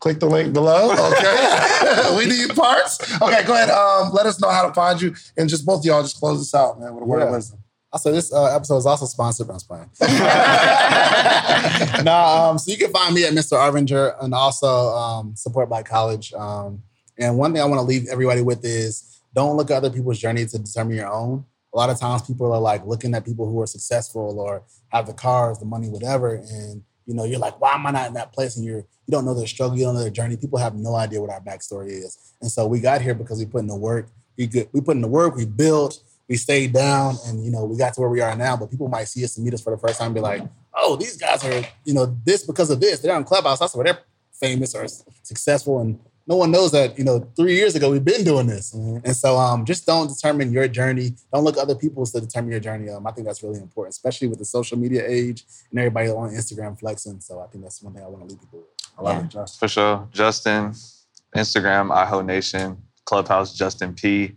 [0.00, 0.92] Click the link below.
[0.92, 2.16] Okay.
[2.16, 3.00] we need parts.
[3.20, 3.70] Okay, go ahead.
[3.70, 5.14] Um, let us know how to find you.
[5.36, 7.26] And just both of y'all just close this out, man, with a word yeah.
[7.26, 7.58] of wisdom.
[7.90, 9.48] Also, this uh, episode is also sponsored.
[9.48, 9.90] by playing.
[12.04, 13.58] nah, um, so you can find me at Mr.
[13.58, 16.34] Arrington and also um, Support Black College.
[16.34, 16.82] Um,
[17.18, 20.18] and one thing I want to leave everybody with is don't look at other people's
[20.18, 21.46] journey to determine your own.
[21.72, 25.06] A lot of times people are like looking at people who are successful or have
[25.06, 28.14] the cars, the money, whatever, and you know you're like, why am I not in
[28.14, 28.56] that place?
[28.56, 30.36] And you're you don't know their struggle, you don't know their journey.
[30.36, 33.46] People have no idea what our backstory is, and so we got here because we
[33.46, 34.08] put in the work.
[34.36, 35.36] We good, we put in the work.
[35.36, 38.56] We built we stayed down and you know we got to where we are now
[38.56, 40.42] but people might see us and meet us for the first time and be like
[40.78, 43.00] oh these guys are you know this because of this.
[43.00, 43.58] They're on clubhouse.
[43.58, 44.00] That's where they're
[44.32, 44.86] famous or
[45.22, 45.80] successful.
[45.80, 48.72] And no one knows that you know three years ago we've been doing this.
[48.72, 49.04] Mm-hmm.
[49.04, 51.14] and so um, just don't determine your journey.
[51.32, 52.90] Don't look at other people's to determine your journey.
[52.90, 56.30] Um, i think that's really important especially with the social media age and everybody on
[56.30, 57.20] instagram flexing.
[57.20, 58.68] So i think that's one thing i want to leave people with.
[58.98, 59.24] I love yeah.
[59.24, 59.58] it justin.
[59.58, 60.08] For sure.
[60.12, 60.72] Justin
[61.36, 64.36] instagram iho nation clubhouse justin p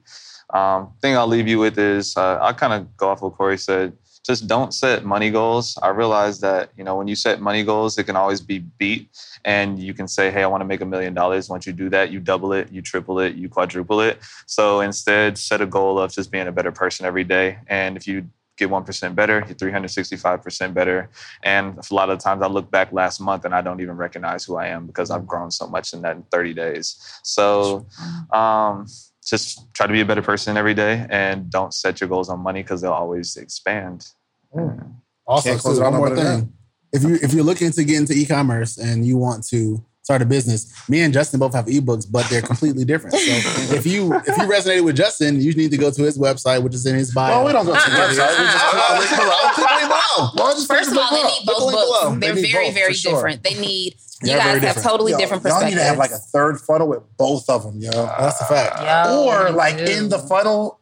[0.54, 3.58] um, thing I'll leave you with is uh, I kind of go off what Corey
[3.58, 3.94] said.
[4.24, 5.80] Just don't set money goals.
[5.82, 9.10] I realize that you know when you set money goals, it can always be beat,
[9.46, 11.90] and you can say, "Hey, I want to make a million dollars." Once you do
[11.90, 14.20] that, you double it, you triple it, you quadruple it.
[14.46, 17.58] So instead, set a goal of just being a better person every day.
[17.68, 18.30] And if you
[18.62, 21.10] get 1% better, you're 365% better.
[21.44, 24.46] And a lot of times I look back last month and I don't even recognize
[24.46, 27.20] who I am because I've grown so much in that 30 days.
[27.24, 27.86] So,
[28.32, 28.86] um,
[29.26, 32.40] just try to be a better person every day and don't set your goals on
[32.40, 34.08] money because they'll always expand.
[34.56, 34.96] Mm.
[35.28, 36.52] Also, so one more thing.
[36.92, 40.26] If you if you're looking to get into e-commerce and you want to start a
[40.26, 43.16] business, me and Justin both have ebooks, but they're completely different.
[43.16, 43.20] So
[43.76, 46.74] if you if you resonated with Justin, you need to go to his website, which
[46.74, 47.38] is in his bio.
[47.38, 48.38] Well, we don't go to the website.
[48.40, 50.30] We just click the link below.
[50.36, 52.20] Well, First of all, they need both books.
[52.20, 53.44] They're very, very different.
[53.44, 55.74] They need you guys have totally yo, different perspectives.
[55.74, 57.92] Y'all need to have like a third funnel with both of them, yo.
[57.92, 58.82] That's a fact.
[58.82, 60.80] Yo, or like in the funnel,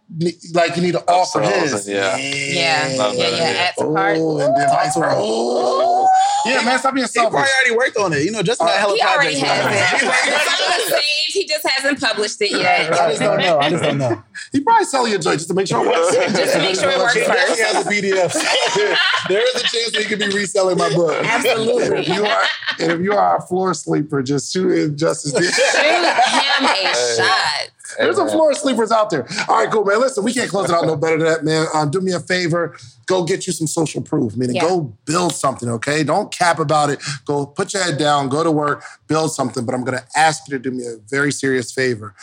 [0.53, 1.87] like you need to offer his.
[1.87, 2.17] Yeah.
[2.17, 2.87] Yeah.
[2.87, 3.11] Yeah.
[3.11, 3.29] Yeah.
[3.29, 3.69] yeah.
[3.69, 4.17] Add to cart.
[4.19, 5.99] Oh, and then vice versa.
[6.45, 7.29] Yeah, man, stop being selfish.
[7.29, 8.23] He probably already worked on it.
[8.23, 11.03] You know, just uh, hella He already has it.
[11.29, 12.91] He just hasn't published it yet.
[12.91, 13.59] I just don't know.
[13.59, 14.23] I just don't know.
[14.51, 16.15] He probably selling your joint just to make sure it works.
[16.37, 17.55] just to make sure it works first.
[17.55, 19.27] He has a PDF.
[19.27, 21.23] there is a chance that he could be reselling my book.
[21.23, 21.99] Absolutely.
[21.99, 22.43] if you are,
[22.79, 25.31] if you are a floor sleeper, just shoot in Justice.
[25.31, 27.69] Shoot him a shot.
[27.97, 29.27] There's some floor sleepers out there.
[29.47, 29.99] All right, cool, man.
[29.99, 31.67] Listen, we can't close it out no better than that, man.
[31.73, 32.77] Um, do me a favor.
[33.07, 34.61] Go get you some social proof, meaning yeah.
[34.61, 36.03] go build something, okay?
[36.03, 37.01] Don't cap about it.
[37.25, 39.65] Go put your head down, go to work, build something.
[39.65, 42.15] But I'm going to ask you to do me a very serious favor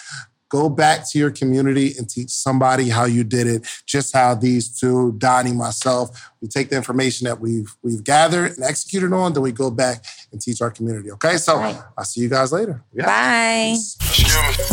[0.49, 4.79] go back to your community and teach somebody how you did it just how these
[4.79, 9.43] two donnie myself we take the information that we've we've gathered and executed on then
[9.43, 11.79] we go back and teach our community okay so right.
[11.97, 13.07] i'll see you guys later yeah.
[13.07, 13.77] bye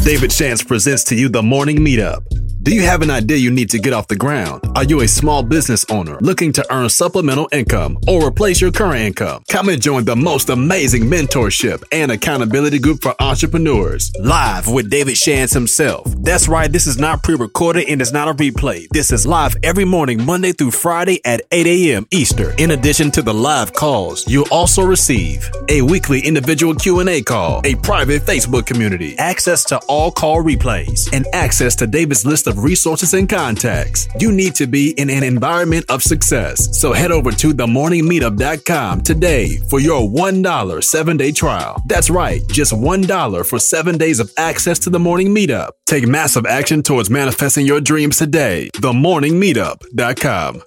[0.03, 2.23] david shands presents to you the morning meetup
[2.63, 4.63] do you have an idea you need to get off the ground?
[4.77, 9.01] Are you a small business owner looking to earn supplemental income or replace your current
[9.01, 9.43] income?
[9.49, 14.13] Come and join the most amazing mentorship and accountability group for entrepreneurs.
[14.17, 16.07] Live with David Shands himself.
[16.19, 18.87] That's right, this is not pre recorded and it's not a replay.
[18.91, 22.07] This is live every morning, Monday through Friday at 8 a.m.
[22.11, 22.57] Eastern.
[22.57, 27.75] In addition to the live calls, you'll also receive a weekly individual Q&A call, a
[27.75, 33.13] private Facebook community, access to all call replays, and access to David's list of resources
[33.13, 34.07] and contacts.
[34.19, 36.79] You need to be in an environment of success.
[36.79, 41.81] So head over to themorningmeetup.com today for your $1 seven day trial.
[41.85, 45.69] That's right, just $1 for seven days of access to the morning meetup.
[45.85, 48.69] Take massive action towards manifesting your dreams today.
[48.75, 50.61] Themorningmeetup.com.